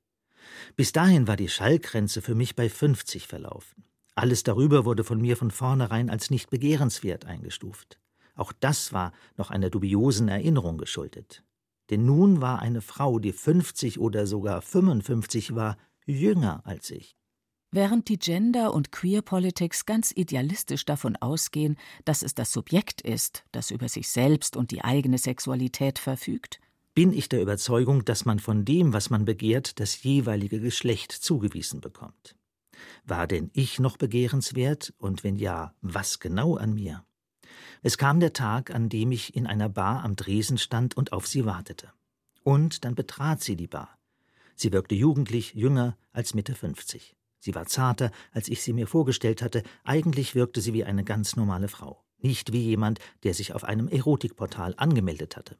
Bis 0.75 0.91
dahin 0.91 1.29
war 1.29 1.37
die 1.37 1.47
Schallgrenze 1.47 2.21
für 2.21 2.35
mich 2.35 2.57
bei 2.57 2.67
50 2.67 3.25
verlaufen. 3.25 3.85
Alles 4.19 4.43
darüber 4.43 4.83
wurde 4.83 5.05
von 5.05 5.21
mir 5.21 5.37
von 5.37 5.49
vornherein 5.49 6.09
als 6.09 6.29
nicht 6.29 6.49
begehrenswert 6.49 7.23
eingestuft. 7.23 8.01
Auch 8.35 8.51
das 8.51 8.91
war 8.91 9.13
noch 9.37 9.49
einer 9.49 9.69
dubiosen 9.69 10.27
Erinnerung 10.27 10.77
geschuldet. 10.77 11.45
Denn 11.89 12.05
nun 12.05 12.41
war 12.41 12.59
eine 12.59 12.81
Frau, 12.81 13.19
die 13.19 13.31
50 13.31 13.97
oder 13.97 14.27
sogar 14.27 14.61
55 14.61 15.55
war, 15.55 15.77
jünger 16.05 16.59
als 16.65 16.91
ich. 16.91 17.15
Während 17.71 18.09
die 18.09 18.19
Gender- 18.19 18.73
und 18.73 18.91
Queer-Politics 18.91 19.85
ganz 19.85 20.11
idealistisch 20.13 20.83
davon 20.83 21.15
ausgehen, 21.15 21.77
dass 22.03 22.21
es 22.21 22.35
das 22.35 22.51
Subjekt 22.51 22.99
ist, 22.99 23.45
das 23.53 23.71
über 23.71 23.87
sich 23.87 24.09
selbst 24.09 24.57
und 24.57 24.71
die 24.71 24.83
eigene 24.83 25.17
Sexualität 25.17 25.97
verfügt, 25.97 26.59
bin 26.93 27.13
ich 27.13 27.29
der 27.29 27.41
Überzeugung, 27.41 28.03
dass 28.03 28.25
man 28.25 28.39
von 28.39 28.65
dem, 28.65 28.91
was 28.91 29.09
man 29.09 29.23
begehrt, 29.23 29.79
das 29.79 30.03
jeweilige 30.03 30.59
Geschlecht 30.59 31.13
zugewiesen 31.13 31.79
bekommt. 31.79 32.35
War 33.05 33.27
denn 33.27 33.49
ich 33.53 33.79
noch 33.79 33.97
begehrenswert, 33.97 34.93
und 34.97 35.23
wenn 35.23 35.35
ja, 35.35 35.73
was 35.81 36.19
genau 36.19 36.55
an 36.55 36.73
mir? 36.73 37.03
Es 37.81 37.97
kam 37.97 38.19
der 38.19 38.33
Tag, 38.33 38.73
an 38.73 38.89
dem 38.89 39.11
ich 39.11 39.35
in 39.35 39.47
einer 39.47 39.69
Bar 39.69 40.03
am 40.03 40.15
Dresen 40.15 40.57
stand 40.57 40.97
und 40.97 41.13
auf 41.13 41.27
sie 41.27 41.45
wartete. 41.45 41.91
Und 42.43 42.83
dann 42.85 42.95
betrat 42.95 43.41
sie 43.41 43.55
die 43.55 43.67
Bar. 43.67 43.97
Sie 44.55 44.73
wirkte 44.73 44.95
jugendlich, 44.95 45.53
jünger 45.53 45.97
als 46.11 46.33
Mitte 46.33 46.55
50. 46.55 47.15
Sie 47.39 47.55
war 47.55 47.65
zarter, 47.65 48.11
als 48.33 48.49
ich 48.49 48.61
sie 48.61 48.73
mir 48.73 48.87
vorgestellt 48.87 49.41
hatte. 49.41 49.63
Eigentlich 49.85 50.35
wirkte 50.35 50.59
sie 50.59 50.73
wie 50.73 50.83
eine 50.83 51.05
ganz 51.05 51.37
normale 51.37 51.69
Frau. 51.69 52.03
Nicht 52.17 52.51
wie 52.51 52.61
jemand, 52.61 52.99
der 53.23 53.33
sich 53.33 53.53
auf 53.53 53.63
einem 53.63 53.87
Erotikportal 53.87 54.73
angemeldet 54.75 55.37
hatte. 55.37 55.57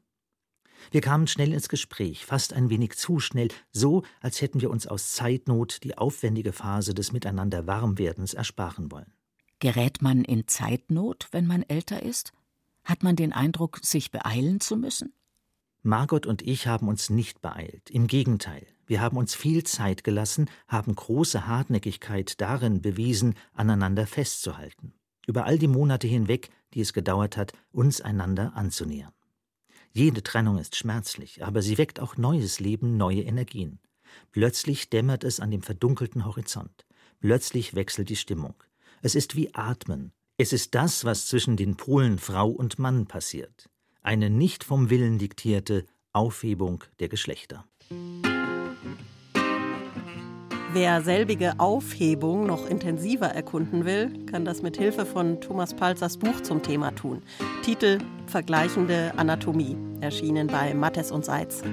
Wir 0.92 1.02
kamen 1.02 1.28
schnell 1.28 1.54
ins 1.54 1.70
Gespräch, 1.70 2.26
fast 2.26 2.54
ein 2.54 2.70
wenig 2.70 2.98
zu 2.98 3.20
schnell, 3.20 3.50
so 3.72 4.04
als 4.22 4.42
hätten 4.42 4.62
wir 4.62 4.70
uns 4.70 4.88
aus 4.88 5.12
Zeitnot 5.12 5.84
die 5.84 5.98
aufwendige 5.98 6.54
Phase 6.54 6.94
des 6.94 7.12
Miteinander 7.12 7.68
Warmwerdens 7.68 8.34
ersparen 8.34 8.92
wollen. 8.92 9.14
Gerät 9.60 10.02
man 10.02 10.24
in 10.24 10.48
Zeitnot, 10.48 11.28
wenn 11.32 11.46
man 11.46 11.64
älter 11.64 12.02
ist? 12.04 12.32
Hat 12.84 13.04
man 13.04 13.16
den 13.16 13.34
Eindruck, 13.34 13.80
sich 13.84 14.12
beeilen 14.12 14.62
zu 14.62 14.78
müssen? 14.78 15.14
Margot 15.82 16.26
und 16.26 16.42
ich 16.42 16.68
haben 16.68 16.88
uns 16.88 17.10
nicht 17.10 17.42
beeilt. 17.42 17.90
Im 17.90 18.08
Gegenteil, 18.08 18.66
wir 18.86 19.02
haben 19.02 19.18
uns 19.18 19.36
viel 19.36 19.64
Zeit 19.64 20.04
gelassen, 20.04 20.50
haben 20.68 20.96
große 20.96 21.48
Hartnäckigkeit 21.48 22.42
darin 22.42 22.82
bewiesen, 22.82 23.36
aneinander 23.54 24.08
festzuhalten. 24.08 24.94
Über 25.28 25.46
all 25.46 25.58
die 25.60 25.68
Monate 25.68 26.08
hinweg, 26.08 26.50
die 26.74 26.82
es 26.82 26.92
gedauert 26.92 27.38
hat, 27.38 27.54
uns 27.72 28.02
einander 28.02 28.54
anzunähern. 28.56 29.14
Jede 29.92 30.24
Trennung 30.24 30.58
ist 30.58 30.76
schmerzlich, 30.76 31.44
aber 31.44 31.62
sie 31.62 31.78
weckt 31.78 32.00
auch 32.00 32.18
neues 32.18 32.60
Leben, 32.60 32.98
neue 32.98 33.22
Energien. 33.24 33.80
Plötzlich 34.32 34.90
dämmert 34.90 35.24
es 35.24 35.40
an 35.40 35.52
dem 35.52 35.62
verdunkelten 35.62 36.26
Horizont. 36.26 36.86
Plötzlich 37.20 37.76
wechselt 37.76 38.10
die 38.10 38.16
Stimmung. 38.16 38.56
Es 39.02 39.16
ist 39.16 39.36
wie 39.36 39.54
Atmen. 39.54 40.12
Es 40.38 40.54
ist 40.54 40.76
das, 40.76 41.06
was 41.06 41.28
zwischen 41.28 41.58
den 41.58 41.76
Polen 41.76 42.18
Frau 42.18 42.50
und 42.50 42.80
Mann 42.80 43.08
passiert. 43.08 43.70
Eine 44.02 44.30
nicht 44.30 44.64
vom 44.64 44.90
Willen 44.90 45.18
diktierte 45.18 45.86
Aufhebung 46.14 46.84
der 47.00 47.10
Geschlechter. 47.10 47.66
Wer 50.72 51.02
selbige 51.02 51.54
Aufhebung 51.58 52.46
noch 52.46 52.70
intensiver 52.70 53.26
erkunden 53.28 53.86
will, 53.86 54.12
kann 54.28 54.46
das 54.46 54.62
mit 54.62 54.78
Hilfe 54.78 55.04
von 55.06 55.42
Thomas 55.42 55.74
Palzers 55.74 56.18
Buch 56.18 56.42
zum 56.42 56.62
Thema 56.62 56.92
tun. 56.92 57.24
Titel 57.64 57.98
Vergleichende 58.28 59.12
Anatomie, 59.18 59.76
erschienen 60.00 60.46
bei 60.46 60.76
Mattes 60.76 61.12
und 61.12 61.26
Seitz. 61.26 61.64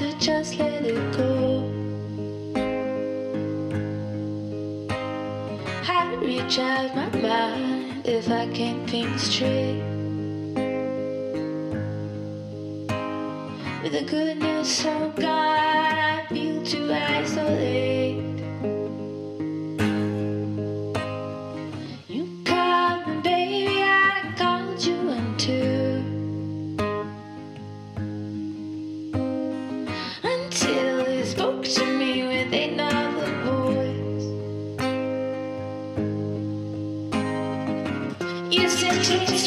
Also 0.00 0.16
just 0.18 0.58
let 0.58 0.84
it 0.84 1.16
go. 1.16 1.29
Reach 6.50 6.58
my 6.58 7.08
mind 7.10 8.04
if 8.04 8.28
I 8.28 8.48
can't 8.48 8.90
think 8.90 9.20
straight. 9.20 9.84
With 13.84 13.92
the 13.92 14.02
goodness 14.04 14.84
of 14.84 15.14
God, 15.14 15.28
I 15.28 16.26
feel 16.28 16.64
too 16.64 16.92
isolate. 16.92 17.99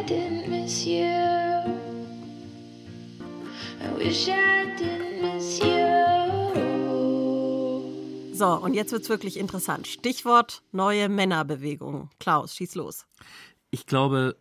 I 0.00 0.02
didn't 0.02 0.48
miss 0.48 0.86
you. 0.86 1.04
I 3.82 3.98
wish 3.98 4.28
I 4.28 4.74
didn't 4.78 5.20
miss 5.20 5.58
you. 5.58 5.76
So, 8.32 8.46
und 8.54 8.72
jetzt 8.72 8.92
wird's 8.92 9.10
wirklich 9.10 9.36
interessant. 9.36 9.86
Stichwort 9.86 10.62
neue 10.72 11.10
Männerbewegung. 11.10 12.08
Klaus, 12.18 12.56
schieß 12.56 12.76
los. 12.76 13.04
Ich 13.70 13.84
glaube, 13.84 14.36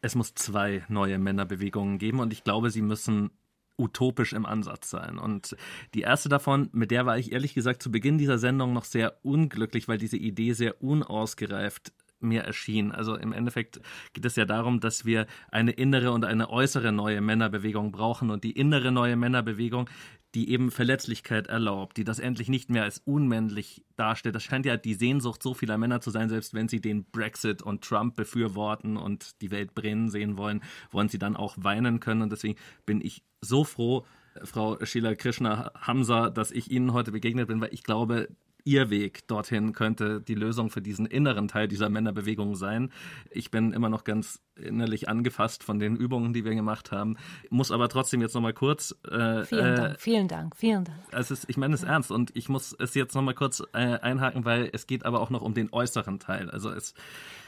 es 0.00 0.16
muss 0.16 0.34
zwei 0.34 0.84
neue 0.88 1.20
Männerbewegungen 1.20 1.98
geben 1.98 2.18
und 2.18 2.32
ich 2.32 2.42
glaube, 2.42 2.70
sie 2.70 2.82
müssen 2.82 3.30
utopisch 3.76 4.32
im 4.32 4.46
Ansatz 4.46 4.90
sein. 4.90 5.18
Und 5.18 5.56
die 5.94 6.00
erste 6.00 6.28
davon, 6.28 6.70
mit 6.72 6.90
der 6.90 7.06
war 7.06 7.18
ich 7.18 7.30
ehrlich 7.30 7.54
gesagt 7.54 7.84
zu 7.84 7.92
Beginn 7.92 8.18
dieser 8.18 8.38
Sendung 8.38 8.72
noch 8.72 8.84
sehr 8.84 9.16
unglücklich, 9.22 9.86
weil 9.86 9.98
diese 9.98 10.16
Idee 10.16 10.54
sehr 10.54 10.82
unausgereift 10.82 11.92
mir 12.24 12.42
erschien. 12.42 12.92
Also 12.92 13.16
im 13.16 13.32
Endeffekt 13.32 13.80
geht 14.12 14.24
es 14.24 14.36
ja 14.36 14.44
darum, 14.44 14.80
dass 14.80 15.04
wir 15.04 15.26
eine 15.50 15.70
innere 15.70 16.10
und 16.12 16.24
eine 16.24 16.50
äußere 16.50 16.92
neue 16.92 17.20
Männerbewegung 17.20 17.92
brauchen. 17.92 18.30
Und 18.30 18.44
die 18.44 18.52
innere 18.52 18.90
neue 18.90 19.16
Männerbewegung, 19.16 19.88
die 20.34 20.50
eben 20.50 20.70
Verletzlichkeit 20.70 21.46
erlaubt, 21.46 21.96
die 21.96 22.04
das 22.04 22.18
endlich 22.18 22.48
nicht 22.48 22.68
mehr 22.68 22.82
als 22.82 22.98
unmännlich 22.98 23.84
darstellt. 23.96 24.34
Das 24.34 24.42
scheint 24.42 24.66
ja 24.66 24.76
die 24.76 24.94
Sehnsucht 24.94 25.42
so 25.42 25.54
vieler 25.54 25.78
Männer 25.78 26.00
zu 26.00 26.10
sein, 26.10 26.28
selbst 26.28 26.54
wenn 26.54 26.68
sie 26.68 26.80
den 26.80 27.04
Brexit 27.04 27.62
und 27.62 27.84
Trump 27.84 28.16
befürworten 28.16 28.96
und 28.96 29.40
die 29.42 29.52
Welt 29.52 29.74
brennen 29.74 30.08
sehen 30.08 30.36
wollen, 30.36 30.62
wollen 30.90 31.08
sie 31.08 31.18
dann 31.18 31.36
auch 31.36 31.56
weinen 31.58 32.00
können. 32.00 32.22
Und 32.22 32.32
deswegen 32.32 32.58
bin 32.84 33.00
ich 33.00 33.22
so 33.40 33.62
froh, 33.62 34.04
Frau 34.42 34.84
Sheila 34.84 35.14
Krishna 35.14 35.70
Hamza, 35.80 36.30
dass 36.30 36.50
ich 36.50 36.70
Ihnen 36.70 36.92
heute 36.92 37.12
begegnet 37.12 37.46
bin, 37.46 37.60
weil 37.60 37.72
ich 37.72 37.84
glaube, 37.84 38.28
Ihr 38.66 38.88
Weg 38.88 39.28
dorthin 39.28 39.72
könnte 39.74 40.22
die 40.22 40.34
Lösung 40.34 40.70
für 40.70 40.80
diesen 40.80 41.04
inneren 41.04 41.48
Teil 41.48 41.68
dieser 41.68 41.90
Männerbewegung 41.90 42.54
sein. 42.56 42.90
Ich 43.30 43.50
bin 43.50 43.72
immer 43.74 43.90
noch 43.90 44.04
ganz 44.04 44.40
innerlich 44.56 45.08
angefasst 45.08 45.62
von 45.64 45.78
den 45.78 45.96
Übungen, 45.96 46.32
die 46.32 46.44
wir 46.44 46.54
gemacht 46.54 46.90
haben, 46.92 47.16
muss 47.50 47.70
aber 47.70 47.88
trotzdem 47.88 48.20
jetzt 48.22 48.34
nochmal 48.34 48.54
kurz. 48.54 48.94
Äh, 49.10 49.44
Vielen 49.44 49.66
äh, 49.66 49.74
Dank, 49.76 50.00
vielen 50.00 50.28
Dank, 50.28 50.56
vielen 50.56 50.84
Dank. 50.84 50.98
es 51.10 51.30
ist, 51.30 51.50
ich 51.50 51.56
meine 51.56 51.74
es 51.74 51.82
ernst 51.82 52.10
und 52.10 52.34
ich 52.36 52.48
muss 52.48 52.74
es 52.78 52.94
jetzt 52.94 53.14
nochmal 53.14 53.34
kurz 53.34 53.62
äh, 53.74 53.98
einhaken, 53.98 54.44
weil 54.44 54.70
es 54.72 54.86
geht 54.86 55.04
aber 55.04 55.20
auch 55.20 55.30
noch 55.30 55.42
um 55.42 55.54
den 55.54 55.70
äußeren 55.72 56.18
Teil. 56.20 56.50
Also 56.50 56.70
es, 56.70 56.94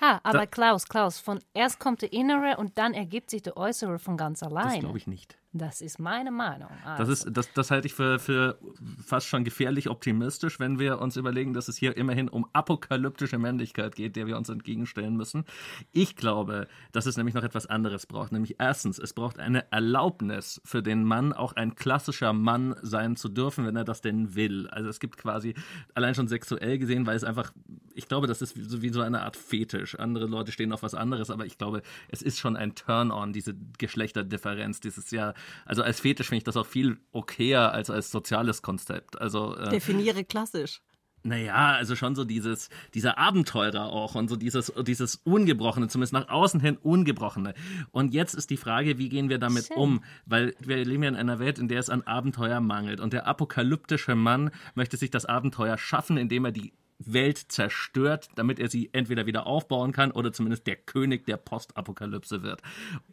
Ha, 0.02 0.20
aber 0.22 0.38
Da- 0.40 0.46
Klaus, 0.46 0.86
Klaus, 0.88 1.18
von 1.20 1.38
erst 1.54 1.78
kommt 1.78 2.02
der 2.02 2.12
Innere 2.12 2.56
und 2.58 2.76
dann 2.76 2.92
ergibt 2.92 3.30
sich 3.30 3.40
der 3.42 3.56
Äußere 3.56 3.98
von 3.98 4.16
ganz 4.16 4.40
das 4.40 4.52
allein. 4.52 4.80
glaube 4.80 4.98
ich 4.98 5.06
nicht. 5.06 5.38
Das 5.58 5.80
ist 5.80 5.98
meine 5.98 6.30
Meinung. 6.30 6.68
Das, 6.84 7.00
Also, 7.00 7.12
ist, 7.12 7.28
das, 7.30 7.52
das 7.52 7.70
halte 7.70 7.86
ich 7.86 7.94
für, 7.94 8.18
für 8.18 8.58
fast 9.04 9.26
schon 9.26 9.44
gefährlich 9.44 9.88
optimistisch, 9.88 10.60
wenn 10.60 10.78
wir 10.78 11.00
uns 11.00 11.16
überlegen, 11.16 11.54
dass 11.54 11.68
es 11.68 11.76
hier 11.76 11.96
immerhin 11.96 12.28
um 12.28 12.46
apokalyptische 12.52 13.38
Männlichkeit 13.38 13.94
geht, 13.96 14.16
der 14.16 14.26
wir 14.26 14.36
uns 14.36 14.48
entgegenstellen 14.48 15.16
müssen. 15.16 15.44
Ich 15.92 16.16
glaube, 16.16 16.68
dass 16.92 17.06
es 17.06 17.16
nämlich 17.16 17.34
noch 17.34 17.44
etwas 17.44 17.66
anderes 17.66 18.06
braucht. 18.06 18.32
Nämlich 18.32 18.56
erstens, 18.58 18.98
es 18.98 19.12
braucht 19.12 19.38
eine 19.38 19.70
Erlaubnis 19.72 20.60
für 20.64 20.82
den 20.82 21.04
Mann, 21.04 21.32
auch 21.32 21.54
ein 21.54 21.74
klassischer 21.74 22.32
Mann 22.32 22.74
sein 22.82 23.16
zu 23.16 23.28
dürfen, 23.28 23.66
wenn 23.66 23.76
er 23.76 23.84
das 23.84 24.00
denn 24.00 24.34
will. 24.34 24.68
Also 24.68 24.88
es 24.88 25.00
gibt 25.00 25.16
quasi, 25.16 25.54
allein 25.94 26.14
schon 26.14 26.28
sexuell 26.28 26.78
gesehen, 26.78 27.06
weil 27.06 27.16
es 27.16 27.24
einfach, 27.24 27.52
ich 27.96 28.08
glaube, 28.08 28.26
das 28.26 28.42
ist 28.42 28.56
wie 28.56 28.62
so, 28.62 28.82
wie 28.82 28.90
so 28.90 29.00
eine 29.00 29.22
Art 29.22 29.36
Fetisch. 29.36 29.98
Andere 29.98 30.26
Leute 30.26 30.52
stehen 30.52 30.72
auf 30.72 30.82
was 30.82 30.94
anderes, 30.94 31.30
aber 31.30 31.46
ich 31.46 31.58
glaube, 31.58 31.82
es 32.08 32.22
ist 32.22 32.38
schon 32.38 32.56
ein 32.56 32.74
Turn-on, 32.74 33.32
diese 33.32 33.54
Geschlechterdifferenz, 33.78 34.80
dieses 34.80 35.10
ja, 35.10 35.34
also 35.64 35.82
als 35.82 36.00
Fetisch 36.00 36.28
finde 36.28 36.38
ich 36.38 36.44
das 36.44 36.56
auch 36.56 36.66
viel 36.66 36.98
okayer 37.12 37.72
als 37.72 37.90
als 37.90 38.10
soziales 38.10 38.62
Konzept. 38.62 39.20
Also 39.20 39.56
äh, 39.56 39.70
Definiere 39.70 40.24
klassisch. 40.24 40.82
naja, 41.22 41.74
also 41.74 41.96
schon 41.96 42.14
so 42.14 42.24
dieses, 42.24 42.68
dieser 42.94 43.18
Abenteurer 43.18 43.86
auch 43.86 44.14
und 44.14 44.28
so 44.28 44.36
dieses, 44.36 44.72
dieses 44.86 45.16
Ungebrochene, 45.16 45.88
zumindest 45.88 46.12
nach 46.12 46.28
außen 46.28 46.60
hin 46.60 46.76
Ungebrochene. 46.76 47.54
Und 47.90 48.14
jetzt 48.14 48.34
ist 48.34 48.50
die 48.50 48.56
Frage, 48.56 48.98
wie 48.98 49.08
gehen 49.08 49.28
wir 49.28 49.38
damit 49.38 49.66
Schön. 49.66 49.76
um? 49.76 50.04
Weil 50.24 50.54
wir 50.60 50.84
leben 50.84 51.02
ja 51.02 51.08
in 51.08 51.16
einer 51.16 51.40
Welt, 51.40 51.58
in 51.58 51.66
der 51.66 51.80
es 51.80 51.90
an 51.90 52.02
Abenteuer 52.02 52.60
mangelt. 52.60 53.00
Und 53.00 53.12
der 53.12 53.26
apokalyptische 53.26 54.14
Mann 54.14 54.50
möchte 54.74 54.96
sich 54.96 55.10
das 55.10 55.26
Abenteuer 55.26 55.78
schaffen, 55.78 56.16
indem 56.16 56.44
er 56.44 56.52
die 56.52 56.72
Welt 56.98 57.38
zerstört, 57.48 58.28
damit 58.34 58.58
er 58.58 58.68
sie 58.68 58.90
entweder 58.92 59.26
wieder 59.26 59.46
aufbauen 59.46 59.92
kann 59.92 60.10
oder 60.10 60.32
zumindest 60.32 60.66
der 60.66 60.76
König 60.76 61.26
der 61.26 61.36
Postapokalypse 61.36 62.42
wird. 62.42 62.62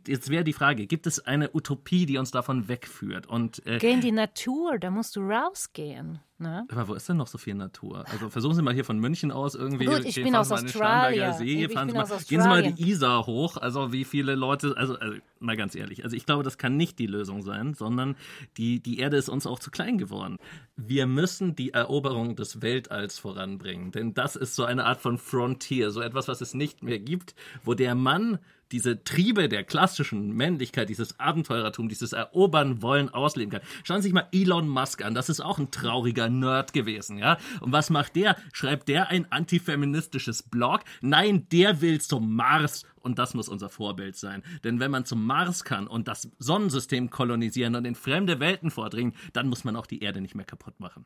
Jetzt 0.08 0.30
wäre 0.30 0.44
die 0.44 0.54
Frage, 0.54 0.88
gibt 0.88 1.08
es 1.08 1.20
eine 1.20 1.54
Utopie, 1.54 2.06
die 2.06 2.18
uns 2.18 2.32
davon 2.32 2.68
wegführt? 2.68 3.28
Und 3.28 3.66
äh, 3.66 3.78
geh 3.80 3.92
in 3.92 4.02
die 4.02 4.12
Natur, 4.12 4.78
da 4.80 4.90
musst 4.90 5.16
du 5.16 5.22
rausgehen. 5.22 6.20
Ne? 6.44 6.68
aber 6.70 6.90
wo 6.90 6.94
ist 6.94 7.08
denn 7.08 7.18
noch 7.18 7.28
so 7.28 7.38
viel 7.38 7.56
Natur? 7.56 8.04
Also 8.12 8.30
versuchen 8.30 8.56
Sie 8.56 8.62
mal 8.62 8.74
hier 8.74 8.84
von 8.84 9.00
München 9.00 9.32
aus 9.32 9.56
irgendwie. 9.56 9.86
Gut, 9.86 10.04
ich 10.04 10.16
bin 10.16 10.36
aus 10.36 10.52
Australien. 10.52 10.70
Starnberger 10.70 11.34
See, 11.34 11.66
Ich 11.66 11.74
fahren 11.74 11.90
Sie 11.90 11.94
bin 11.94 12.02
mal, 12.02 12.14
aus 12.14 12.28
gehen 12.28 12.42
Sie 12.42 12.48
mal 12.48 12.64
die 12.64 12.90
Isar 12.90 13.26
hoch. 13.26 13.58
Also 13.58 13.94
wie 13.94 14.04
viele 14.04 14.36
Leute, 14.36 14.76
also, 14.76 14.96
also 14.96 15.16
mal 15.40 15.56
ganz 15.56 15.74
ehrlich, 15.76 16.04
also 16.04 16.16
ich 16.16 16.26
glaube, 16.26 16.44
das 16.44 16.58
kann 16.58 16.76
nicht 16.76 17.00
die 17.00 17.08
Lösung 17.08 17.42
sein, 17.42 17.74
sondern 17.74 18.16
die, 18.58 18.82
die 18.82 19.00
Erde 19.00 19.18
ist 19.18 19.30
uns 19.30 19.48
auch 19.48 19.60
zu 19.60 19.72
klein 19.72 19.98
geworden. 19.98 20.38
Wir 20.76 21.08
müssen 21.08 21.56
die 21.56 21.72
Eroberung 21.72 22.36
des 22.36 22.62
Weltalls 22.62 23.20
voranbringen, 23.20 23.92
denn 23.92 24.14
das 24.14 24.36
ist 24.36 24.56
so 24.56 24.66
eine 24.66 24.86
Art 24.86 25.00
von 25.00 25.18
Frontier, 25.18 25.92
so 25.92 26.02
etwas, 26.02 26.28
was 26.28 26.42
es 26.42 26.54
nicht 26.54 26.84
mehr 26.84 27.00
gibt, 27.00 27.36
wo 27.64 27.74
der 27.74 27.96
Mann 27.96 28.40
diese 28.74 29.04
Triebe 29.04 29.48
der 29.48 29.64
klassischen 29.64 30.34
Männlichkeit, 30.34 30.90
dieses 30.90 31.20
Abenteurertum, 31.20 31.88
dieses 31.88 32.12
Erobern 32.12 32.82
wollen 32.82 33.10
ausleben 33.10 33.52
kann. 33.52 33.62
Schauen 33.84 34.02
Sie 34.02 34.08
sich 34.08 34.14
mal 34.14 34.28
Elon 34.32 34.68
Musk 34.68 35.06
an. 35.06 35.14
Das 35.14 35.30
ist 35.30 35.40
auch 35.40 35.60
ein 35.60 35.72
trauriger 35.72 36.28
Nerd 36.28 36.74
gewesen, 36.74 37.20
ja? 37.20 37.38
Und 37.62 37.72
was 37.72 37.90
macht 37.90 38.16
der? 38.16 38.36
Schreibt 38.52 38.90
der 38.90 39.10
ein 39.10 39.32
antifeministisches 39.32 40.44
Blog? 40.44 40.82
Nein, 41.02 41.48
der 41.52 41.82
will 41.82 42.02
zum 42.02 42.36
Mars. 42.36 42.84
Und 43.00 43.20
das 43.20 43.34
muss 43.34 43.48
unser 43.48 43.70
Vorbild 43.70 44.16
sein. 44.16 44.44
Denn 44.64 44.80
wenn 44.80 44.90
man 44.90 45.06
zum 45.06 45.26
Mars 45.26 45.64
kann 45.64 45.88
und 45.88 46.08
das 46.08 46.30
Sonnensystem 46.40 47.10
kolonisieren 47.10 47.76
und 47.76 47.86
in 47.86 47.96
fremde 47.96 48.40
Welten 48.40 48.72
vordringen, 48.72 49.14
dann 49.34 49.50
muss 49.50 49.64
man 49.64 49.76
auch 49.76 49.86
die 49.86 50.02
Erde 50.02 50.20
nicht 50.20 50.36
mehr 50.36 50.46
kaputt 50.46 50.80
machen. 50.80 51.06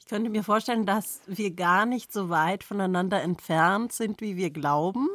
Ich 0.00 0.06
könnte 0.06 0.30
mir 0.30 0.42
vorstellen, 0.42 0.86
dass 0.86 1.20
wir 1.26 1.54
gar 1.54 1.84
nicht 1.84 2.12
so 2.12 2.30
weit 2.30 2.64
voneinander 2.64 3.22
entfernt 3.22 3.92
sind, 3.92 4.20
wie 4.20 4.36
wir 4.36 4.50
glauben. 4.50 5.08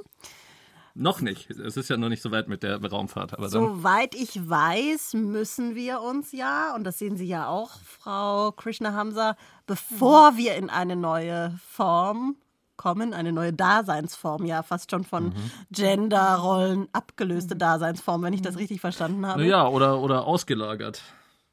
Noch 0.93 1.21
nicht. 1.21 1.49
Es 1.49 1.77
ist 1.77 1.89
ja 1.89 1.97
noch 1.97 2.09
nicht 2.09 2.21
so 2.21 2.31
weit 2.31 2.47
mit 2.47 2.63
der 2.63 2.83
Raumfahrt. 2.83 3.33
Aber 3.37 3.49
Soweit 3.49 4.13
ich 4.15 4.49
weiß, 4.49 5.13
müssen 5.13 5.75
wir 5.75 6.01
uns 6.01 6.31
ja, 6.31 6.75
und 6.75 6.83
das 6.83 6.99
sehen 6.99 7.15
Sie 7.17 7.27
ja 7.27 7.47
auch, 7.47 7.71
Frau 7.85 8.51
Krishna 8.51 8.93
Hamza, 8.93 9.35
bevor 9.67 10.37
wir 10.37 10.55
in 10.55 10.69
eine 10.69 10.95
neue 10.95 11.57
Form 11.69 12.35
kommen, 12.77 13.13
eine 13.13 13.31
neue 13.31 13.53
Daseinsform, 13.53 14.45
ja 14.45 14.63
fast 14.63 14.89
schon 14.91 15.03
von 15.03 15.33
Genderrollen 15.71 16.87
abgelöste 16.93 17.55
Daseinsform, 17.55 18.23
wenn 18.23 18.33
ich 18.33 18.41
das 18.41 18.57
richtig 18.57 18.81
verstanden 18.81 19.25
habe. 19.25 19.41
naja, 19.41 19.67
oder, 19.67 19.99
oder 19.99 20.25
ausgelagert. 20.25 21.01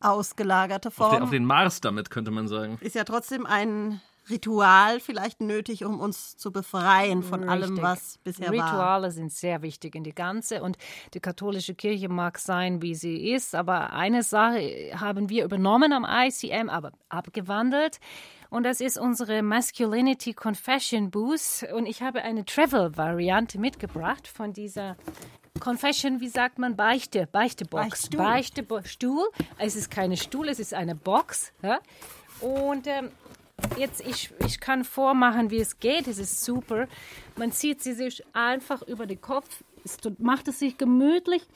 Ausgelagerte 0.01 0.89
Auf 0.89 0.95
Form. 0.95 1.13
den, 1.15 1.23
auf 1.23 1.31
den 1.31 1.45
Mars 1.45 1.81
damit, 1.81 2.11
könnte 2.11 2.31
man 2.31 2.49
sagen. 2.49 2.79
ist 2.81 2.95
ja 2.95 3.05
trotzdem 3.05 3.47
ein 3.47 4.01
Ritual 4.31 5.01
vielleicht 5.01 5.41
nötig, 5.41 5.85
um 5.85 6.01
uns 6.01 6.37
zu 6.37 6.53
befreien 6.53 7.23
von 7.23 7.49
allem, 7.49 7.71
Richtig. 7.71 7.83
was 7.83 8.19
bisher 8.19 8.47
war. 8.49 8.53
Rituale 8.53 9.11
sind 9.11 9.33
sehr 9.33 9.63
wichtig 9.63 9.95
in 9.95 10.05
die 10.05 10.15
ganze 10.15 10.63
und 10.63 10.77
die 11.15 11.21
katholische 11.21 11.75
Kirche 11.75 12.09
mag 12.09 12.39
sein, 12.39 12.83
wie 12.83 12.95
sie 12.95 13.33
ist, 13.33 13.55
aber 13.55 13.93
eine 13.93 14.23
Sache 14.23 14.93
haben 14.95 15.29
wir 15.29 15.45
übernommen 15.45 15.93
am 15.93 16.07
ICM, 16.09 16.69
aber 16.69 16.93
abgewandelt. 17.09 17.99
Und 18.51 18.63
das 18.65 18.81
ist 18.81 18.99
unsere 18.99 19.43
Masculinity 19.43 20.33
Confession 20.33 21.11
Booth. 21.11 21.67
Und 21.75 21.87
ich 21.87 22.01
habe 22.01 22.23
eine 22.23 22.47
Travel-Variante 22.47 23.59
mitgebracht 23.59 24.27
von 24.27 24.55
dieser 24.55 24.97
Confession, 25.61 26.21
wie 26.21 26.29
sagt 26.29 26.59
man, 26.59 26.77
Beichte, 26.77 27.27
Beichtebox. 27.27 28.09
Beichtstuhl. 28.19 28.65
Beichtstuhl. 28.67 29.31
Es 29.59 29.77
ist 29.77 29.91
keine 29.91 30.17
Stuhl, 30.17 30.49
es 30.49 30.61
ist 30.61 30.73
eine 30.73 30.95
Box. 30.95 31.53
Ja? 31.63 31.81
Und 32.41 32.87
ähm, 32.87 33.11
jetzt, 33.77 34.07
ich, 34.07 34.31
ich 34.47 34.61
kann 34.61 34.85
vormachen, 34.85 35.51
wie 35.51 35.59
es 35.61 35.79
geht. 35.79 36.07
Es 36.07 36.19
ist 36.19 36.45
super. 36.45 36.87
Man 37.37 37.53
zieht 37.53 37.83
sie 37.83 37.93
sich 37.93 38.23
einfach 38.35 38.83
über 38.83 39.07
den 39.07 39.21
Kopf, 39.21 39.63
macht 40.19 40.49
es 40.49 40.59
sich 40.59 40.77
gemütlich, 40.77 41.47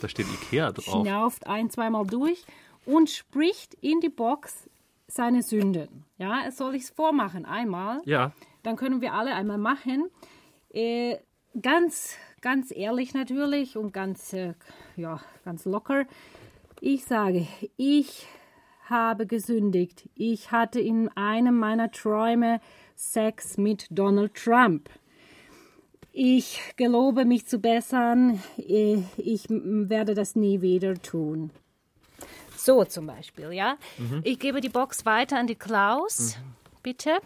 Da 0.00 0.08
steht 0.08 0.26
Ikea 0.26 0.72
drauf. 0.72 1.02
schnauft 1.02 1.46
ein, 1.46 1.70
zweimal 1.70 2.06
durch 2.06 2.44
und 2.86 3.10
spricht 3.10 3.74
in 3.74 4.00
die 4.00 4.08
Box 4.08 4.68
seine 5.06 5.42
Sünden. 5.42 6.04
Ja, 6.18 6.42
es 6.46 6.56
soll 6.56 6.74
ich 6.74 6.84
es 6.84 6.90
vormachen 6.90 7.44
einmal. 7.44 8.00
Ja. 8.04 8.32
Dann 8.62 8.76
können 8.76 9.00
wir 9.00 9.12
alle 9.12 9.34
einmal 9.34 9.58
machen. 9.58 10.10
Äh, 10.70 11.18
ganz, 11.60 12.16
ganz 12.40 12.72
ehrlich 12.74 13.14
natürlich 13.14 13.76
und 13.76 13.92
ganz, 13.92 14.32
äh, 14.32 14.54
ja, 14.96 15.20
ganz 15.44 15.64
locker. 15.66 16.04
Ich 16.80 17.04
sage, 17.04 17.46
ich 17.76 18.26
habe 18.88 19.26
gesündigt. 19.26 20.08
Ich 20.14 20.50
hatte 20.50 20.80
in 20.80 21.08
einem 21.16 21.58
meiner 21.58 21.90
Träume 21.90 22.60
Sex 22.96 23.56
mit 23.56 23.86
Donald 23.90 24.34
Trump. 24.34 24.88
Ich 26.12 26.60
gelobe 26.76 27.24
mich 27.24 27.46
zu 27.46 27.58
bessern. 27.58 28.40
Äh, 28.56 29.02
Ich 29.16 29.46
werde 29.48 30.14
das 30.14 30.36
nie 30.36 30.60
wieder 30.60 30.94
tun. 30.94 31.50
So 32.56 32.84
zum 32.84 33.06
Beispiel, 33.06 33.52
ja. 33.52 33.76
Ich 34.22 34.38
gebe 34.38 34.60
die 34.60 34.68
Box 34.68 35.04
weiter 35.04 35.38
an 35.38 35.46
die 35.46 35.54
Klaus, 35.56 36.38
bitte. 36.82 37.18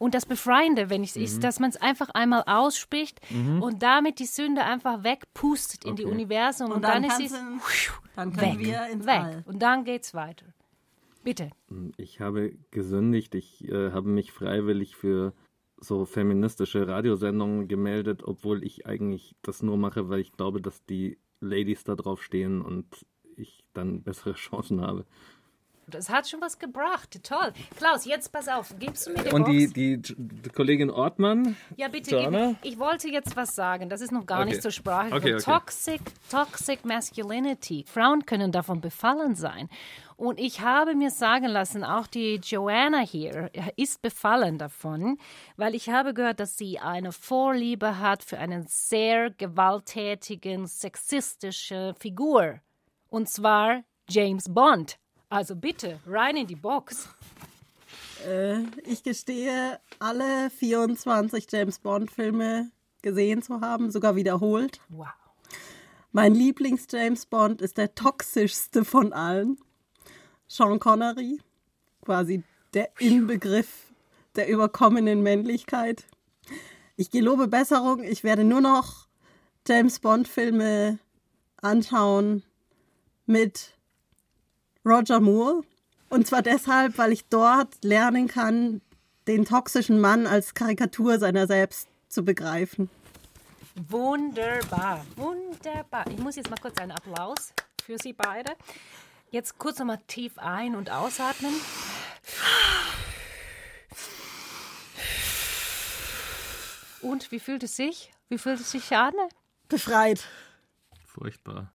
Und 0.00 0.14
das 0.14 0.24
Befreiende, 0.24 0.88
wenn 0.88 1.04
ich 1.04 1.14
ist, 1.14 1.44
dass 1.44 1.60
man 1.60 1.68
es 1.68 1.76
einfach 1.76 2.08
einmal 2.14 2.42
ausspricht 2.46 3.20
und 3.60 3.82
damit 3.82 4.18
die 4.18 4.24
Sünde 4.24 4.64
einfach 4.64 5.04
wegpustet 5.04 5.84
in 5.84 5.94
die 5.94 6.06
Universum 6.06 6.68
und, 6.68 6.76
Und 6.76 6.82
dann, 6.82 7.02
dann, 7.02 7.20
ist 7.20 7.32
es 7.32 7.38
in, 7.38 7.60
dann 8.16 8.32
können 8.32 8.58
weg, 8.60 8.66
wir 8.66 8.86
ins 8.86 9.04
weg 9.04 9.20
All. 9.20 9.44
und 9.44 9.60
dann 9.60 9.84
geht's 9.84 10.14
weiter. 10.14 10.46
Bitte. 11.22 11.50
Ich 11.98 12.18
habe 12.18 12.56
gesündigt. 12.70 13.34
Ich 13.34 13.68
äh, 13.68 13.90
habe 13.92 14.08
mich 14.08 14.32
freiwillig 14.32 14.96
für 14.96 15.34
so 15.76 16.06
feministische 16.06 16.88
Radiosendungen 16.88 17.68
gemeldet, 17.68 18.22
obwohl 18.24 18.64
ich 18.64 18.86
eigentlich 18.86 19.36
das 19.42 19.62
nur 19.62 19.76
mache, 19.76 20.08
weil 20.08 20.20
ich 20.20 20.32
glaube, 20.32 20.62
dass 20.62 20.82
die 20.86 21.18
Ladies 21.40 21.84
da 21.84 21.94
drauf 21.94 22.22
stehen 22.22 22.62
und 22.62 22.86
ich 23.36 23.64
dann 23.74 24.02
bessere 24.02 24.32
Chancen 24.34 24.80
habe. 24.80 25.04
Das 25.94 26.08
hat 26.08 26.28
schon 26.28 26.40
was 26.40 26.58
gebracht. 26.58 27.18
Toll. 27.22 27.52
Klaus, 27.76 28.04
jetzt 28.04 28.32
pass 28.32 28.48
auf. 28.48 28.74
Gibst 28.78 29.06
du 29.06 29.12
mir 29.12 29.24
die 29.24 29.30
Und 29.30 29.44
Box? 29.44 29.52
die, 29.52 29.72
die, 29.98 30.14
die 30.16 30.50
Kollegin 30.50 30.90
Ortmann, 30.90 31.56
Ja, 31.76 31.88
bitte. 31.88 32.28
Gib, 32.30 32.56
ich 32.72 32.78
wollte 32.78 33.08
jetzt 33.08 33.36
was 33.36 33.54
sagen. 33.54 33.88
Das 33.88 34.00
ist 34.00 34.12
noch 34.12 34.26
gar 34.26 34.40
Okay. 34.40 34.50
nicht 34.50 34.62
zur 34.62 34.70
Sprache 34.70 35.08
Okay, 35.14 35.32
gekommen. 35.32 35.36
okay. 35.36 35.52
Toxic, 35.52 36.00
toxic 36.30 36.84
Masculinity. 36.84 37.84
Frauen 37.86 38.24
können 38.26 38.52
davon 38.52 38.80
befallen 38.80 39.34
sein. 39.34 39.68
Und 40.16 40.38
ich 40.38 40.60
habe 40.60 40.94
mir 40.94 41.10
sagen 41.10 41.46
lassen, 41.46 41.82
auch 41.82 42.06
die 42.06 42.38
Joanna 42.44 42.98
hier 43.00 43.50
ist 43.76 44.02
befallen 44.02 44.58
davon, 44.58 45.16
weil 45.56 45.74
ich 45.74 45.88
habe 45.88 46.12
gehört, 46.12 46.40
dass 46.40 46.58
sie 46.58 46.78
eine 46.78 47.10
Vorliebe 47.10 47.98
hat 48.00 48.22
für 48.22 48.38
eine 48.38 48.62
sehr 48.68 49.30
gewalttätigen, 49.30 50.66
sexistische 50.66 51.94
Figur. 51.98 52.60
Und 53.08 53.28
zwar 53.30 53.82
James 54.10 54.44
Bond. 54.52 54.98
Also 55.30 55.54
bitte, 55.54 56.00
rein 56.08 56.36
in 56.36 56.48
die 56.48 56.56
Box. 56.56 57.08
Äh, 58.26 58.64
ich 58.84 59.04
gestehe, 59.04 59.78
alle 60.00 60.50
24 60.50 61.46
James 61.48 61.78
Bond-Filme 61.78 62.72
gesehen 63.00 63.40
zu 63.40 63.60
haben, 63.60 63.92
sogar 63.92 64.16
wiederholt. 64.16 64.80
Wow. 64.88 65.06
Mein 66.10 66.34
Lieblings-James 66.34 67.26
Bond 67.26 67.62
ist 67.62 67.78
der 67.78 67.94
toxischste 67.94 68.84
von 68.84 69.12
allen. 69.12 69.56
Sean 70.48 70.80
Connery, 70.80 71.40
quasi 72.04 72.42
der 72.74 72.90
Inbegriff 72.98 73.92
der 74.34 74.48
überkommenen 74.48 75.22
Männlichkeit. 75.22 76.06
Ich 76.96 77.12
gelobe 77.12 77.46
Besserung, 77.46 78.02
ich 78.02 78.24
werde 78.24 78.42
nur 78.42 78.60
noch 78.60 79.06
James 79.64 80.00
Bond-Filme 80.00 80.98
anschauen 81.62 82.42
mit 83.26 83.74
Roger 84.84 85.20
Moore. 85.20 85.62
Und 86.08 86.26
zwar 86.26 86.42
deshalb, 86.42 86.98
weil 86.98 87.12
ich 87.12 87.26
dort 87.26 87.84
lernen 87.84 88.26
kann, 88.26 88.80
den 89.26 89.44
toxischen 89.44 90.00
Mann 90.00 90.26
als 90.26 90.54
Karikatur 90.54 91.18
seiner 91.18 91.46
selbst 91.46 91.88
zu 92.08 92.24
begreifen. 92.24 92.90
Wunderbar, 93.88 95.04
wunderbar. 95.16 96.06
Ich 96.08 96.18
muss 96.18 96.36
jetzt 96.36 96.50
mal 96.50 96.58
kurz 96.60 96.78
einen 96.78 96.90
Applaus 96.90 97.52
für 97.84 97.96
Sie 97.98 98.12
beide. 98.12 98.52
Jetzt 99.30 99.58
kurz 99.58 99.78
nochmal 99.78 100.00
tief 100.08 100.36
ein- 100.38 100.74
und 100.74 100.90
ausatmen. 100.90 101.52
Und 107.00 107.30
wie 107.30 107.38
fühlt 107.38 107.62
es 107.62 107.76
sich? 107.76 108.12
Wie 108.28 108.38
fühlt 108.38 108.60
es 108.60 108.72
sich 108.72 108.94
an? 108.94 109.14
Befreit. 109.68 110.26
Furchtbar. 111.06 111.72